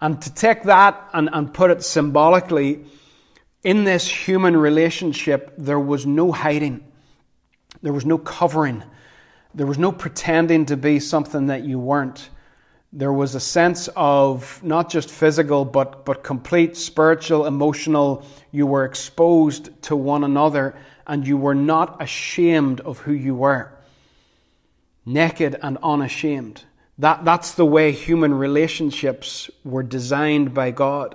And 0.00 0.20
to 0.22 0.32
take 0.32 0.64
that 0.64 1.08
and, 1.12 1.30
and 1.32 1.52
put 1.52 1.70
it 1.70 1.82
symbolically, 1.82 2.84
in 3.62 3.84
this 3.84 4.06
human 4.06 4.56
relationship, 4.56 5.54
there 5.58 5.80
was 5.80 6.06
no 6.06 6.32
hiding, 6.32 6.84
there 7.82 7.92
was 7.92 8.06
no 8.06 8.18
covering. 8.18 8.82
There 9.56 9.66
was 9.66 9.78
no 9.78 9.90
pretending 9.90 10.66
to 10.66 10.76
be 10.76 11.00
something 11.00 11.46
that 11.46 11.64
you 11.64 11.78
weren't. 11.78 12.28
There 12.92 13.12
was 13.12 13.34
a 13.34 13.40
sense 13.40 13.88
of 13.96 14.62
not 14.62 14.90
just 14.90 15.10
physical, 15.10 15.64
but, 15.64 16.04
but 16.04 16.22
complete 16.22 16.76
spiritual, 16.76 17.46
emotional. 17.46 18.26
You 18.52 18.66
were 18.66 18.84
exposed 18.84 19.70
to 19.84 19.96
one 19.96 20.24
another 20.24 20.76
and 21.06 21.26
you 21.26 21.38
were 21.38 21.54
not 21.54 22.02
ashamed 22.02 22.80
of 22.80 22.98
who 22.98 23.12
you 23.12 23.34
were. 23.34 23.72
Naked 25.06 25.58
and 25.62 25.78
unashamed. 25.82 26.64
That, 26.98 27.24
that's 27.24 27.54
the 27.54 27.66
way 27.66 27.92
human 27.92 28.32
relationships 28.32 29.50
were 29.64 29.82
designed 29.82 30.54
by 30.54 30.70
God. 30.70 31.14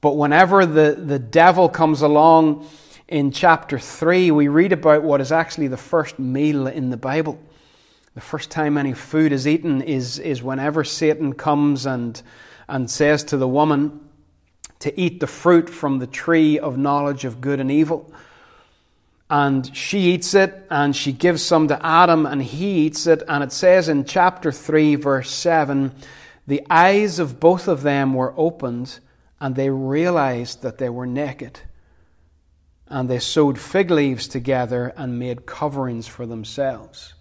But 0.00 0.16
whenever 0.16 0.66
the, 0.66 0.94
the 0.98 1.18
devil 1.18 1.68
comes 1.68 2.02
along 2.02 2.66
in 3.08 3.30
chapter 3.30 3.78
3, 3.78 4.30
we 4.30 4.48
read 4.48 4.72
about 4.72 5.02
what 5.02 5.20
is 5.20 5.32
actually 5.32 5.68
the 5.68 5.76
first 5.76 6.18
meal 6.18 6.66
in 6.66 6.90
the 6.90 6.96
Bible. 6.96 7.38
The 8.14 8.20
first 8.20 8.50
time 8.50 8.78
any 8.78 8.94
food 8.94 9.32
is 9.32 9.46
eaten 9.46 9.82
is, 9.82 10.18
is 10.18 10.42
whenever 10.42 10.84
Satan 10.84 11.34
comes 11.34 11.84
and, 11.84 12.20
and 12.68 12.90
says 12.90 13.24
to 13.24 13.36
the 13.36 13.48
woman 13.48 14.00
to 14.78 15.00
eat 15.00 15.20
the 15.20 15.26
fruit 15.26 15.68
from 15.68 15.98
the 15.98 16.06
tree 16.06 16.58
of 16.58 16.78
knowledge 16.78 17.24
of 17.24 17.40
good 17.40 17.60
and 17.60 17.70
evil. 17.70 18.12
And 19.34 19.76
she 19.76 20.12
eats 20.12 20.32
it, 20.34 20.64
and 20.70 20.94
she 20.94 21.10
gives 21.10 21.42
some 21.42 21.66
to 21.66 21.84
Adam, 21.84 22.24
and 22.24 22.40
he 22.40 22.86
eats 22.86 23.08
it. 23.08 23.24
And 23.26 23.42
it 23.42 23.50
says 23.50 23.88
in 23.88 24.04
chapter 24.04 24.52
3, 24.52 24.94
verse 24.94 25.28
7 25.28 25.90
the 26.46 26.64
eyes 26.70 27.18
of 27.18 27.40
both 27.40 27.66
of 27.66 27.82
them 27.82 28.14
were 28.14 28.32
opened, 28.36 29.00
and 29.40 29.56
they 29.56 29.70
realized 29.70 30.62
that 30.62 30.78
they 30.78 30.88
were 30.88 31.04
naked. 31.04 31.58
And 32.86 33.10
they 33.10 33.18
sewed 33.18 33.58
fig 33.58 33.90
leaves 33.90 34.28
together 34.28 34.92
and 34.96 35.18
made 35.18 35.46
coverings 35.46 36.06
for 36.06 36.26
themselves. 36.26 37.14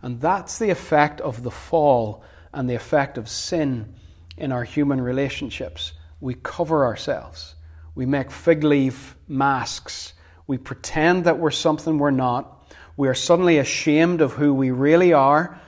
And 0.00 0.20
that's 0.20 0.58
the 0.58 0.70
effect 0.70 1.20
of 1.20 1.44
the 1.44 1.52
fall 1.52 2.24
and 2.52 2.68
the 2.68 2.74
effect 2.74 3.16
of 3.16 3.28
sin 3.28 3.94
in 4.36 4.50
our 4.50 4.64
human 4.64 5.00
relationships. 5.00 5.92
We 6.20 6.34
cover 6.34 6.84
ourselves, 6.84 7.54
we 7.94 8.04
make 8.04 8.32
fig 8.32 8.64
leaf 8.64 9.14
masks, 9.28 10.14
we 10.52 10.58
pretend 10.58 11.24
that 11.24 11.38
we're 11.38 11.50
something 11.50 11.96
we're 11.96 12.10
not. 12.10 12.68
We 12.98 13.08
are 13.08 13.14
suddenly 13.14 13.56
ashamed 13.56 14.20
of 14.20 14.32
who 14.32 14.52
we 14.52 14.70
really 14.70 15.14
are. 15.14 15.58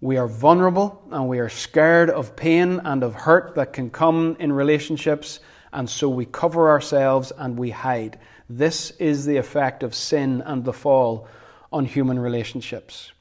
We 0.00 0.16
are 0.16 0.26
vulnerable 0.26 1.00
and 1.12 1.28
we 1.28 1.38
are 1.38 1.48
scared 1.48 2.10
of 2.10 2.34
pain 2.34 2.80
and 2.84 3.04
of 3.04 3.14
hurt 3.14 3.54
that 3.54 3.72
can 3.72 3.88
come 3.88 4.36
in 4.40 4.52
relationships, 4.52 5.38
and 5.72 5.88
so 5.88 6.08
we 6.08 6.24
cover 6.24 6.70
ourselves 6.70 7.30
and 7.38 7.56
we 7.56 7.70
hide. 7.70 8.18
This 8.50 8.90
is 8.98 9.26
the 9.26 9.36
effect 9.36 9.84
of 9.84 9.94
sin 9.94 10.42
and 10.44 10.64
the 10.64 10.72
fall 10.72 11.28
on 11.72 11.84
human 11.84 12.18
relationships. 12.18 13.12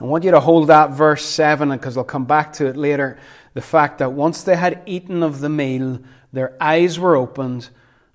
I 0.00 0.06
want 0.06 0.24
you 0.24 0.32
to 0.32 0.40
hold 0.40 0.66
that 0.66 0.90
verse 0.90 1.24
7 1.24 1.70
because 1.70 1.96
I'll 1.96 2.02
come 2.02 2.24
back 2.24 2.54
to 2.54 2.66
it 2.66 2.76
later. 2.76 3.16
The 3.54 3.60
fact 3.60 3.98
that 3.98 4.12
once 4.12 4.42
they 4.42 4.56
had 4.56 4.82
eaten 4.86 5.22
of 5.22 5.38
the 5.38 5.48
meal, 5.48 6.00
their 6.32 6.56
eyes 6.60 6.98
were 6.98 7.14
opened 7.14 7.68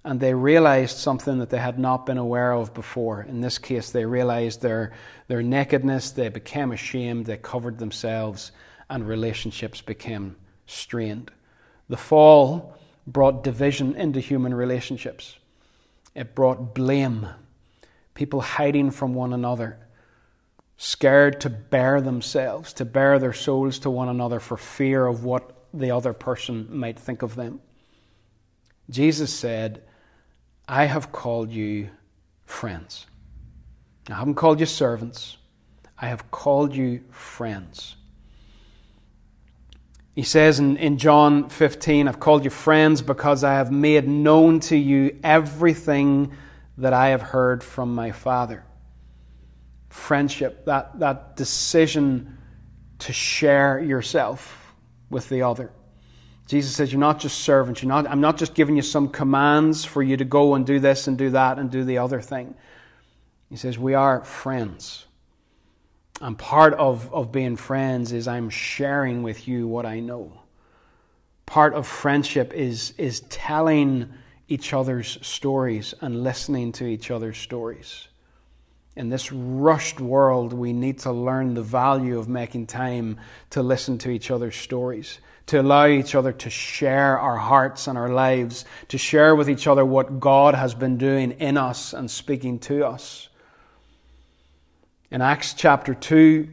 and 0.07 0.21
they 0.21 0.33
realized 0.33 0.95
something 0.95 1.39
that 1.39 1.49
they 1.49 1.57
had 1.57 1.77
not 1.77 2.05
been 2.05 2.17
aware 2.17 2.53
of 2.53 2.73
before. 2.73 3.23
In 3.23 3.41
this 3.41 3.57
case, 3.57 3.89
they 3.89 4.05
realized 4.05 4.61
their, 4.61 4.93
their 5.27 5.43
nakedness, 5.43 6.11
they 6.11 6.29
became 6.29 6.71
ashamed, 6.71 7.25
they 7.25 7.35
covered 7.35 7.77
themselves, 7.77 8.53
and 8.89 9.05
relationships 9.05 9.81
became 9.81 10.37
strained. 10.65 11.29
The 11.89 11.97
fall 11.97 12.77
brought 13.05 13.43
division 13.43 13.95
into 13.95 14.21
human 14.21 14.53
relationships, 14.53 15.35
it 16.15 16.33
brought 16.33 16.73
blame, 16.73 17.27
people 18.13 18.39
hiding 18.39 18.91
from 18.91 19.13
one 19.13 19.33
another 19.33 19.77
scared 20.77 21.41
to 21.41 21.49
bare 21.49 21.99
themselves, 21.99 22.71
to 22.71 22.85
bare 22.85 23.19
their 23.19 23.33
souls 23.33 23.77
to 23.79 23.89
one 23.89 24.07
another 24.07 24.39
for 24.39 24.55
fear 24.55 25.05
of 25.05 25.25
what 25.25 25.65
the 25.73 25.91
other 25.91 26.13
person 26.13 26.65
might 26.69 26.97
think 26.97 27.23
of 27.23 27.35
them. 27.35 27.59
Jesus 28.89 29.33
said, 29.33 29.83
I 30.67 30.85
have 30.85 31.11
called 31.11 31.51
you 31.51 31.89
friends. 32.45 33.05
I 34.09 34.15
haven't 34.15 34.35
called 34.35 34.59
you 34.59 34.65
servants, 34.65 35.37
I 35.97 36.07
have 36.07 36.29
called 36.31 36.75
you 36.75 37.03
friends. 37.09 37.95
He 40.15 40.23
says 40.23 40.59
in, 40.59 40.77
in 40.77 40.97
John 40.97 41.47
15, 41.47 42.07
I've 42.07 42.19
called 42.19 42.43
you 42.43 42.49
friends 42.49 43.03
because 43.03 43.43
I 43.43 43.53
have 43.53 43.71
made 43.71 44.07
known 44.07 44.59
to 44.61 44.75
you 44.75 45.19
everything 45.23 46.33
that 46.77 46.91
I 46.91 47.09
have 47.09 47.21
heard 47.21 47.63
from 47.63 47.93
my 47.93 48.11
Father 48.11 48.63
friendship, 49.89 50.65
that, 50.65 50.99
that 50.99 51.35
decision 51.35 52.37
to 52.99 53.13
share 53.13 53.79
yourself 53.79 54.73
with 55.09 55.27
the 55.29 55.41
other. 55.41 55.71
Jesus 56.47 56.75
says, 56.75 56.91
You're 56.91 56.99
not 56.99 57.19
just 57.19 57.39
servants. 57.39 57.81
You're 57.81 57.89
not, 57.89 58.07
I'm 58.07 58.21
not 58.21 58.37
just 58.37 58.53
giving 58.53 58.75
you 58.75 58.81
some 58.81 59.09
commands 59.09 59.85
for 59.85 60.01
you 60.01 60.17
to 60.17 60.25
go 60.25 60.55
and 60.55 60.65
do 60.65 60.79
this 60.79 61.07
and 61.07 61.17
do 61.17 61.29
that 61.31 61.59
and 61.59 61.69
do 61.69 61.83
the 61.83 61.99
other 61.99 62.21
thing. 62.21 62.55
He 63.49 63.55
says, 63.55 63.77
We 63.77 63.93
are 63.93 64.23
friends. 64.23 65.05
And 66.19 66.37
part 66.37 66.73
of, 66.73 67.13
of 67.13 67.31
being 67.31 67.57
friends 67.57 68.11
is 68.11 68.27
I'm 68.27 68.49
sharing 68.49 69.21
with 69.21 69.47
you 69.47 69.67
what 69.67 69.85
I 69.85 69.99
know. 69.99 70.33
Part 71.45 71.75
of 71.75 71.85
friendship 71.85 72.53
is, 72.53 72.93
is 72.97 73.19
telling 73.29 74.11
each 74.47 74.73
other's 74.73 75.19
stories 75.25 75.93
and 76.01 76.23
listening 76.23 76.71
to 76.73 76.85
each 76.85 77.11
other's 77.11 77.37
stories 77.37 78.07
in 78.97 79.09
this 79.09 79.31
rushed 79.31 79.99
world, 79.99 80.53
we 80.53 80.73
need 80.73 80.97
to 80.99 81.11
learn 81.11 81.53
the 81.53 81.61
value 81.61 82.17
of 82.17 82.27
making 82.27 82.65
time 82.65 83.19
to 83.51 83.61
listen 83.61 83.99
to 83.99 84.09
each 84.09 84.31
other's 84.31 84.55
stories, 84.55 85.19
to 85.47 85.61
allow 85.61 85.87
each 85.87 86.13
other 86.13 86.33
to 86.33 86.49
share 86.49 87.17
our 87.17 87.37
hearts 87.37 87.87
and 87.87 87.97
our 87.97 88.09
lives, 88.09 88.65
to 88.89 88.97
share 88.97 89.35
with 89.35 89.49
each 89.49 89.65
other 89.65 89.85
what 89.85 90.19
God 90.19 90.53
has 90.53 90.73
been 90.73 90.97
doing 90.97 91.31
in 91.31 91.57
us 91.57 91.93
and 91.93 92.11
speaking 92.11 92.59
to 92.59 92.85
us. 92.85 93.29
In 95.09 95.21
Acts 95.21 95.53
chapter 95.53 95.93
2, 95.93 96.49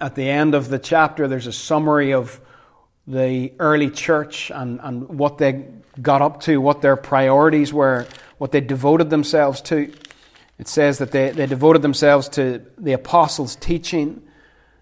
at 0.00 0.16
the 0.16 0.28
end 0.28 0.54
of 0.54 0.68
the 0.68 0.78
chapter, 0.78 1.28
there's 1.28 1.46
a 1.46 1.52
summary 1.52 2.12
of 2.12 2.40
the 3.06 3.52
early 3.60 3.90
church 3.90 4.50
and, 4.50 4.80
and 4.82 5.08
what 5.08 5.38
they 5.38 5.66
got 6.02 6.20
up 6.20 6.40
to, 6.42 6.60
what 6.60 6.82
their 6.82 6.96
priorities 6.96 7.72
were, 7.72 8.06
what 8.38 8.50
they 8.50 8.60
devoted 8.60 9.10
themselves 9.10 9.60
to. 9.62 9.92
It 10.58 10.66
says 10.66 10.98
that 10.98 11.12
they, 11.12 11.30
they 11.30 11.46
devoted 11.46 11.82
themselves 11.82 12.28
to 12.30 12.62
the 12.76 12.92
apostles' 12.92 13.56
teaching 13.56 14.22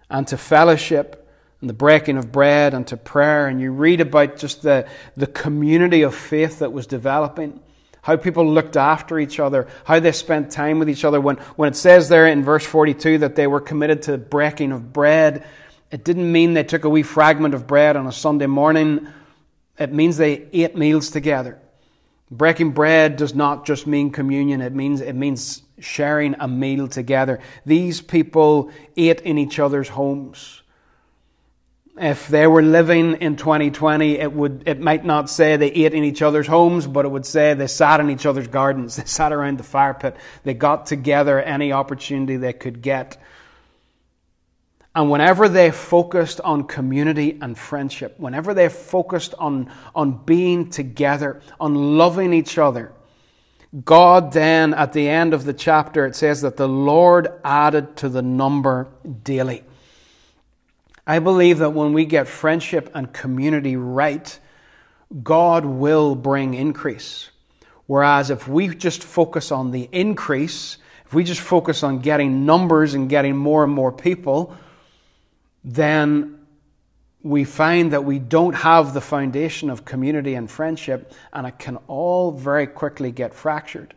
and 0.09 0.27
to 0.27 0.37
fellowship 0.37 1.18
and 1.61 1.69
the 1.69 1.73
breaking 1.73 2.17
of 2.17 2.31
bread 2.31 2.73
and 2.73 2.87
to 2.87 2.97
prayer. 2.97 3.47
And 3.47 3.59
you 3.59 3.71
read 3.71 4.01
about 4.01 4.37
just 4.37 4.61
the, 4.61 4.87
the 5.17 5.27
community 5.27 6.03
of 6.03 6.15
faith 6.15 6.59
that 6.59 6.71
was 6.71 6.87
developing, 6.87 7.59
how 8.01 8.15
people 8.15 8.47
looked 8.47 8.77
after 8.77 9.19
each 9.19 9.39
other, 9.39 9.67
how 9.83 9.99
they 9.99 10.11
spent 10.11 10.51
time 10.51 10.79
with 10.79 10.89
each 10.89 11.03
other. 11.03 11.19
When, 11.19 11.35
when 11.55 11.69
it 11.69 11.75
says 11.75 12.07
there 12.07 12.27
in 12.27 12.43
verse 12.43 12.65
42 12.65 13.19
that 13.19 13.35
they 13.35 13.47
were 13.47 13.59
committed 13.59 14.03
to 14.03 14.17
breaking 14.17 14.71
of 14.71 14.93
bread, 14.93 15.45
it 15.91 16.03
didn't 16.03 16.31
mean 16.31 16.53
they 16.53 16.63
took 16.63 16.85
a 16.85 16.89
wee 16.89 17.03
fragment 17.03 17.53
of 17.53 17.67
bread 17.67 17.97
on 17.97 18.07
a 18.07 18.11
Sunday 18.11 18.45
morning. 18.45 19.07
It 19.77 19.91
means 19.91 20.17
they 20.17 20.47
ate 20.53 20.75
meals 20.75 21.09
together. 21.09 21.59
Breaking 22.31 22.71
bread 22.71 23.15
does 23.15 23.33
not 23.33 23.65
just 23.65 23.87
mean 23.87 24.11
communion, 24.11 24.61
it 24.61 24.73
means, 24.73 25.01
it 25.01 25.13
means 25.13 25.63
sharing 25.79 26.35
a 26.39 26.47
meal 26.47 26.87
together. 26.87 27.39
These 27.65 28.01
people 28.01 28.71
ate 28.95 29.21
in 29.21 29.39
each 29.39 29.57
other's 29.57 29.89
homes. 29.89 30.61
If 31.99 32.29
they 32.29 32.47
were 32.47 32.61
living 32.61 33.15
in 33.15 33.35
2020, 33.35 34.19
it 34.19 34.31
would 34.31 34.63
it 34.65 34.79
might 34.79 35.03
not 35.03 35.29
say 35.29 35.57
they 35.57 35.67
ate 35.67 35.93
in 35.93 36.05
each 36.05 36.21
other's 36.21 36.47
homes, 36.47 36.87
but 36.87 37.03
it 37.03 37.09
would 37.09 37.25
say 37.25 37.53
they 37.53 37.67
sat 37.67 37.99
in 37.99 38.09
each 38.09 38.25
other's 38.25 38.47
gardens. 38.47 38.95
They 38.99 39.05
sat 39.05 39.33
around 39.33 39.57
the 39.57 39.63
fire 39.63 39.93
pit. 39.93 40.15
They 40.43 40.53
got 40.53 40.85
together 40.85 41.41
any 41.41 41.73
opportunity 41.73 42.37
they 42.37 42.53
could 42.53 42.81
get. 42.81 43.17
And 44.95 45.11
whenever 45.11 45.47
they 45.47 45.71
focused 45.71 46.41
on 46.41 46.63
community 46.63 47.37
and 47.41 47.57
friendship, 47.57 48.19
whenever 48.19 48.53
they 48.53 48.69
focused 48.69 49.33
on, 49.37 49.71
on 49.93 50.23
being 50.25 50.69
together, 50.69 51.41
on 51.59 51.97
loving 51.97 52.33
each 52.33 52.57
other, 52.57 52.91
God 53.85 54.33
then, 54.33 54.73
at 54.73 54.93
the 54.93 55.07
end 55.07 55.33
of 55.33 55.43
the 55.43 55.53
chapter, 55.53 56.05
it 56.05 56.15
says 56.15 56.41
that 56.41 56.57
the 56.57 56.67
Lord 56.67 57.27
added 57.43 57.97
to 57.97 58.09
the 58.09 58.23
number 58.23 58.87
daily. 59.23 59.63
I 61.09 61.17
believe 61.17 61.57
that 61.57 61.71
when 61.71 61.93
we 61.93 62.05
get 62.05 62.27
friendship 62.27 62.91
and 62.93 63.11
community 63.11 63.75
right, 63.75 64.39
God 65.23 65.65
will 65.65 66.13
bring 66.13 66.53
increase. 66.53 67.31
Whereas 67.87 68.29
if 68.29 68.47
we 68.47 68.67
just 68.75 69.03
focus 69.03 69.51
on 69.51 69.71
the 69.71 69.89
increase, 69.91 70.77
if 71.07 71.13
we 71.15 71.23
just 71.23 71.41
focus 71.41 71.81
on 71.81 71.97
getting 71.97 72.45
numbers 72.45 72.93
and 72.93 73.09
getting 73.09 73.35
more 73.35 73.63
and 73.63 73.73
more 73.73 73.91
people, 73.91 74.55
then 75.63 76.45
we 77.23 77.43
find 77.43 77.93
that 77.93 78.03
we 78.03 78.19
don't 78.19 78.53
have 78.53 78.93
the 78.93 79.01
foundation 79.01 79.71
of 79.71 79.85
community 79.85 80.35
and 80.35 80.47
friendship, 80.47 81.11
and 81.33 81.47
it 81.47 81.57
can 81.57 81.77
all 81.87 82.29
very 82.33 82.67
quickly 82.67 83.11
get 83.11 83.33
fractured. 83.33 83.95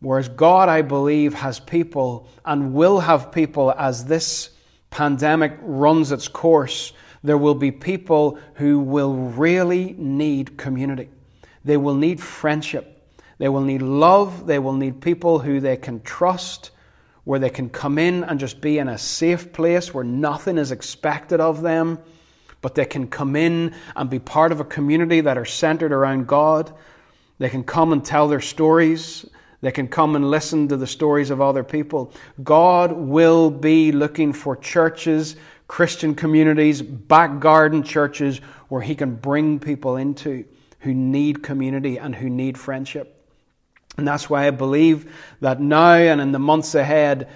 Whereas 0.00 0.28
God, 0.28 0.68
I 0.68 0.82
believe, 0.82 1.34
has 1.34 1.60
people 1.60 2.28
and 2.44 2.74
will 2.74 2.98
have 2.98 3.30
people 3.30 3.70
as 3.70 4.06
this 4.06 4.50
pandemic 4.96 5.52
runs 5.60 6.10
its 6.10 6.26
course. 6.26 6.94
There 7.22 7.36
will 7.36 7.54
be 7.54 7.70
people 7.70 8.38
who 8.54 8.78
will 8.78 9.14
really 9.14 9.94
need 9.98 10.56
community. 10.56 11.10
They 11.66 11.76
will 11.76 11.96
need 11.96 12.18
friendship. 12.18 13.12
They 13.36 13.50
will 13.50 13.60
need 13.60 13.82
love. 13.82 14.46
They 14.46 14.58
will 14.58 14.72
need 14.72 15.02
people 15.02 15.38
who 15.38 15.60
they 15.60 15.76
can 15.76 16.00
trust, 16.00 16.70
where 17.24 17.38
they 17.38 17.50
can 17.50 17.68
come 17.68 17.98
in 17.98 18.24
and 18.24 18.40
just 18.40 18.62
be 18.62 18.78
in 18.78 18.88
a 18.88 18.96
safe 18.96 19.52
place 19.52 19.92
where 19.92 20.02
nothing 20.02 20.56
is 20.56 20.72
expected 20.72 21.40
of 21.40 21.60
them, 21.60 21.98
but 22.62 22.74
they 22.74 22.86
can 22.86 23.06
come 23.06 23.36
in 23.36 23.74
and 23.96 24.08
be 24.08 24.18
part 24.18 24.50
of 24.50 24.60
a 24.60 24.64
community 24.64 25.20
that 25.20 25.36
are 25.36 25.44
centered 25.44 25.92
around 25.92 26.26
God. 26.26 26.72
They 27.38 27.50
can 27.50 27.64
come 27.64 27.92
and 27.92 28.02
tell 28.02 28.28
their 28.28 28.40
stories 28.40 29.26
they 29.60 29.70
can 29.70 29.88
come 29.88 30.16
and 30.16 30.30
listen 30.30 30.68
to 30.68 30.76
the 30.76 30.86
stories 30.86 31.30
of 31.30 31.40
other 31.40 31.64
people. 31.64 32.12
God 32.42 32.92
will 32.92 33.50
be 33.50 33.92
looking 33.92 34.32
for 34.32 34.56
churches, 34.56 35.36
Christian 35.68 36.14
communities, 36.14 36.82
back 36.82 37.40
garden 37.40 37.82
churches 37.82 38.38
where 38.68 38.82
He 38.82 38.94
can 38.94 39.16
bring 39.16 39.58
people 39.58 39.96
into 39.96 40.44
who 40.80 40.94
need 40.94 41.42
community 41.42 41.98
and 41.98 42.14
who 42.14 42.28
need 42.28 42.58
friendship. 42.58 43.12
And 43.96 44.06
that's 44.06 44.28
why 44.28 44.46
I 44.46 44.50
believe 44.50 45.12
that 45.40 45.60
now 45.60 45.94
and 45.94 46.20
in 46.20 46.32
the 46.32 46.38
months 46.38 46.74
ahead, 46.74 47.28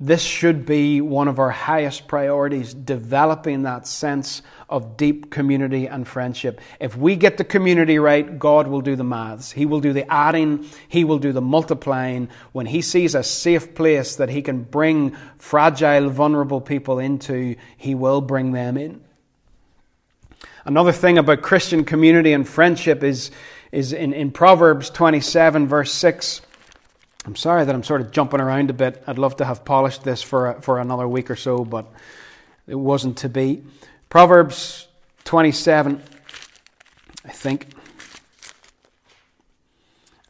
this 0.00 0.22
should 0.22 0.64
be 0.64 1.00
one 1.00 1.26
of 1.26 1.40
our 1.40 1.50
highest 1.50 2.06
priorities, 2.06 2.72
developing 2.72 3.62
that 3.62 3.84
sense 3.84 4.42
of 4.68 4.96
deep 4.96 5.28
community 5.28 5.86
and 5.86 6.06
friendship. 6.06 6.60
If 6.78 6.96
we 6.96 7.16
get 7.16 7.36
the 7.36 7.44
community 7.44 7.98
right, 7.98 8.38
God 8.38 8.68
will 8.68 8.80
do 8.80 8.94
the 8.94 9.02
maths. 9.02 9.50
He 9.50 9.66
will 9.66 9.80
do 9.80 9.92
the 9.92 10.08
adding, 10.12 10.66
He 10.86 11.02
will 11.02 11.18
do 11.18 11.32
the 11.32 11.40
multiplying. 11.40 12.28
When 12.52 12.66
He 12.66 12.80
sees 12.80 13.16
a 13.16 13.24
safe 13.24 13.74
place 13.74 14.16
that 14.16 14.28
He 14.28 14.40
can 14.40 14.62
bring 14.62 15.16
fragile, 15.38 16.10
vulnerable 16.10 16.60
people 16.60 17.00
into, 17.00 17.56
He 17.76 17.96
will 17.96 18.20
bring 18.20 18.52
them 18.52 18.76
in. 18.76 19.00
Another 20.64 20.92
thing 20.92 21.18
about 21.18 21.42
Christian 21.42 21.84
community 21.84 22.32
and 22.32 22.48
friendship 22.48 23.02
is, 23.02 23.32
is 23.72 23.92
in, 23.92 24.12
in 24.12 24.30
Proverbs 24.30 24.90
27, 24.90 25.66
verse 25.66 25.92
6. 25.92 26.42
I'm 27.24 27.36
sorry 27.36 27.64
that 27.64 27.74
I'm 27.74 27.82
sort 27.82 28.00
of 28.00 28.10
jumping 28.10 28.40
around 28.40 28.70
a 28.70 28.72
bit. 28.72 29.02
I'd 29.06 29.18
love 29.18 29.36
to 29.36 29.44
have 29.44 29.64
polished 29.64 30.04
this 30.04 30.22
for, 30.22 30.60
for 30.62 30.78
another 30.78 31.06
week 31.06 31.30
or 31.30 31.36
so, 31.36 31.64
but 31.64 31.90
it 32.66 32.76
wasn't 32.76 33.18
to 33.18 33.28
be. 33.28 33.62
Proverbs 34.08 34.88
27, 35.24 36.02
I 37.24 37.28
think, 37.28 37.68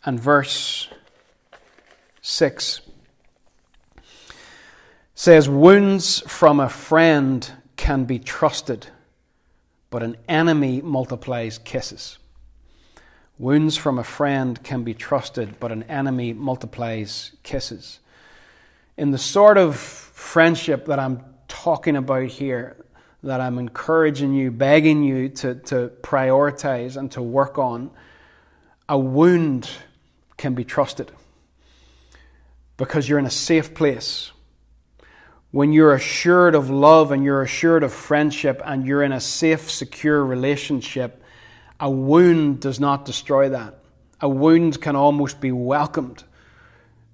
and 0.05 0.19
verse 0.19 0.89
6 2.23 2.81
says, 5.15 5.49
Wounds 5.49 6.21
from 6.27 6.61
a 6.61 6.69
friend 6.69 7.51
can 7.77 8.05
be 8.05 8.19
trusted, 8.19 8.87
but 9.91 10.03
an 10.03 10.17
enemy 10.29 10.81
multiplies 10.81 11.59
kisses. 11.59 12.19
Wounds 13.39 13.77
from 13.77 13.99
a 13.99 14.05
friend 14.05 14.61
can 14.63 14.83
be 14.83 14.95
trusted, 14.95 15.61
but 15.61 15.71
an 15.71 15.85
enemy 15.85 16.33
multiplies 16.33 17.33
kisses. 17.45 18.01
In 18.97 19.13
the 19.13 19.19
sort 19.19 19.57
of 19.57 19.77
friendship 19.77 20.87
that 20.87 20.99
I'm 20.99 21.25
talking 21.47 21.95
about 21.95 22.27
here, 22.27 22.85
that 23.23 23.41
I'm 23.41 23.59
encouraging 23.59 24.35
you, 24.35 24.51
begging 24.51 25.05
you 25.05 25.29
to, 25.29 25.55
to 25.55 25.93
prioritize 26.03 26.97
and 26.97 27.11
to 27.13 27.23
work 27.23 27.59
on, 27.59 27.91
a 28.89 28.99
wound 28.99 29.71
can 30.37 30.55
be 30.55 30.65
trusted 30.65 31.13
because 32.77 33.09
you're 33.09 33.19
in 33.19 33.27
a 33.27 33.31
safe 33.31 33.75
place. 33.75 34.33
When 35.51 35.73
you're 35.73 35.95
assured 35.95 36.55
of 36.55 36.71
love 36.71 37.13
and 37.13 37.25
you're 37.25 37.43
assured 37.43 37.83
of 37.83 37.93
friendship 37.93 38.61
and 38.65 38.87
you're 38.87 39.03
in 39.03 39.13
a 39.13 39.21
safe, 39.21 39.71
secure 39.71 40.25
relationship, 40.25 41.23
a 41.81 41.91
wound 41.91 42.61
does 42.61 42.81
not 42.81 43.05
destroy 43.05 43.51
that. 43.51 43.79
A 44.21 44.29
wound 44.29 44.81
can 44.81 44.97
almost 44.97 45.41
be 45.41 45.53
welcomed. 45.53 46.25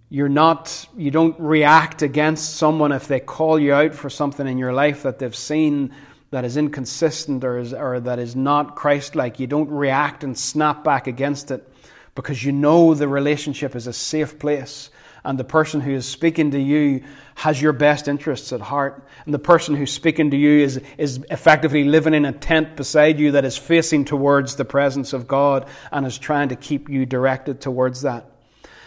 You're 0.08 0.28
not, 0.28 0.86
you 0.96 1.10
don't 1.10 1.38
react 1.38 2.02
against 2.02 2.56
someone 2.56 2.92
if 2.92 3.08
they 3.08 3.20
call 3.20 3.58
you 3.58 3.74
out 3.74 3.94
for 3.94 4.08
something 4.08 4.46
in 4.46 4.58
your 4.58 4.72
life 4.72 5.02
that 5.02 5.18
they've 5.18 5.34
seen 5.34 5.94
that 6.30 6.44
is 6.44 6.56
inconsistent 6.56 7.44
or, 7.44 7.58
is, 7.58 7.72
or 7.72 8.00
that 8.00 8.18
is 8.18 8.34
not 8.34 8.74
Christ 8.74 9.14
like. 9.14 9.38
You 9.38 9.46
don't 9.46 9.70
react 9.70 10.24
and 10.24 10.36
snap 10.36 10.82
back 10.82 11.06
against 11.06 11.50
it 11.50 11.68
because 12.14 12.44
you 12.44 12.52
know 12.52 12.94
the 12.94 13.08
relationship 13.08 13.76
is 13.76 13.86
a 13.86 13.92
safe 13.92 14.38
place 14.38 14.90
and 15.24 15.38
the 15.38 15.44
person 15.44 15.80
who 15.80 15.92
is 15.92 16.06
speaking 16.06 16.50
to 16.50 16.60
you 16.60 17.02
has 17.34 17.60
your 17.60 17.72
best 17.72 18.08
interests 18.08 18.52
at 18.52 18.60
heart. 18.60 19.06
And 19.24 19.32
the 19.32 19.38
person 19.38 19.74
who's 19.74 19.92
speaking 19.92 20.30
to 20.30 20.36
you 20.36 20.62
is, 20.62 20.80
is 20.98 21.24
effectively 21.30 21.84
living 21.84 22.12
in 22.12 22.26
a 22.26 22.32
tent 22.32 22.76
beside 22.76 23.18
you 23.18 23.32
that 23.32 23.44
is 23.44 23.56
facing 23.56 24.04
towards 24.04 24.56
the 24.56 24.66
presence 24.66 25.12
of 25.12 25.26
God 25.26 25.66
and 25.90 26.06
is 26.06 26.18
trying 26.18 26.50
to 26.50 26.56
keep 26.56 26.90
you 26.90 27.06
directed 27.06 27.60
towards 27.60 28.02
that. 28.02 28.30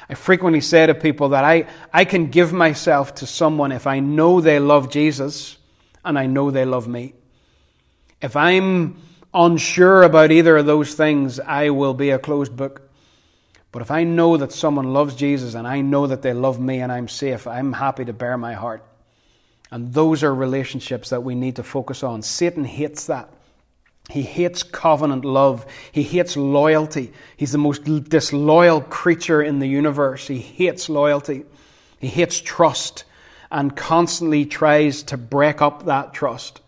I 0.09 0.13
frequently 0.13 0.61
say 0.61 0.85
to 0.85 0.93
people 0.93 1.29
that 1.29 1.43
I, 1.43 1.67
I 1.91 2.05
can 2.05 2.27
give 2.27 2.53
myself 2.53 3.15
to 3.15 3.27
someone 3.27 3.71
if 3.71 3.87
I 3.87 3.99
know 3.99 4.39
they 4.39 4.59
love 4.59 4.89
Jesus 4.89 5.57
and 6.05 6.19
I 6.19 6.27
know 6.27 6.51
they 6.51 6.65
love 6.65 6.87
me. 6.87 7.13
If 8.21 8.35
I'm 8.35 9.01
unsure 9.33 10.03
about 10.03 10.31
either 10.31 10.57
of 10.57 10.65
those 10.65 10.93
things, 10.93 11.39
I 11.39 11.71
will 11.71 11.93
be 11.93 12.11
a 12.11 12.19
closed 12.19 12.55
book. 12.55 12.86
But 13.77 13.83
if 13.83 13.91
I 13.91 14.05
know 14.05 14.37
that 14.37 14.51
someone 14.51 14.91
loves 14.91 15.13
Jesus 15.13 15.53
and 15.53 15.67
I 15.67 15.81
know 15.81 16.07
that 16.07 16.23
they 16.23 16.33
love 16.33 16.59
me 16.59 16.79
and 16.79 16.91
I'm 16.91 17.07
safe, 17.07 17.45
I'm 17.45 17.73
happy 17.73 18.05
to 18.05 18.11
bare 18.11 18.35
my 18.35 18.55
heart. 18.55 18.83
And 19.69 19.93
those 19.93 20.23
are 20.23 20.33
relationships 20.33 21.11
that 21.11 21.21
we 21.21 21.35
need 21.35 21.57
to 21.57 21.61
focus 21.63 22.01
on. 22.01 22.23
Satan 22.23 22.65
hates 22.65 23.05
that. 23.05 23.29
He 24.09 24.23
hates 24.23 24.63
covenant 24.63 25.25
love. 25.25 25.63
He 25.91 26.01
hates 26.01 26.35
loyalty. 26.35 27.13
He's 27.35 27.51
the 27.51 27.59
most 27.59 27.83
disloyal 28.09 28.81
creature 28.81 29.43
in 29.43 29.59
the 29.59 29.67
universe. 29.67 30.25
He 30.25 30.39
hates 30.39 30.89
loyalty. 30.89 31.45
He 31.99 32.07
hates 32.07 32.41
trust 32.41 33.03
and 33.51 33.75
constantly 33.75 34.47
tries 34.47 35.03
to 35.03 35.17
break 35.17 35.61
up 35.61 35.85
that 35.85 36.15
trust. 36.15 36.61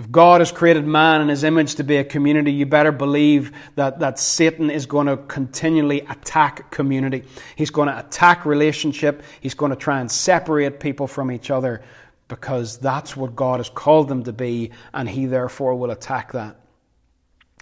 If 0.00 0.10
God 0.10 0.40
has 0.40 0.50
created 0.50 0.86
man 0.86 1.20
in 1.20 1.28
his 1.28 1.44
image 1.44 1.74
to 1.74 1.84
be 1.84 1.98
a 1.98 2.04
community, 2.04 2.52
you 2.52 2.64
better 2.64 2.90
believe 2.90 3.52
that, 3.74 3.98
that 3.98 4.18
Satan 4.18 4.70
is 4.70 4.86
going 4.86 5.08
to 5.08 5.18
continually 5.18 6.00
attack 6.00 6.70
community. 6.70 7.24
He's 7.54 7.68
going 7.68 7.88
to 7.88 7.98
attack 7.98 8.46
relationship. 8.46 9.22
He's 9.42 9.52
going 9.52 9.72
to 9.72 9.76
try 9.76 10.00
and 10.00 10.10
separate 10.10 10.80
people 10.80 11.06
from 11.06 11.30
each 11.30 11.50
other 11.50 11.82
because 12.28 12.78
that's 12.78 13.14
what 13.14 13.36
God 13.36 13.60
has 13.60 13.68
called 13.68 14.08
them 14.08 14.24
to 14.24 14.32
be, 14.32 14.70
and 14.94 15.06
he 15.06 15.26
therefore 15.26 15.74
will 15.74 15.90
attack 15.90 16.32
that. 16.32 16.56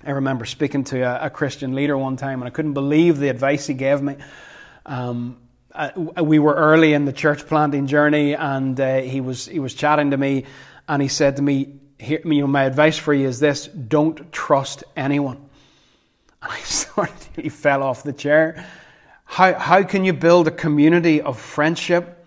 I 0.05 0.13
remember 0.13 0.45
speaking 0.45 0.85
to 0.85 1.01
a, 1.01 1.27
a 1.27 1.31
Christian 1.31 1.75
leader 1.75 1.99
one 1.99 2.17
time, 2.17 2.41
and 2.41 2.47
I 2.47 2.51
couldn't 2.51 2.75
believe 2.75 3.19
the 3.19 3.31
advice 3.31 3.67
he 3.67 3.75
gave 3.75 4.01
me. 4.01 4.15
Um, 4.87 5.39
uh, 5.75 5.91
we 6.23 6.39
were 6.39 6.55
early 6.55 6.93
in 6.93 7.05
the 7.05 7.13
church 7.13 7.49
planting 7.49 7.89
journey, 7.89 8.35
and 8.35 8.81
uh, 8.81 9.01
he 9.01 9.21
was 9.21 9.47
he 9.47 9.59
was 9.59 9.75
chatting 9.75 10.13
to 10.13 10.17
me, 10.17 10.45
and 10.87 11.03
he 11.03 11.09
said 11.09 11.35
to 11.35 11.43
me, 11.43 11.78
here, 11.99 12.21
you 12.25 12.41
know, 12.41 12.47
my 12.47 12.65
advice 12.65 12.97
for 12.97 13.13
you 13.13 13.27
is 13.27 13.41
this 13.41 13.67
don't 13.67 14.31
trust 14.33 14.85
anyone. 14.97 15.37
And 16.43 16.53
I 16.53 16.59
sort 16.61 17.11
of 17.11 17.37
nearly 17.37 17.51
fell 17.51 17.83
off 17.83 18.03
the 18.03 18.13
chair. 18.13 18.67
How, 19.25 19.55
how 19.55 19.83
can 19.83 20.05
you 20.05 20.13
build 20.13 20.49
a 20.49 20.51
community 20.51 21.21
of 21.21 21.39
friendship, 21.39 22.25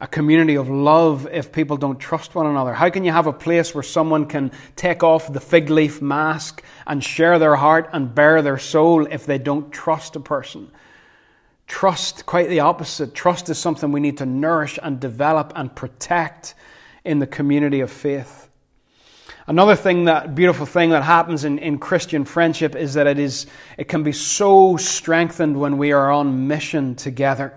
a 0.00 0.06
community 0.06 0.56
of 0.56 0.68
love, 0.68 1.28
if 1.30 1.52
people 1.52 1.76
don't 1.76 1.98
trust 1.98 2.34
one 2.34 2.46
another? 2.46 2.72
How 2.72 2.90
can 2.90 3.04
you 3.04 3.12
have 3.12 3.26
a 3.26 3.32
place 3.32 3.74
where 3.74 3.84
someone 3.84 4.26
can 4.26 4.50
take 4.74 5.04
off 5.04 5.32
the 5.32 5.40
fig 5.40 5.70
leaf 5.70 6.02
mask 6.02 6.62
and 6.86 7.04
share 7.04 7.38
their 7.38 7.54
heart 7.54 7.90
and 7.92 8.14
bare 8.14 8.42
their 8.42 8.58
soul 8.58 9.06
if 9.06 9.26
they 9.26 9.38
don't 9.38 9.70
trust 9.70 10.16
a 10.16 10.20
person? 10.20 10.70
Trust, 11.68 12.26
quite 12.26 12.48
the 12.48 12.60
opposite. 12.60 13.14
Trust 13.14 13.48
is 13.48 13.58
something 13.58 13.92
we 13.92 14.00
need 14.00 14.18
to 14.18 14.26
nourish 14.26 14.78
and 14.82 14.98
develop 14.98 15.52
and 15.54 15.74
protect 15.74 16.54
in 17.04 17.18
the 17.18 17.26
community 17.26 17.80
of 17.80 17.90
faith. 17.90 18.48
Another 19.52 19.76
thing 19.76 20.06
that 20.06 20.34
beautiful 20.34 20.64
thing 20.64 20.88
that 20.92 21.02
happens 21.02 21.44
in, 21.44 21.58
in 21.58 21.78
Christian 21.78 22.24
friendship 22.24 22.74
is 22.74 22.94
that 22.94 23.06
it 23.06 23.18
is 23.18 23.46
it 23.76 23.86
can 23.86 24.02
be 24.02 24.12
so 24.12 24.78
strengthened 24.78 25.60
when 25.60 25.76
we 25.76 25.92
are 25.92 26.10
on 26.10 26.48
mission 26.48 26.94
together. 26.94 27.52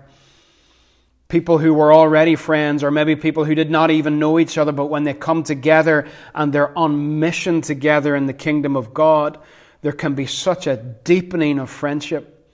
People 1.28 1.56
who 1.56 1.72
were 1.72 1.94
already 1.94 2.36
friends, 2.36 2.84
or 2.84 2.90
maybe 2.90 3.16
people 3.16 3.46
who 3.46 3.54
did 3.54 3.70
not 3.70 3.90
even 3.90 4.18
know 4.18 4.38
each 4.38 4.58
other, 4.58 4.72
but 4.72 4.88
when 4.88 5.04
they 5.04 5.14
come 5.14 5.42
together 5.42 6.06
and 6.34 6.52
they're 6.52 6.76
on 6.76 7.18
mission 7.18 7.62
together 7.62 8.14
in 8.14 8.26
the 8.26 8.34
kingdom 8.34 8.76
of 8.76 8.92
God, 8.92 9.38
there 9.80 9.92
can 9.92 10.14
be 10.14 10.26
such 10.26 10.66
a 10.66 10.76
deepening 10.76 11.58
of 11.58 11.70
friendship 11.70 12.46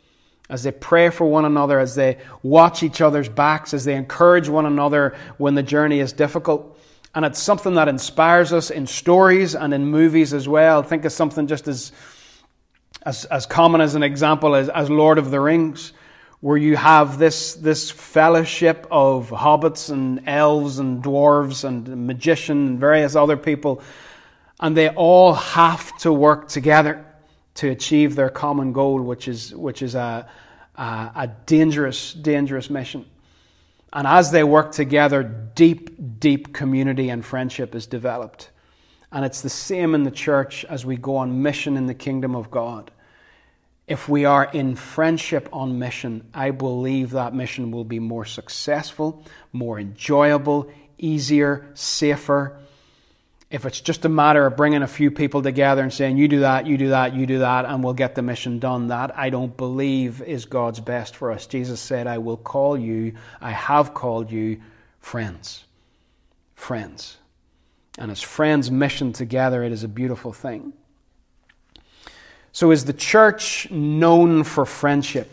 as 0.50 0.62
they 0.62 0.70
pray 0.70 1.10
for 1.10 1.24
one 1.24 1.46
another, 1.46 1.80
as 1.80 1.96
they 1.96 2.18
watch 2.44 2.84
each 2.84 3.00
other's 3.00 3.28
backs, 3.28 3.74
as 3.74 3.84
they 3.84 3.96
encourage 3.96 4.48
one 4.48 4.66
another 4.66 5.16
when 5.36 5.56
the 5.56 5.64
journey 5.64 5.98
is 5.98 6.12
difficult. 6.12 6.78
And 7.14 7.24
it's 7.24 7.38
something 7.38 7.74
that 7.74 7.88
inspires 7.88 8.52
us 8.52 8.70
in 8.70 8.86
stories 8.86 9.54
and 9.54 9.74
in 9.74 9.86
movies 9.86 10.32
as 10.32 10.48
well. 10.48 10.82
Think 10.82 11.04
of 11.04 11.12
something 11.12 11.46
just 11.46 11.68
as, 11.68 11.92
as, 13.04 13.26
as 13.26 13.44
common 13.44 13.80
as 13.82 13.94
an 13.94 14.02
example 14.02 14.54
as, 14.54 14.70
as 14.70 14.88
Lord 14.88 15.18
of 15.18 15.30
the 15.30 15.38
Rings, 15.38 15.92
where 16.40 16.56
you 16.56 16.74
have 16.76 17.18
this, 17.18 17.54
this 17.54 17.90
fellowship 17.90 18.86
of 18.90 19.28
hobbits 19.28 19.90
and 19.90 20.26
elves 20.26 20.78
and 20.78 21.02
dwarves 21.02 21.64
and 21.64 22.06
magician 22.06 22.66
and 22.66 22.80
various 22.80 23.14
other 23.14 23.36
people, 23.36 23.82
and 24.58 24.76
they 24.76 24.88
all 24.88 25.34
have 25.34 25.96
to 25.98 26.12
work 26.12 26.48
together 26.48 27.04
to 27.54 27.68
achieve 27.68 28.16
their 28.16 28.30
common 28.30 28.72
goal, 28.72 29.02
which 29.02 29.28
is, 29.28 29.54
which 29.54 29.82
is 29.82 29.94
a, 29.94 30.26
a, 30.76 30.82
a 30.82 31.30
dangerous, 31.46 32.14
dangerous 32.14 32.70
mission. 32.70 33.04
And 33.92 34.06
as 34.06 34.30
they 34.30 34.42
work 34.42 34.72
together, 34.72 35.22
deep, 35.22 36.18
deep 36.18 36.54
community 36.54 37.10
and 37.10 37.24
friendship 37.24 37.74
is 37.74 37.86
developed. 37.86 38.50
And 39.10 39.24
it's 39.24 39.42
the 39.42 39.50
same 39.50 39.94
in 39.94 40.04
the 40.04 40.10
church 40.10 40.64
as 40.64 40.86
we 40.86 40.96
go 40.96 41.16
on 41.16 41.42
mission 41.42 41.76
in 41.76 41.86
the 41.86 41.94
kingdom 41.94 42.34
of 42.34 42.50
God. 42.50 42.90
If 43.86 44.08
we 44.08 44.24
are 44.24 44.44
in 44.44 44.76
friendship 44.76 45.48
on 45.52 45.78
mission, 45.78 46.28
I 46.32 46.52
believe 46.52 47.10
that 47.10 47.34
mission 47.34 47.70
will 47.70 47.84
be 47.84 47.98
more 47.98 48.24
successful, 48.24 49.26
more 49.52 49.78
enjoyable, 49.78 50.70
easier, 50.96 51.68
safer, 51.74 52.58
if 53.52 53.66
it's 53.66 53.82
just 53.82 54.06
a 54.06 54.08
matter 54.08 54.46
of 54.46 54.56
bringing 54.56 54.80
a 54.80 54.86
few 54.86 55.10
people 55.10 55.42
together 55.42 55.82
and 55.82 55.92
saying, 55.92 56.16
you 56.16 56.26
do 56.26 56.40
that, 56.40 56.66
you 56.66 56.78
do 56.78 56.88
that, 56.88 57.14
you 57.14 57.26
do 57.26 57.40
that, 57.40 57.66
and 57.66 57.84
we'll 57.84 57.92
get 57.92 58.14
the 58.14 58.22
mission 58.22 58.58
done, 58.58 58.88
that 58.88 59.16
I 59.16 59.28
don't 59.28 59.54
believe 59.58 60.22
is 60.22 60.46
God's 60.46 60.80
best 60.80 61.14
for 61.14 61.30
us. 61.30 61.46
Jesus 61.46 61.78
said, 61.78 62.06
I 62.06 62.16
will 62.16 62.38
call 62.38 62.78
you, 62.78 63.12
I 63.42 63.50
have 63.50 63.92
called 63.92 64.32
you 64.32 64.62
friends. 65.00 65.64
Friends. 66.54 67.18
And 67.98 68.10
as 68.10 68.22
friends 68.22 68.70
mission 68.70 69.12
together, 69.12 69.62
it 69.62 69.70
is 69.70 69.84
a 69.84 69.88
beautiful 69.88 70.32
thing. 70.32 70.72
So, 72.52 72.70
is 72.70 72.86
the 72.86 72.94
church 72.94 73.70
known 73.70 74.44
for 74.44 74.64
friendship? 74.64 75.30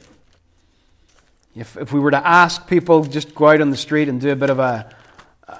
If, 1.55 1.77
if 1.77 1.93
we 1.93 2.01
were 2.01 2.11
to 2.11 2.27
ask 2.27 2.67
people, 2.67 3.03
just 3.03 3.33
go 3.33 3.47
out 3.47 3.61
on 3.61 3.69
the 3.69 3.77
street 3.77 4.09
and 4.09 4.19
do 4.19 4.31
a 4.31 4.35
bit 4.35 4.49
of 4.49 4.59
a 4.59 4.93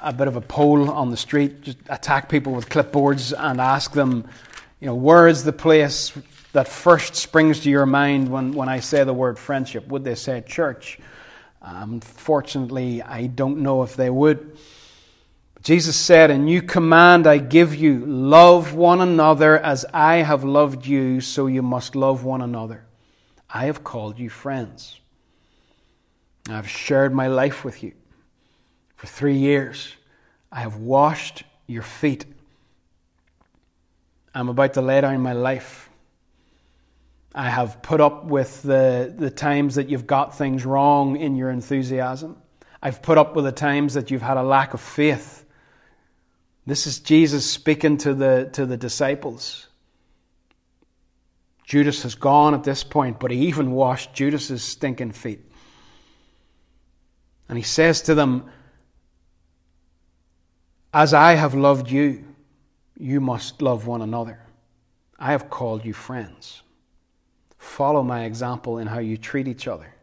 a 0.01 0.13
bit 0.13 0.27
of 0.27 0.35
a 0.35 0.41
poll 0.41 0.89
on 0.89 1.09
the 1.09 1.17
street, 1.17 1.61
just 1.61 1.77
attack 1.89 2.29
people 2.29 2.53
with 2.53 2.69
clipboards 2.69 3.33
and 3.37 3.59
ask 3.59 3.93
them, 3.93 4.27
you 4.79 4.87
know, 4.87 4.95
where 4.95 5.27
is 5.27 5.43
the 5.43 5.53
place 5.53 6.13
that 6.53 6.67
first 6.67 7.15
springs 7.15 7.61
to 7.61 7.69
your 7.69 7.85
mind 7.85 8.29
when, 8.29 8.53
when 8.53 8.69
I 8.69 8.79
say 8.79 9.03
the 9.03 9.13
word 9.13 9.37
friendship? 9.37 9.87
Would 9.87 10.03
they 10.03 10.15
say 10.15 10.41
church? 10.41 10.99
Um, 11.61 11.93
Unfortunately, 11.93 13.01
I 13.01 13.27
don't 13.27 13.59
know 13.59 13.83
if 13.83 13.95
they 13.95 14.09
would. 14.09 14.57
Jesus 15.61 15.97
said, 15.97 16.31
A 16.31 16.37
new 16.37 16.61
command 16.61 17.27
I 17.27 17.37
give 17.37 17.75
you 17.75 18.05
love 18.05 18.73
one 18.73 19.01
another 19.01 19.57
as 19.57 19.85
I 19.93 20.17
have 20.17 20.43
loved 20.43 20.85
you, 20.85 21.19
so 21.19 21.47
you 21.47 21.61
must 21.61 21.95
love 21.95 22.23
one 22.23 22.41
another. 22.41 22.85
I 23.49 23.65
have 23.65 23.83
called 23.83 24.19
you 24.19 24.29
friends. 24.29 24.99
I've 26.49 26.69
shared 26.69 27.13
my 27.13 27.27
life 27.27 27.65
with 27.65 27.83
you. 27.83 27.93
For 28.99 29.07
three 29.07 29.37
years, 29.37 29.95
I 30.51 30.59
have 30.59 30.75
washed 30.75 31.43
your 31.67 31.83
feet. 31.83 32.25
I'm 34.35 34.49
about 34.49 34.73
to 34.73 34.81
lay 34.81 34.99
down 34.99 35.21
my 35.21 35.31
life. 35.31 35.89
I 37.33 37.49
have 37.49 37.81
put 37.81 38.01
up 38.01 38.25
with 38.25 38.61
the, 38.61 39.15
the 39.17 39.29
times 39.29 39.75
that 39.75 39.87
you've 39.87 40.05
got 40.05 40.37
things 40.37 40.65
wrong 40.65 41.15
in 41.15 41.37
your 41.37 41.49
enthusiasm. 41.49 42.35
I've 42.83 43.01
put 43.01 43.17
up 43.17 43.37
with 43.37 43.45
the 43.45 43.53
times 43.53 43.93
that 43.93 44.11
you've 44.11 44.21
had 44.21 44.35
a 44.35 44.43
lack 44.43 44.73
of 44.73 44.81
faith. 44.81 45.45
This 46.65 46.85
is 46.85 46.99
Jesus 46.99 47.49
speaking 47.49 47.95
to 47.99 48.13
the, 48.13 48.49
to 48.51 48.65
the 48.65 48.75
disciples. 48.75 49.67
Judas 51.63 52.03
has 52.03 52.15
gone 52.15 52.53
at 52.53 52.65
this 52.65 52.83
point, 52.83 53.17
but 53.17 53.31
he 53.31 53.47
even 53.47 53.71
washed 53.71 54.13
Judas's 54.13 54.61
stinking 54.61 55.13
feet. 55.13 55.39
And 57.47 57.57
he 57.57 57.63
says 57.63 58.01
to 58.01 58.13
them, 58.13 58.49
as 60.93 61.13
I 61.13 61.33
have 61.33 61.53
loved 61.53 61.89
you, 61.89 62.25
you 62.97 63.21
must 63.21 63.61
love 63.61 63.87
one 63.87 64.01
another. 64.01 64.39
I 65.17 65.31
have 65.31 65.49
called 65.49 65.85
you 65.85 65.93
friends. 65.93 66.61
Follow 67.57 68.03
my 68.03 68.23
example 68.23 68.77
in 68.77 68.87
how 68.87 68.99
you 68.99 69.17
treat 69.17 69.47
each 69.47 69.67
other. 69.67 69.93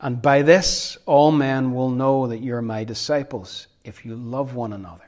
And 0.00 0.22
by 0.22 0.42
this, 0.42 0.96
all 1.04 1.30
men 1.30 1.74
will 1.74 1.90
know 1.90 2.26
that 2.28 2.38
you're 2.38 2.62
my 2.62 2.84
disciples 2.84 3.66
if 3.84 4.04
you 4.04 4.16
love 4.16 4.54
one 4.54 4.72
another. 4.72 5.04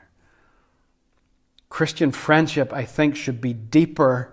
Christian 1.69 2.11
friendship, 2.11 2.71
I 2.71 2.85
think, 2.85 3.15
should 3.15 3.41
be 3.41 3.53
deeper 3.53 4.31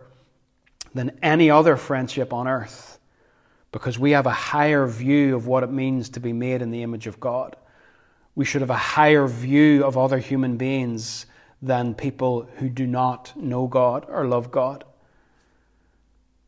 than 0.93 1.19
any 1.23 1.51
other 1.51 1.77
friendship 1.77 2.33
on 2.33 2.47
earth 2.47 2.99
because 3.73 3.99
we 3.99 4.11
have 4.11 4.27
a 4.27 4.31
higher 4.31 4.87
view 4.87 5.37
of 5.37 5.47
what 5.47 5.63
it 5.63 5.71
means 5.71 6.11
to 6.11 6.21
be 6.21 6.33
made 6.33 6.61
in 6.61 6.71
the 6.71 6.83
image 6.83 7.07
of 7.07 7.21
God 7.21 7.57
we 8.41 8.47
should 8.47 8.63
have 8.63 8.71
a 8.71 8.75
higher 8.75 9.27
view 9.27 9.85
of 9.85 9.99
other 9.99 10.17
human 10.17 10.57
beings 10.57 11.27
than 11.61 11.95
people 11.95 12.49
who 12.57 12.71
do 12.71 12.87
not 12.87 13.37
know 13.37 13.67
God 13.67 14.07
or 14.09 14.25
love 14.27 14.51
God. 14.51 14.83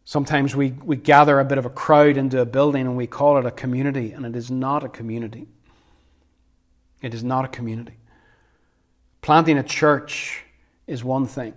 Sometimes 0.07 0.57
we, 0.57 0.70
we 0.70 0.96
gather 0.96 1.38
a 1.38 1.44
bit 1.44 1.59
of 1.59 1.66
a 1.66 1.68
crowd 1.68 2.16
into 2.16 2.40
a 2.40 2.46
building 2.46 2.87
and 2.87 2.96
we 2.96 3.07
call 3.07 3.37
it 3.37 3.44
a 3.44 3.50
community, 3.50 4.12
and 4.12 4.24
it 4.24 4.35
is 4.35 4.50
not 4.50 4.83
a 4.83 4.88
community. 4.88 5.48
It 7.02 7.12
is 7.12 7.22
not 7.22 7.44
a 7.44 7.48
community. 7.48 7.98
Planting 9.20 9.59
a 9.59 9.62
church 9.62 10.44
is 10.87 11.05
one 11.05 11.26
thing, 11.26 11.52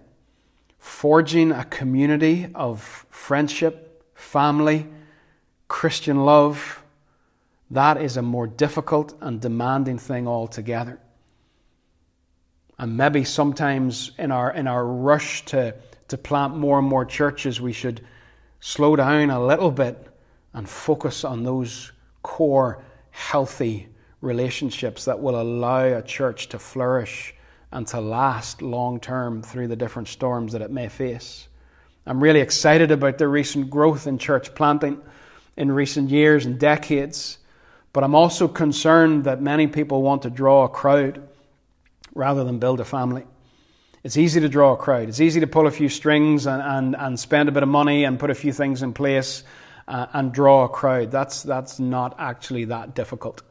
forging 0.80 1.54
a 1.54 1.64
community 1.64 2.48
of 2.54 3.06
friendship, 3.10 4.04
family, 4.16 4.86
Christian 5.70 6.26
love, 6.26 6.84
that 7.76 8.02
is 8.02 8.18
a 8.18 8.22
more 8.22 8.48
difficult 8.48 9.16
and 9.22 9.40
demanding 9.40 9.98
thing 9.98 10.28
altogether. 10.28 11.00
And 12.78 12.98
maybe 12.98 13.24
sometimes 13.24 14.12
in 14.18 14.32
our, 14.32 14.52
in 14.52 14.68
our 14.68 14.86
rush 14.86 15.46
to, 15.46 15.76
to 16.10 16.18
plant 16.18 16.58
more 16.58 16.80
and 16.80 16.88
more 16.88 17.06
churches, 17.06 17.62
we 17.62 17.72
should 17.72 18.06
slow 18.60 18.96
down 18.96 19.30
a 19.30 19.46
little 19.46 19.72
bit 19.72 20.08
and 20.54 20.68
focus 20.68 21.24
on 21.24 21.44
those 21.44 21.92
core, 22.24 22.84
healthy 23.12 23.88
relationships 24.22 25.06
that 25.06 25.20
will 25.20 25.40
allow 25.40 25.84
a 25.84 26.02
church 26.02 26.50
to 26.50 26.60
flourish 26.60 27.36
and 27.72 27.86
to 27.88 28.02
last 28.02 28.62
long 28.62 29.00
term 29.00 29.42
through 29.42 29.68
the 29.68 29.76
different 29.76 30.08
storms 30.08 30.54
that 30.54 30.62
it 30.62 30.72
may 30.72 30.88
face. 30.88 31.48
I'm 32.06 32.22
really 32.22 32.40
excited 32.40 32.92
about 32.92 33.18
the 33.18 33.28
recent 33.28 33.70
growth 33.70 34.08
in 34.08 34.18
church 34.18 34.54
planting 34.56 35.02
in 35.58 35.72
recent 35.72 36.10
years 36.10 36.46
and 36.46 36.60
decades. 36.60 37.40
But 37.96 38.04
I'm 38.04 38.14
also 38.14 38.50
concerned 38.50 39.24
that 39.24 39.42
many 39.42 39.68
people 39.68 40.02
want 40.02 40.24
to 40.24 40.30
draw 40.30 40.66
a 40.66 40.68
crowd 40.68 41.26
rather 42.14 42.44
than 42.44 42.60
build 42.60 42.82
a 42.82 42.84
family. 42.84 43.24
It's 44.04 44.18
easy 44.18 44.42
to 44.42 44.50
draw 44.50 44.74
a 44.74 44.78
crowd. 44.78 45.08
It's 45.08 45.22
easy 45.22 45.40
to 45.40 45.48
pull 45.48 45.66
a 45.66 45.72
few 45.72 45.88
strings 45.88 46.46
and, 46.46 46.62
and, 46.62 46.96
and 46.98 47.18
spend 47.18 47.48
a 47.48 47.54
bit 47.54 47.64
of 47.64 47.70
money 47.70 48.04
and 48.04 48.20
put 48.20 48.30
a 48.30 48.36
few 48.36 48.52
things 48.52 48.84
in 48.84 48.92
place 48.92 49.46
uh, 49.88 50.08
and 50.12 50.34
draw 50.34 50.66
a 50.66 50.68
crowd. 50.68 51.10
That's, 51.10 51.42
that's 51.42 51.80
not 51.80 52.18
actually 52.20 52.66
that 52.66 52.96
difficult. 52.96 53.44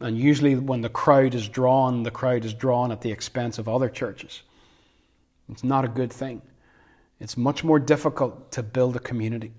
And 0.00 0.16
usually, 0.16 0.54
when 0.54 0.80
the 0.80 0.88
crowd 0.88 1.34
is 1.34 1.46
drawn, 1.46 2.04
the 2.04 2.10
crowd 2.10 2.46
is 2.46 2.54
drawn 2.54 2.90
at 2.90 3.02
the 3.02 3.12
expense 3.12 3.58
of 3.58 3.68
other 3.68 3.90
churches. 3.90 4.40
It's 5.50 5.62
not 5.62 5.84
a 5.84 5.88
good 5.88 6.10
thing. 6.10 6.40
It's 7.20 7.36
much 7.36 7.62
more 7.62 7.78
difficult 7.78 8.50
to 8.52 8.62
build 8.62 8.96
a 8.96 9.00
community. 9.00 9.52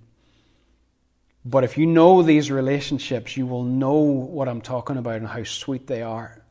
But 1.50 1.64
if 1.64 1.78
you 1.78 1.86
know 1.86 2.24
these 2.24 2.52
relationships, 2.52 3.38
you 3.38 3.48
will 3.48 3.64
know 3.64 4.00
what 4.00 4.50
I'm 4.50 4.60
talking 4.60 4.98
about 4.98 5.16
and 5.16 5.28
how 5.28 5.46
sweet 5.46 5.88
they 5.88 6.02
are. 6.02 6.44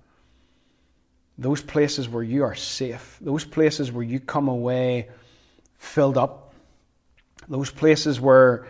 Those 1.36 1.60
places 1.60 2.08
where 2.08 2.22
you 2.22 2.44
are 2.44 2.54
safe, 2.54 3.18
those 3.20 3.44
places 3.44 3.92
where 3.92 4.02
you 4.02 4.20
come 4.20 4.48
away 4.48 5.10
filled 5.76 6.16
up, 6.16 6.54
those 7.46 7.70
places 7.70 8.18
where 8.18 8.68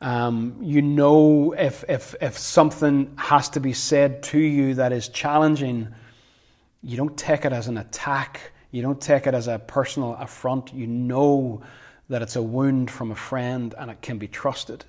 um, 0.00 0.58
you 0.62 0.82
know 0.82 1.52
if, 1.52 1.82
if, 1.88 2.14
if 2.20 2.38
something 2.38 3.12
has 3.16 3.48
to 3.50 3.60
be 3.60 3.72
said 3.72 4.22
to 4.24 4.38
you 4.38 4.74
that 4.74 4.92
is 4.92 5.08
challenging, 5.08 5.88
you 6.80 6.96
don't 6.96 7.18
take 7.18 7.44
it 7.44 7.52
as 7.52 7.66
an 7.66 7.76
attack, 7.76 8.52
you 8.70 8.82
don't 8.82 9.00
take 9.00 9.26
it 9.26 9.34
as 9.34 9.48
a 9.48 9.58
personal 9.58 10.14
affront. 10.14 10.72
You 10.72 10.86
know 10.86 11.62
that 12.08 12.22
it's 12.22 12.36
a 12.36 12.42
wound 12.42 12.88
from 12.88 13.10
a 13.10 13.16
friend 13.16 13.74
and 13.76 13.90
it 13.90 14.00
can 14.00 14.18
be 14.18 14.28
trusted. 14.28 14.84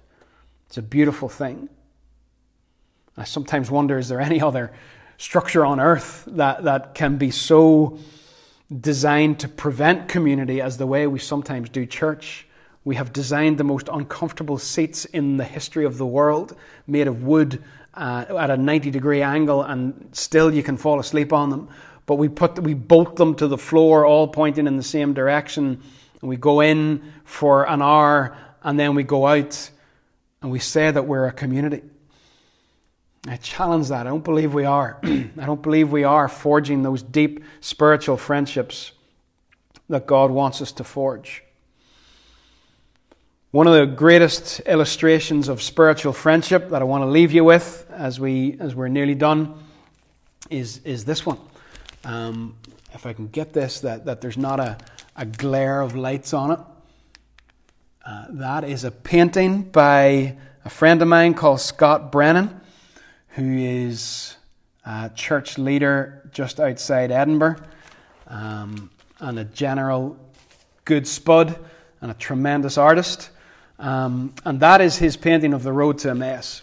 It's 0.68 0.78
a 0.78 0.82
beautiful 0.82 1.30
thing. 1.30 1.70
I 3.15 3.24
sometimes 3.24 3.72
wonder 3.72 3.97
is 3.97 4.09
there 4.09 4.22
any 4.22 4.41
other 4.41 4.72
structure 5.18 5.65
on 5.65 5.80
earth 5.80 6.24
that, 6.28 6.63
that 6.65 6.93
can 6.93 7.18
be 7.18 7.32
so 7.32 7.97
designed 8.80 9.39
to 9.39 9.47
prevent 9.47 10.09
community 10.09 10.61
as 10.61 10.78
the 10.78 10.86
way 10.86 11.07
we 11.07 11.20
sometimes 11.20 11.70
do 11.70 11.86
church? 11.86 12.45
We 12.84 12.95
have 12.95 13.11
designed 13.11 13.57
the 13.57 13.63
most 13.63 13.89
uncomfortable 13.91 14.57
seats 14.57 15.05
in 15.05 15.38
the 15.38 15.43
history 15.43 15.86
of 15.86 15.97
the 15.97 16.05
world, 16.05 16.55
made 16.86 17.07
of 17.07 17.24
wood 17.24 17.63
uh, 17.93 18.26
at 18.38 18.49
a 18.49 18.57
90 18.57 18.91
degree 18.91 19.22
angle, 19.22 19.63
and 19.63 20.09
still 20.11 20.53
you 20.53 20.63
can 20.63 20.78
fall 20.78 20.99
asleep 20.99 21.34
on 21.34 21.49
them. 21.49 21.70
But 22.05 22.15
we, 22.15 22.30
put, 22.30 22.59
we 22.59 22.74
bolt 22.74 23.18
them 23.18 23.36
to 23.36 23.47
the 23.47 23.57
floor, 23.57 24.05
all 24.05 24.28
pointing 24.28 24.68
in 24.68 24.78
the 24.78 24.84
same 24.84 25.13
direction. 25.13 25.82
And 26.22 26.30
we 26.30 26.38
go 26.38 26.61
in 26.61 27.13
for 27.26 27.68
an 27.68 27.82
hour, 27.82 28.38
and 28.63 28.80
then 28.80 28.95
we 28.95 29.03
go 29.03 29.28
out 29.28 29.70
and 30.48 30.52
we 30.54 30.60
say 30.60 30.89
that 30.89 31.06
we're 31.06 31.28
a 31.28 31.34
community. 31.34 31.82
I 33.28 33.36
challenge 33.36 33.89
that. 33.89 34.08
I 34.08 34.10
don't 34.10 34.24
believe 34.24 34.54
we 34.54 34.64
are. 34.64 34.98
I 35.04 35.45
don't 35.45 35.62
believe 35.62 35.91
we 35.91 36.06
are 36.06 36.30
forging 36.30 36.84
those 36.84 37.04
deep 37.04 37.43
spiritual 37.60 38.16
friendships 38.16 38.93
that 39.89 40.08
God 40.08 40.32
wants 40.32 40.62
us 40.62 40.72
to 40.72 40.86
forge. 40.86 41.43
One 43.52 43.68
of 43.68 43.74
the 43.74 43.93
greatest 43.93 44.62
illustrations 44.62 45.50
of 45.50 45.62
spiritual 45.62 46.14
friendship 46.14 46.70
that 46.70 46.82
I 46.82 46.86
want 46.86 47.02
to 47.02 47.08
leave 47.08 47.34
you 47.34 47.43
with 47.43 47.86
as, 47.91 48.18
we, 48.18 48.56
as 48.62 48.74
we're 48.74 48.88
nearly 48.88 49.16
done 49.16 49.54
is, 50.50 50.80
is 50.86 51.04
this 51.04 51.26
one. 51.26 51.39
Um, 52.06 52.56
if 52.93 53.06
I 53.06 53.12
can 53.12 53.28
get 53.28 53.52
this, 53.52 53.82
that, 53.82 54.06
that 54.06 54.22
there's 54.22 54.38
not 54.38 54.62
a, 54.62 54.78
a 55.18 55.26
glare 55.26 55.82
of 55.82 55.98
lights 55.98 56.34
on 56.34 56.52
it. 56.52 56.60
Uh, 58.08 58.24
that 58.30 58.64
is 58.64 58.86
a 58.86 58.91
painting 58.91 59.64
by 59.64 60.38
a 60.64 60.70
friend 60.70 61.01
of 61.01 61.10
mine 61.10 61.34
called 61.34 61.60
Scott 61.60 62.10
Brennan, 62.10 62.62
who 63.32 63.58
is 63.58 64.38
a 64.86 65.12
church 65.14 65.58
leader 65.58 66.30
just 66.32 66.62
outside 66.62 67.12
Edinburgh 67.12 67.58
um, 68.28 68.89
and 69.20 69.38
a 69.38 69.43
general 69.43 70.18
good 70.86 71.05
spud 71.05 71.60
and 71.99 72.10
a 72.10 72.14
tremendous 72.14 72.78
artist. 72.78 73.30
Um, 73.78 74.34
and 74.45 74.62
that 74.62 74.80
is 74.80 74.95
his 74.95 75.18
painting 75.18 75.53
of 75.53 75.64
the 75.64 75.74
road 75.74 75.97
to 75.99 76.12
Emmaus, 76.12 76.62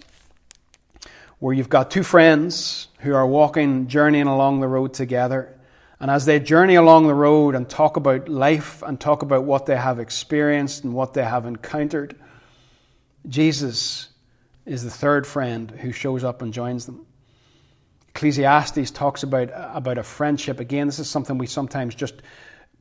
where 1.40 1.52
you've 1.52 1.68
got 1.68 1.90
two 1.90 2.04
friends 2.04 2.88
who 3.00 3.14
are 3.14 3.26
walking, 3.26 3.86
journeying 3.86 4.28
along 4.28 4.60
the 4.60 4.68
road 4.68 4.94
together. 4.94 5.54
And 6.00 6.10
as 6.10 6.24
they 6.24 6.40
journey 6.40 6.74
along 6.74 7.06
the 7.06 7.14
road 7.14 7.54
and 7.54 7.68
talk 7.68 7.96
about 7.96 8.28
life 8.28 8.82
and 8.82 9.00
talk 9.00 9.22
about 9.22 9.44
what 9.44 9.66
they 9.66 9.76
have 9.76 10.00
experienced 10.00 10.84
and 10.84 10.92
what 10.92 11.14
they 11.14 11.24
have 11.24 11.46
encountered, 11.46 12.16
Jesus 13.28 14.08
is 14.66 14.82
the 14.82 14.90
third 14.90 15.26
friend 15.26 15.70
who 15.70 15.92
shows 15.92 16.24
up 16.24 16.42
and 16.42 16.52
joins 16.52 16.86
them. 16.86 17.06
Ecclesiastes 18.08 18.90
talks 18.90 19.22
about, 19.22 19.50
about 19.52 19.98
a 19.98 20.02
friendship. 20.02 20.60
Again, 20.60 20.86
this 20.86 20.98
is 20.98 21.08
something 21.08 21.38
we 21.38 21.46
sometimes 21.46 21.94
just 21.94 22.14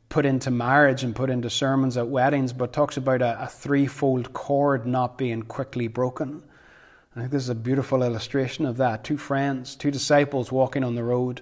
put 0.10 0.26
into 0.26 0.52
marriage 0.52 1.04
and 1.04 1.16
put 1.16 1.30
into 1.30 1.50
sermons 1.50 1.98
at 1.98 2.08
weddings, 2.08 2.54
but 2.54 2.72
talks 2.72 2.98
about 2.98 3.22
a, 3.22 3.44
a 3.44 3.48
threefold 3.48 4.32
cord 4.34 4.86
not 4.86 5.18
being 5.18 5.42
quickly 5.42 5.88
broken. 5.88 6.44
I 7.16 7.20
think 7.20 7.32
this 7.32 7.44
is 7.44 7.50
a 7.50 7.56
beautiful 7.56 8.04
illustration 8.04 8.66
of 8.66 8.78
that. 8.78 9.04
Two 9.04 9.18
friends, 9.18 9.76
two 9.76 9.92
disciples 9.92 10.52
walking 10.52 10.84
on 10.84 10.96
the 10.96 11.04
road. 11.04 11.42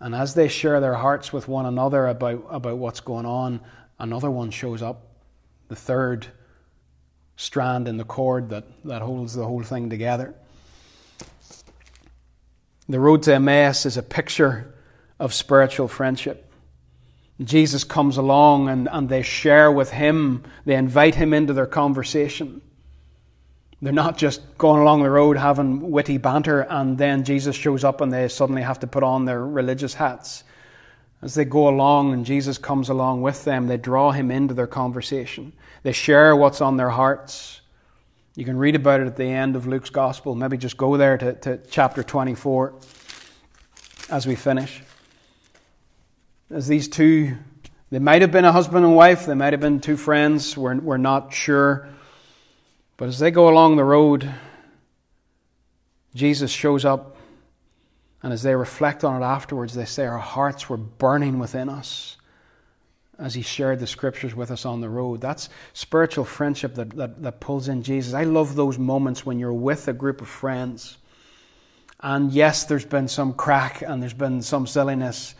And 0.00 0.14
as 0.14 0.34
they 0.34 0.48
share 0.48 0.80
their 0.80 0.94
hearts 0.94 1.32
with 1.32 1.46
one 1.46 1.66
another 1.66 2.06
about, 2.06 2.46
about 2.50 2.78
what's 2.78 3.00
going 3.00 3.26
on, 3.26 3.60
another 3.98 4.30
one 4.30 4.50
shows 4.50 4.82
up. 4.82 5.06
The 5.68 5.76
third 5.76 6.26
strand 7.36 7.86
in 7.86 7.96
the 7.96 8.04
cord 8.04 8.48
that, 8.50 8.64
that 8.84 9.02
holds 9.02 9.34
the 9.34 9.44
whole 9.44 9.62
thing 9.62 9.90
together. 9.90 10.34
The 12.88 12.98
road 12.98 13.22
to 13.24 13.34
Emmaus 13.34 13.86
is 13.86 13.96
a 13.96 14.02
picture 14.02 14.74
of 15.18 15.32
spiritual 15.32 15.86
friendship. 15.86 16.52
Jesus 17.42 17.84
comes 17.84 18.16
along 18.16 18.68
and, 18.68 18.88
and 18.90 19.08
they 19.08 19.22
share 19.22 19.70
with 19.70 19.90
him, 19.90 20.42
they 20.64 20.74
invite 20.74 21.14
him 21.14 21.32
into 21.32 21.52
their 21.52 21.66
conversation. 21.66 22.60
They're 23.82 23.92
not 23.92 24.18
just 24.18 24.42
going 24.58 24.82
along 24.82 25.02
the 25.02 25.10
road 25.10 25.36
having 25.36 25.90
witty 25.90 26.18
banter 26.18 26.60
and 26.60 26.98
then 26.98 27.24
Jesus 27.24 27.56
shows 27.56 27.82
up 27.82 28.00
and 28.00 28.12
they 28.12 28.28
suddenly 28.28 28.62
have 28.62 28.80
to 28.80 28.86
put 28.86 29.02
on 29.02 29.24
their 29.24 29.44
religious 29.44 29.94
hats. 29.94 30.44
As 31.22 31.34
they 31.34 31.44
go 31.44 31.68
along 31.68 32.12
and 32.12 32.26
Jesus 32.26 32.58
comes 32.58 32.88
along 32.88 33.22
with 33.22 33.44
them, 33.44 33.66
they 33.66 33.76
draw 33.76 34.10
him 34.10 34.30
into 34.30 34.54
their 34.54 34.66
conversation. 34.66 35.52
They 35.82 35.92
share 35.92 36.36
what's 36.36 36.60
on 36.60 36.76
their 36.76 36.90
hearts. 36.90 37.60
You 38.36 38.44
can 38.44 38.56
read 38.56 38.76
about 38.76 39.00
it 39.00 39.06
at 39.06 39.16
the 39.16 39.24
end 39.24 39.56
of 39.56 39.66
Luke's 39.66 39.90
Gospel. 39.90 40.34
Maybe 40.34 40.56
just 40.56 40.76
go 40.76 40.96
there 40.96 41.16
to, 41.18 41.32
to 41.34 41.60
chapter 41.70 42.02
24 42.02 42.74
as 44.10 44.26
we 44.26 44.34
finish 44.34 44.82
as 46.50 46.66
these 46.66 46.88
two, 46.88 47.36
they 47.90 47.98
might 48.00 48.22
have 48.22 48.32
been 48.32 48.44
a 48.44 48.52
husband 48.52 48.84
and 48.84 48.96
wife, 48.96 49.26
they 49.26 49.34
might 49.34 49.52
have 49.52 49.60
been 49.60 49.80
two 49.80 49.96
friends, 49.96 50.56
we're, 50.56 50.76
we're 50.76 50.96
not 50.96 51.32
sure. 51.32 51.88
But 53.00 53.08
as 53.08 53.18
they 53.18 53.30
go 53.30 53.48
along 53.48 53.76
the 53.76 53.84
road, 53.84 54.30
Jesus 56.14 56.50
shows 56.50 56.84
up, 56.84 57.16
and 58.22 58.30
as 58.30 58.42
they 58.42 58.54
reflect 58.54 59.04
on 59.04 59.22
it 59.22 59.24
afterwards, 59.24 59.72
they 59.72 59.86
say, 59.86 60.04
Our 60.04 60.18
hearts 60.18 60.68
were 60.68 60.76
burning 60.76 61.38
within 61.38 61.70
us 61.70 62.18
as 63.18 63.32
he 63.32 63.40
shared 63.40 63.80
the 63.80 63.86
scriptures 63.86 64.34
with 64.34 64.50
us 64.50 64.66
on 64.66 64.82
the 64.82 64.90
road. 64.90 65.22
That's 65.22 65.48
spiritual 65.72 66.26
friendship 66.26 66.74
that, 66.74 66.90
that, 66.90 67.22
that 67.22 67.40
pulls 67.40 67.68
in 67.68 67.82
Jesus. 67.82 68.12
I 68.12 68.24
love 68.24 68.54
those 68.54 68.78
moments 68.78 69.24
when 69.24 69.38
you're 69.38 69.50
with 69.50 69.88
a 69.88 69.94
group 69.94 70.20
of 70.20 70.28
friends. 70.28 70.98
And 72.00 72.30
yes, 72.30 72.64
there's 72.64 72.84
been 72.84 73.08
some 73.08 73.32
crack 73.32 73.80
and 73.80 74.02
there's 74.02 74.12
been 74.12 74.42
some 74.42 74.66
silliness, 74.66 75.34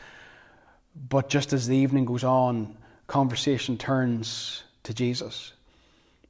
but 1.10 1.28
just 1.28 1.52
as 1.52 1.66
the 1.66 1.76
evening 1.76 2.06
goes 2.06 2.24
on, 2.24 2.78
conversation 3.06 3.76
turns 3.76 4.62
to 4.84 4.94
Jesus, 4.94 5.52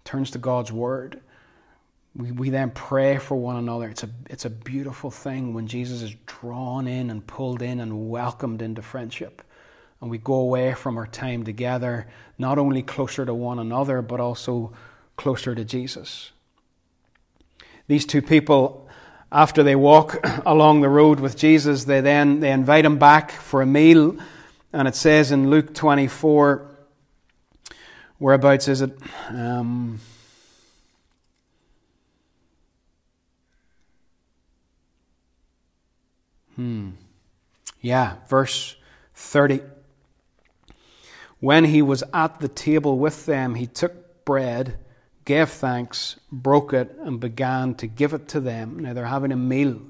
turns 0.05 0.30
to 0.32 0.38
God's 0.38 0.72
Word. 0.72 1.20
We, 2.16 2.32
we 2.32 2.51
then 2.51 2.70
pray 2.70 3.18
for 3.18 3.36
one 3.36 3.57
another. 3.57 3.88
It's 3.88 4.03
a, 4.03 4.11
it's 4.28 4.44
a 4.44 4.51
beautiful 4.51 5.11
thing 5.11 5.55
when 5.55 5.66
Jesus 5.66 6.03
is 6.03 6.14
drawn 6.26 6.86
in 6.86 7.11
and 7.11 7.26
pulled 7.26 7.62
in 7.62 7.80
and 7.80 8.11
welcomed 8.11 8.62
into 8.62 8.82
friendship. 8.82 9.42
And 10.01 10.11
we 10.11 10.18
go 10.18 10.34
away 10.34 10.74
from 10.74 10.96
our 10.96 11.07
time 11.07 11.44
together, 11.44 12.07
not 12.38 12.59
only 12.59 12.82
closer 12.82 13.24
to 13.24 13.34
one 13.34 13.59
another, 13.59 14.03
but 14.03 14.18
also 14.18 14.72
closer 15.16 15.55
to 15.55 15.64
Jesus. 15.64 16.32
These 17.86 18.07
two 18.07 18.22
people, 18.22 18.88
after 19.30 19.62
they 19.62 19.76
walk 19.76 20.16
along 20.46 20.80
the 20.80 20.88
road 20.88 21.20
with 21.20 21.36
Jesus, 21.36 21.84
they 21.84 22.01
then 22.01 22.40
they 22.40 22.51
invite 22.51 22.84
him 22.84 22.98
back 22.98 23.30
for 23.30 23.62
a 23.62 23.66
meal. 23.66 24.16
And 24.72 24.88
it 24.88 24.94
says 24.94 25.32
in 25.32 25.51
Luke 25.51 25.74
24, 25.74 26.70
whereabouts 28.21 28.68
is 28.68 28.83
it? 28.83 28.97
Um, 29.31 29.99
hmm. 36.55 36.91
Yeah, 37.81 38.16
verse 38.29 38.77
30. 39.14 39.61
When 41.41 41.64
he 41.64 41.83
was 41.83 42.05
at 42.12 42.39
the 42.39 42.49
table 42.49 42.99
with 42.99 43.27
them, 43.27 43.55
he 43.57 43.66
took 43.66 44.25
bread, 44.25 44.79
gave 45.25 45.49
thanks, 45.49 46.21
broke 46.31 46.75
it, 46.75 46.95
and 47.01 47.18
began 47.18 47.75
to 47.77 47.87
give 47.87 48.12
it 48.12 48.29
to 48.29 48.41
them. 48.41 48.79
Now 48.79 48.93
they're 48.93 49.07
having 49.07 49.33
a 49.33 49.37
meal. 49.37 49.81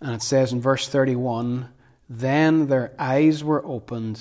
And 0.00 0.14
it 0.14 0.22
says 0.22 0.52
in 0.52 0.60
verse 0.60 0.88
31 0.88 1.68
then 2.12 2.66
their 2.66 2.92
eyes 2.98 3.44
were 3.44 3.64
opened 3.64 4.20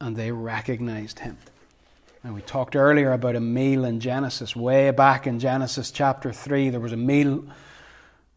and 0.00 0.16
they 0.16 0.32
recognized 0.32 1.20
him. 1.20 1.38
And 2.22 2.34
we 2.34 2.42
talked 2.42 2.76
earlier 2.76 3.12
about 3.12 3.34
a 3.34 3.40
meal 3.40 3.86
in 3.86 3.98
Genesis. 3.98 4.54
Way 4.54 4.90
back 4.90 5.26
in 5.26 5.38
Genesis 5.38 5.90
chapter 5.90 6.32
3, 6.34 6.68
there 6.68 6.78
was 6.78 6.92
a 6.92 6.96
meal 6.96 7.46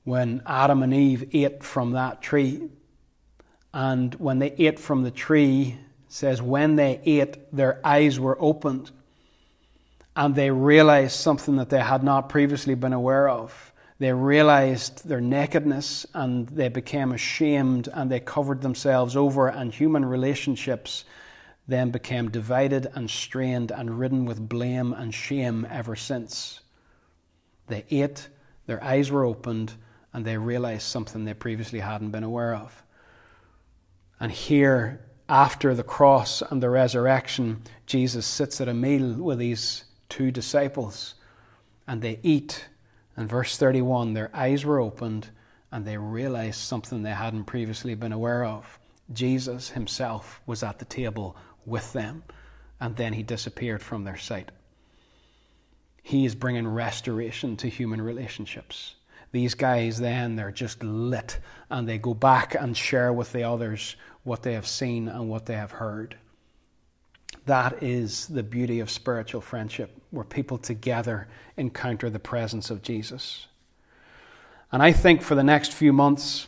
when 0.06 0.42
Adam 0.46 0.84
and 0.84 0.94
Eve 0.94 1.30
ate 1.34 1.64
from 1.64 1.92
that 1.92 2.22
tree. 2.22 2.70
And 3.74 4.16
when 4.16 4.40
they 4.40 4.54
ate 4.58 4.80
from 4.80 5.04
the 5.04 5.12
tree, 5.12 5.78
says, 6.08 6.42
when 6.42 6.78
they 6.78 7.02
ate, 7.06 7.54
their 7.54 7.82
eyes 7.86 8.20
were 8.20 8.38
opened 8.40 8.90
and 10.16 10.34
they 10.34 10.50
realized 10.50 11.20
something 11.20 11.58
that 11.58 11.70
they 11.70 11.82
had 11.82 12.04
not 12.04 12.30
previously 12.30 12.76
been 12.76 12.94
aware 12.94 13.28
of. 13.28 13.74
They 14.00 14.14
realized 14.14 15.06
their 15.06 15.22
nakedness 15.22 16.06
and 16.14 16.48
they 16.48 16.70
became 16.70 17.12
ashamed 17.12 17.90
and 17.92 18.10
they 18.10 18.22
covered 18.22 18.62
themselves 18.62 19.18
over, 19.18 19.50
and 19.50 19.74
human 19.74 20.06
relationships 20.06 21.04
then 21.68 21.92
became 21.92 22.30
divided 22.30 22.88
and 22.94 23.10
strained 23.10 23.72
and 23.72 24.00
ridden 24.00 24.26
with 24.26 24.50
blame 24.50 24.94
and 24.94 25.14
shame 25.14 25.66
ever 25.70 25.96
since. 25.96 26.62
They 27.68 27.86
ate, 27.90 28.28
their 28.66 28.84
eyes 28.84 29.10
were 29.10 29.24
opened, 29.24 29.74
and 30.12 30.26
they 30.26 30.38
realized 30.38 30.84
something 30.84 31.26
they 31.26 31.34
previously 31.34 31.80
hadn't 31.80 32.12
been 32.12 32.24
aware 32.24 32.56
of. 32.56 32.84
And 34.20 34.32
here, 34.32 35.02
after 35.30 35.74
the 35.74 35.84
cross 35.84 36.42
and 36.42 36.62
the 36.62 36.70
resurrection, 36.70 37.64
Jesus 37.86 38.26
sits 38.26 38.60
at 38.62 38.68
a 38.68 38.74
meal 38.74 39.14
with 39.14 39.40
these 39.40 39.86
two 40.10 40.32
disciples, 40.32 41.16
and 41.88 42.02
they 42.02 42.20
eat 42.24 42.66
and 43.16 43.30
verse 43.30 43.58
31 43.58 44.14
their 44.14 44.30
eyes 44.34 44.66
were 44.66 44.80
opened 44.80 45.30
and 45.72 45.86
they 45.86 45.98
realized 45.98 46.60
something 46.60 47.02
they 47.02 47.12
hadn't 47.12 47.46
previously 47.46 47.96
been 47.96 48.12
aware 48.12 48.44
of. 48.46 48.80
Jesus 49.12 49.70
himself 49.70 50.42
was 50.46 50.64
at 50.64 50.80
the 50.80 50.86
table 50.86 51.36
with 51.66 51.94
them, 51.94 52.24
and 52.80 52.96
then 52.96 53.14
he 53.14 53.24
disappeared 53.24 53.82
from 53.82 54.04
their 54.04 54.18
sight. 54.18 54.52
He 56.02 56.26
is 56.26 56.36
bringing 56.36 56.68
restoration 56.68 57.56
to 57.58 57.70
human 57.70 58.02
relationships. 58.02 58.96
These 59.32 59.56
guys, 59.56 60.00
then, 60.00 60.36
they're 60.36 60.52
just 60.52 60.84
lit, 60.84 61.40
and 61.70 61.88
they 61.88 61.98
go 61.98 62.14
back 62.14 62.56
and 62.56 62.78
share 62.78 63.12
with 63.12 63.32
the 63.32 63.44
others 63.44 63.96
what 64.24 64.44
they 64.44 64.54
have 64.54 64.68
seen 64.68 65.08
and 65.08 65.30
what 65.30 65.46
they 65.46 65.56
have 65.56 65.72
heard. 65.72 66.18
That 67.46 67.82
is 67.82 68.28
the 68.28 68.44
beauty 68.44 68.80
of 68.80 68.92
spiritual 68.92 69.42
friendship, 69.42 69.92
where 70.12 70.24
people 70.24 70.58
together 70.58 71.28
encounter 71.58 72.10
the 72.10 72.20
presence 72.20 72.70
of 72.70 72.82
Jesus. 72.82 73.48
And 74.72 74.84
I 74.84 74.92
think 74.92 75.22
for 75.22 75.36
the 75.36 75.44
next 75.44 75.74
few 75.74 75.94
months, 75.94 76.48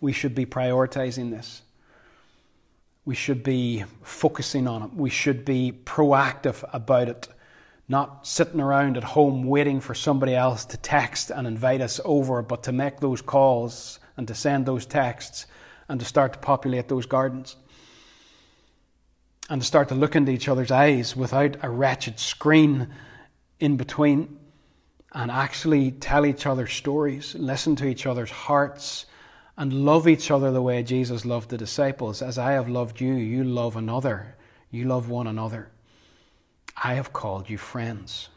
we 0.00 0.12
should 0.12 0.34
be 0.34 0.46
prioritizing 0.46 1.30
this. 1.30 1.62
We 3.04 3.14
should 3.14 3.42
be 3.42 3.84
focusing 4.02 4.68
on 4.68 4.82
it. 4.82 4.94
We 4.94 5.10
should 5.10 5.44
be 5.44 5.72
proactive 5.84 6.68
about 6.72 7.08
it, 7.08 7.28
not 7.88 8.26
sitting 8.26 8.60
around 8.60 8.96
at 8.96 9.04
home 9.04 9.44
waiting 9.44 9.80
for 9.80 9.94
somebody 9.94 10.34
else 10.34 10.64
to 10.66 10.76
text 10.76 11.30
and 11.30 11.46
invite 11.46 11.80
us 11.80 12.00
over, 12.04 12.42
but 12.42 12.62
to 12.64 12.72
make 12.72 13.00
those 13.00 13.22
calls 13.22 13.98
and 14.16 14.28
to 14.28 14.34
send 14.34 14.66
those 14.66 14.86
texts 14.86 15.46
and 15.88 15.98
to 15.98 16.06
start 16.06 16.34
to 16.34 16.38
populate 16.38 16.88
those 16.88 17.06
gardens 17.06 17.56
and 19.48 19.60
to 19.60 19.66
start 19.66 19.88
to 19.88 19.94
look 19.94 20.14
into 20.14 20.30
each 20.30 20.48
other's 20.48 20.70
eyes 20.70 21.16
without 21.16 21.56
a 21.62 21.68
wretched 21.68 22.20
screen 22.20 22.88
in 23.58 23.76
between 23.76 24.38
and 25.12 25.30
actually 25.30 25.90
tell 25.90 26.24
each 26.24 26.46
other 26.46 26.68
stories, 26.68 27.34
listen 27.34 27.74
to 27.74 27.86
each 27.86 28.06
other's 28.06 28.30
hearts, 28.30 29.06
and 29.60 29.84
love 29.84 30.08
each 30.08 30.30
other 30.30 30.50
the 30.50 30.62
way 30.62 30.82
Jesus 30.82 31.26
loved 31.26 31.50
the 31.50 31.58
disciples. 31.58 32.22
As 32.22 32.38
I 32.38 32.52
have 32.52 32.66
loved 32.66 32.98
you, 32.98 33.12
you 33.12 33.44
love 33.44 33.76
another. 33.76 34.34
You 34.70 34.86
love 34.86 35.10
one 35.10 35.26
another. 35.26 35.70
I 36.82 36.94
have 36.94 37.12
called 37.12 37.50
you 37.50 37.58
friends. 37.58 38.30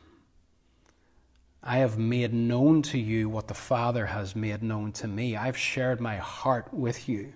I 1.63 1.77
have 1.77 1.97
made 1.97 2.33
known 2.33 2.81
to 2.81 2.99
you 2.99 3.29
what 3.29 3.47
the 3.47 3.53
Father 3.53 4.07
has 4.07 4.35
made 4.35 4.61
known 4.61 4.91
to 4.93 5.07
me. 5.07 5.37
I've 5.37 5.55
shared 5.55 6.01
my 6.01 6.17
heart 6.17 6.73
with 6.73 7.07
you. 7.07 7.31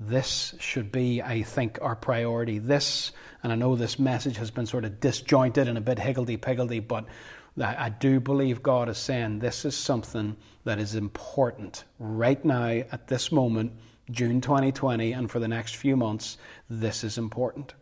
This 0.00 0.56
should 0.58 0.90
be, 0.90 1.22
I 1.22 1.44
think, 1.44 1.78
our 1.80 1.94
priority. 1.94 2.58
This, 2.58 3.12
and 3.44 3.52
I 3.52 3.54
know 3.54 3.76
this 3.76 3.96
message 3.96 4.38
has 4.38 4.50
been 4.50 4.66
sort 4.66 4.84
of 4.84 4.98
disjointed 4.98 5.68
and 5.68 5.78
a 5.78 5.80
bit 5.80 6.00
higgledy 6.00 6.36
piggledy, 6.36 6.80
but 6.80 7.04
I 7.60 7.88
do 7.88 8.18
believe 8.18 8.62
God 8.62 8.88
is 8.88 8.98
saying 8.98 9.38
this 9.38 9.64
is 9.64 9.76
something 9.76 10.36
that 10.64 10.80
is 10.80 10.96
important 10.96 11.84
right 11.98 12.44
now 12.44 12.66
at 12.66 13.06
this 13.06 13.30
moment, 13.30 13.72
June 14.10 14.40
2020, 14.40 15.12
and 15.12 15.30
for 15.30 15.38
the 15.38 15.46
next 15.46 15.76
few 15.76 15.96
months. 15.96 16.36
This 16.68 17.04
is 17.04 17.16
important. 17.16 17.74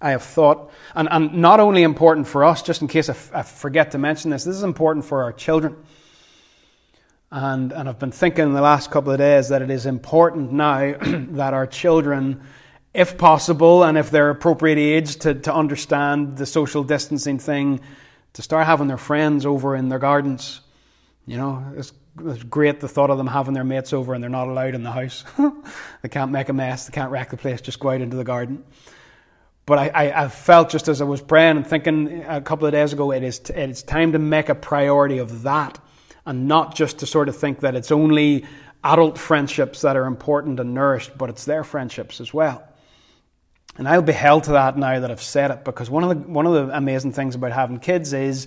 I 0.00 0.10
have 0.10 0.22
thought, 0.22 0.70
and, 0.94 1.08
and 1.10 1.34
not 1.34 1.60
only 1.60 1.82
important 1.82 2.26
for 2.26 2.44
us, 2.44 2.62
just 2.62 2.80
in 2.80 2.88
case 2.88 3.08
I, 3.08 3.12
f- 3.12 3.30
I 3.34 3.42
forget 3.42 3.90
to 3.92 3.98
mention 3.98 4.30
this, 4.30 4.44
this 4.44 4.56
is 4.56 4.62
important 4.62 5.04
for 5.04 5.22
our 5.22 5.32
children. 5.32 5.76
And, 7.30 7.72
and 7.72 7.88
I've 7.88 7.98
been 7.98 8.12
thinking 8.12 8.44
in 8.44 8.52
the 8.54 8.60
last 8.62 8.90
couple 8.90 9.12
of 9.12 9.18
days 9.18 9.48
that 9.48 9.60
it 9.60 9.70
is 9.70 9.86
important 9.86 10.52
now 10.52 10.94
that 11.02 11.52
our 11.52 11.66
children, 11.66 12.42
if 12.94 13.18
possible, 13.18 13.84
and 13.84 13.98
if 13.98 14.10
they're 14.10 14.30
appropriate 14.30 14.78
age 14.78 15.16
to, 15.16 15.34
to 15.34 15.54
understand 15.54 16.38
the 16.38 16.46
social 16.46 16.82
distancing 16.82 17.38
thing, 17.38 17.80
to 18.34 18.42
start 18.42 18.66
having 18.66 18.86
their 18.86 18.98
friends 18.98 19.46
over 19.46 19.74
in 19.74 19.88
their 19.88 19.98
gardens. 19.98 20.60
You 21.26 21.38
know, 21.38 21.64
it's, 21.76 21.92
it's 22.24 22.42
great 22.42 22.80
the 22.80 22.88
thought 22.88 23.10
of 23.10 23.18
them 23.18 23.26
having 23.26 23.54
their 23.54 23.64
mates 23.64 23.92
over 23.92 24.12
and 24.12 24.22
they're 24.22 24.30
not 24.30 24.48
allowed 24.48 24.74
in 24.74 24.82
the 24.82 24.90
house. 24.90 25.24
they 26.02 26.08
can't 26.08 26.30
make 26.30 26.48
a 26.48 26.52
mess, 26.52 26.86
they 26.86 26.92
can't 26.92 27.10
wreck 27.10 27.30
the 27.30 27.36
place, 27.36 27.60
just 27.60 27.80
go 27.80 27.90
out 27.90 28.00
into 28.00 28.16
the 28.16 28.24
garden. 28.24 28.62
But 29.66 29.78
I, 29.78 29.88
I, 29.88 30.24
I, 30.24 30.28
felt 30.28 30.68
just 30.68 30.88
as 30.88 31.00
I 31.00 31.04
was 31.04 31.22
praying 31.22 31.56
and 31.56 31.66
thinking 31.66 32.22
a 32.24 32.42
couple 32.42 32.66
of 32.66 32.72
days 32.72 32.92
ago, 32.92 33.12
it 33.12 33.22
is, 33.22 33.38
t- 33.38 33.54
it's 33.54 33.82
time 33.82 34.12
to 34.12 34.18
make 34.18 34.50
a 34.50 34.54
priority 34.54 35.16
of 35.18 35.42
that 35.44 35.78
and 36.26 36.46
not 36.46 36.74
just 36.74 36.98
to 36.98 37.06
sort 37.06 37.30
of 37.30 37.36
think 37.36 37.60
that 37.60 37.74
it's 37.74 37.90
only 37.90 38.44
adult 38.82 39.16
friendships 39.16 39.80
that 39.80 39.96
are 39.96 40.04
important 40.04 40.60
and 40.60 40.74
nourished, 40.74 41.16
but 41.16 41.30
it's 41.30 41.46
their 41.46 41.64
friendships 41.64 42.20
as 42.20 42.34
well. 42.34 42.62
And 43.76 43.88
I'll 43.88 44.02
be 44.02 44.12
held 44.12 44.44
to 44.44 44.52
that 44.52 44.78
now 44.78 45.00
that 45.00 45.10
I've 45.10 45.22
said 45.22 45.50
it, 45.50 45.64
because 45.64 45.90
one 45.90 46.04
of 46.04 46.10
the 46.10 46.28
one 46.30 46.46
of 46.46 46.52
the 46.52 46.76
amazing 46.76 47.12
things 47.12 47.34
about 47.34 47.52
having 47.52 47.78
kids 47.80 48.12
is 48.12 48.46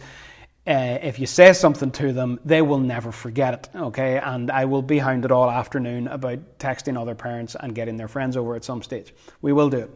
uh, 0.65 0.99
if 1.01 1.19
you 1.19 1.25
say 1.25 1.53
something 1.53 1.91
to 1.91 2.11
them, 2.11 2.39
they 2.43 2.61
will 2.61 2.79
never 2.79 3.11
forget 3.11 3.53
it. 3.53 3.69
Okay, 3.75 4.19
and 4.19 4.51
I 4.51 4.65
will 4.65 4.81
be 4.81 4.99
hounded 4.99 5.31
all 5.31 5.49
afternoon 5.49 6.07
about 6.07 6.59
texting 6.59 6.99
other 6.99 7.15
parents 7.15 7.55
and 7.59 7.73
getting 7.73 7.97
their 7.97 8.07
friends 8.07 8.35
over 8.35 8.55
at 8.55 8.65
some 8.65 8.83
stage. 8.83 9.13
We 9.41 9.53
will 9.53 9.69
do 9.69 9.79
it. 9.79 9.91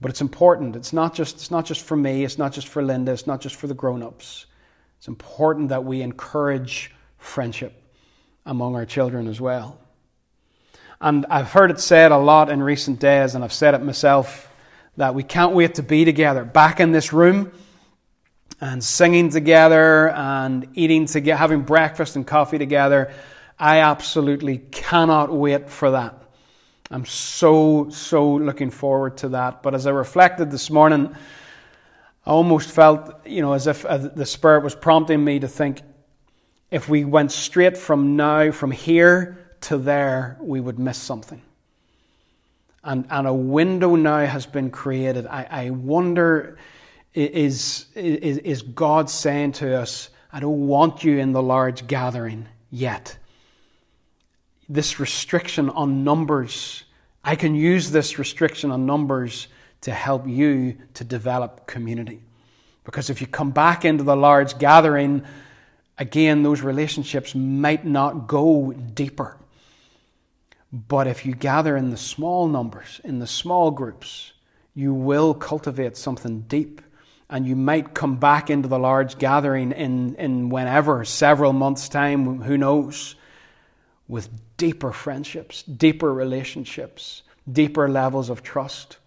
But 0.00 0.10
it's 0.10 0.20
important. 0.20 0.76
It's 0.76 0.92
not 0.92 1.14
just 1.14 1.36
it's 1.36 1.50
not 1.50 1.64
just 1.64 1.82
for 1.82 1.96
me. 1.96 2.24
It's 2.24 2.38
not 2.38 2.52
just 2.52 2.68
for 2.68 2.82
Linda. 2.82 3.12
It's 3.12 3.26
not 3.26 3.40
just 3.40 3.56
for 3.56 3.66
the 3.66 3.74
grown-ups. 3.74 4.46
It's 4.98 5.08
important 5.08 5.68
that 5.70 5.84
we 5.84 6.02
encourage 6.02 6.94
friendship 7.18 7.82
among 8.44 8.74
our 8.74 8.86
children 8.86 9.26
as 9.26 9.40
well. 9.40 9.78
And 11.00 11.26
I've 11.28 11.52
heard 11.52 11.70
it 11.70 11.80
said 11.80 12.10
a 12.10 12.16
lot 12.16 12.50
in 12.50 12.62
recent 12.62 13.00
days, 13.00 13.34
and 13.34 13.44
I've 13.44 13.52
said 13.52 13.74
it 13.74 13.82
myself, 13.82 14.50
that 14.96 15.14
we 15.14 15.22
can't 15.22 15.52
wait 15.52 15.74
to 15.74 15.82
be 15.82 16.04
together 16.04 16.44
back 16.44 16.80
in 16.80 16.90
this 16.90 17.12
room 17.12 17.52
and 18.62 18.82
singing 18.82 19.28
together 19.28 20.08
and 20.08 20.68
eating 20.72 21.04
together, 21.04 21.36
having 21.36 21.62
breakfast 21.62 22.16
and 22.16 22.26
coffee 22.26 22.56
together. 22.56 23.12
I 23.58 23.80
absolutely 23.80 24.58
cannot 24.58 25.30
wait 25.30 25.68
for 25.68 25.90
that. 25.90 26.22
I'm 26.90 27.04
so, 27.04 27.90
so 27.90 28.34
looking 28.34 28.70
forward 28.70 29.18
to 29.18 29.30
that. 29.30 29.62
But 29.62 29.74
as 29.74 29.86
I 29.86 29.90
reflected 29.90 30.50
this 30.50 30.70
morning, 30.70 31.14
I 32.24 32.30
almost 32.30 32.70
felt, 32.70 33.26
you 33.26 33.42
know, 33.42 33.52
as 33.52 33.66
if 33.66 33.82
the 33.82 34.24
Spirit 34.24 34.64
was 34.64 34.74
prompting 34.74 35.22
me 35.22 35.40
to 35.40 35.48
think 35.48 35.82
if 36.70 36.88
we 36.88 37.04
went 37.04 37.32
straight 37.32 37.76
from 37.76 38.16
now, 38.16 38.50
from 38.50 38.70
here 38.70 39.45
to 39.62 39.78
there, 39.78 40.36
we 40.40 40.60
would 40.60 40.78
miss 40.78 40.98
something. 40.98 41.42
And, 42.84 43.06
and 43.10 43.26
a 43.26 43.34
window 43.34 43.96
now 43.96 44.24
has 44.24 44.46
been 44.46 44.70
created. 44.70 45.26
I, 45.26 45.46
I 45.50 45.70
wonder 45.70 46.56
is, 47.16 47.86
is, 47.94 48.38
is 48.38 48.62
God 48.62 49.08
saying 49.08 49.52
to 49.52 49.80
us, 49.80 50.10
I 50.30 50.38
don't 50.38 50.66
want 50.66 51.02
you 51.02 51.18
in 51.18 51.32
the 51.32 51.42
large 51.42 51.86
gathering 51.86 52.46
yet? 52.70 53.16
This 54.68 55.00
restriction 55.00 55.70
on 55.70 56.04
numbers, 56.04 56.84
I 57.24 57.34
can 57.34 57.54
use 57.54 57.90
this 57.90 58.18
restriction 58.18 58.70
on 58.70 58.84
numbers 58.84 59.48
to 59.80 59.92
help 59.92 60.28
you 60.28 60.76
to 60.94 61.04
develop 61.04 61.66
community. 61.66 62.20
Because 62.84 63.08
if 63.08 63.20
you 63.20 63.26
come 63.26 63.50
back 63.50 63.84
into 63.84 64.04
the 64.04 64.16
large 64.16 64.58
gathering, 64.58 65.24
again, 65.96 66.42
those 66.42 66.60
relationships 66.60 67.34
might 67.34 67.86
not 67.86 68.26
go 68.26 68.72
deeper. 68.72 69.38
But 70.72 71.06
if 71.06 71.24
you 71.24 71.34
gather 71.34 71.76
in 71.76 71.90
the 71.90 71.96
small 71.96 72.48
numbers, 72.48 73.00
in 73.04 73.18
the 73.18 73.26
small 73.26 73.70
groups, 73.70 74.32
you 74.74 74.92
will 74.92 75.32
cultivate 75.34 75.96
something 75.96 76.40
deep. 76.42 76.82
And 77.28 77.46
you 77.46 77.56
might 77.56 77.94
come 77.94 78.16
back 78.16 78.50
into 78.50 78.68
the 78.68 78.78
large 78.78 79.18
gathering 79.18 79.72
in, 79.72 80.14
in 80.14 80.48
whenever, 80.48 81.04
several 81.04 81.52
months' 81.52 81.88
time, 81.88 82.40
who 82.42 82.56
knows, 82.56 83.16
with 84.06 84.28
deeper 84.56 84.92
friendships, 84.92 85.62
deeper 85.64 86.12
relationships, 86.12 87.22
deeper 87.50 87.88
levels 87.88 88.30
of 88.30 88.42
trust. 88.42 88.98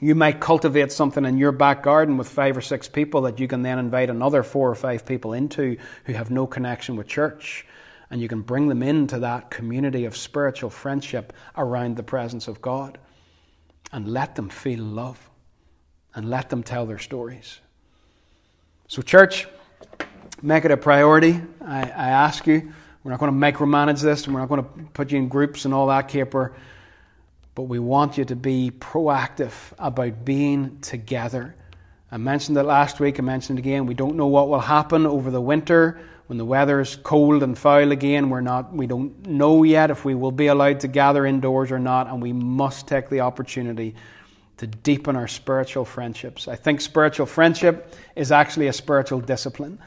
You 0.00 0.14
might 0.14 0.40
cultivate 0.40 0.92
something 0.92 1.24
in 1.24 1.38
your 1.38 1.52
back 1.52 1.82
garden 1.82 2.16
with 2.16 2.28
five 2.28 2.56
or 2.56 2.60
six 2.60 2.88
people 2.88 3.22
that 3.22 3.38
you 3.38 3.48
can 3.48 3.62
then 3.62 3.78
invite 3.78 4.10
another 4.10 4.42
four 4.42 4.70
or 4.70 4.74
five 4.74 5.06
people 5.06 5.32
into 5.32 5.76
who 6.04 6.12
have 6.12 6.30
no 6.30 6.46
connection 6.46 6.96
with 6.96 7.06
church. 7.06 7.66
And 8.12 8.20
you 8.20 8.28
can 8.28 8.42
bring 8.42 8.68
them 8.68 8.82
into 8.82 9.20
that 9.20 9.50
community 9.50 10.04
of 10.04 10.14
spiritual 10.18 10.68
friendship 10.68 11.32
around 11.56 11.96
the 11.96 12.02
presence 12.02 12.46
of 12.46 12.60
God. 12.60 12.98
And 13.90 14.06
let 14.06 14.36
them 14.36 14.50
feel 14.50 14.80
love. 14.80 15.30
And 16.14 16.28
let 16.28 16.50
them 16.50 16.62
tell 16.62 16.84
their 16.84 16.98
stories. 16.98 17.58
So, 18.86 19.00
church, 19.00 19.48
make 20.42 20.66
it 20.66 20.70
a 20.70 20.76
priority. 20.76 21.40
I, 21.62 21.80
I 21.84 22.10
ask 22.10 22.46
you. 22.46 22.74
We're 23.02 23.12
not 23.12 23.18
going 23.18 23.32
to 23.32 23.52
micromanage 23.52 24.02
this, 24.02 24.26
and 24.26 24.34
we're 24.34 24.40
not 24.40 24.50
going 24.50 24.62
to 24.62 24.70
put 24.92 25.10
you 25.10 25.16
in 25.16 25.28
groups 25.28 25.64
and 25.64 25.72
all 25.72 25.86
that 25.86 26.08
caper. 26.08 26.54
But 27.54 27.62
we 27.62 27.78
want 27.78 28.18
you 28.18 28.26
to 28.26 28.36
be 28.36 28.70
proactive 28.78 29.52
about 29.78 30.22
being 30.22 30.80
together. 30.82 31.56
I 32.10 32.18
mentioned 32.18 32.58
it 32.58 32.64
last 32.64 33.00
week, 33.00 33.18
I 33.18 33.22
mentioned 33.22 33.58
it 33.58 33.62
again. 33.62 33.86
We 33.86 33.94
don't 33.94 34.16
know 34.16 34.26
what 34.26 34.50
will 34.50 34.60
happen 34.60 35.06
over 35.06 35.30
the 35.30 35.40
winter 35.40 35.98
when 36.32 36.38
the 36.38 36.46
weather 36.46 36.80
is 36.80 36.96
cold 36.96 37.42
and 37.42 37.58
foul 37.58 37.92
again. 37.92 38.30
We're 38.30 38.40
not, 38.40 38.72
we 38.72 38.86
don't 38.86 39.26
know 39.26 39.64
yet 39.64 39.90
if 39.90 40.06
we 40.06 40.14
will 40.14 40.32
be 40.32 40.46
allowed 40.46 40.80
to 40.80 40.88
gather 40.88 41.26
indoors 41.26 41.70
or 41.70 41.78
not, 41.78 42.06
and 42.06 42.22
we 42.22 42.32
must 42.32 42.88
take 42.88 43.10
the 43.10 43.20
opportunity 43.20 43.94
to 44.56 44.66
deepen 44.66 45.14
our 45.14 45.28
spiritual 45.28 45.84
friendships. 45.84 46.48
I 46.48 46.56
think 46.56 46.80
spiritual 46.80 47.26
friendship 47.26 47.94
is 48.16 48.32
actually 48.32 48.68
a 48.68 48.72
spiritual 48.72 49.20
discipline. 49.20 49.78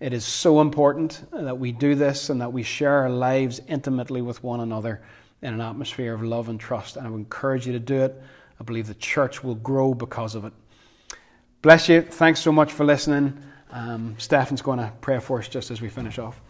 It 0.00 0.14
is 0.14 0.24
so 0.24 0.62
important 0.62 1.26
that 1.30 1.58
we 1.58 1.72
do 1.72 1.94
this 1.94 2.30
and 2.30 2.40
that 2.40 2.50
we 2.50 2.62
share 2.62 2.94
our 3.02 3.10
lives 3.10 3.60
intimately 3.68 4.22
with 4.22 4.42
one 4.42 4.60
another 4.60 5.02
in 5.42 5.52
an 5.52 5.60
atmosphere 5.60 6.14
of 6.14 6.22
love 6.22 6.48
and 6.48 6.58
trust. 6.58 6.96
And 6.96 7.06
I 7.06 7.10
would 7.10 7.18
encourage 7.18 7.66
you 7.66 7.74
to 7.74 7.78
do 7.78 8.00
it. 8.00 8.18
I 8.58 8.64
believe 8.64 8.86
the 8.86 8.94
church 8.94 9.44
will 9.44 9.56
grow 9.56 9.92
because 9.92 10.36
of 10.36 10.46
it. 10.46 10.54
Bless 11.60 11.90
you. 11.90 12.00
Thanks 12.00 12.40
so 12.40 12.50
much 12.50 12.72
for 12.72 12.86
listening. 12.86 13.38
Um, 13.72 14.14
Stefan's 14.18 14.62
going 14.62 14.78
to 14.78 14.92
pray 15.00 15.18
for 15.18 15.38
us 15.38 15.48
just 15.48 15.70
as 15.70 15.80
we 15.80 15.88
finish 15.88 16.18
off. 16.18 16.40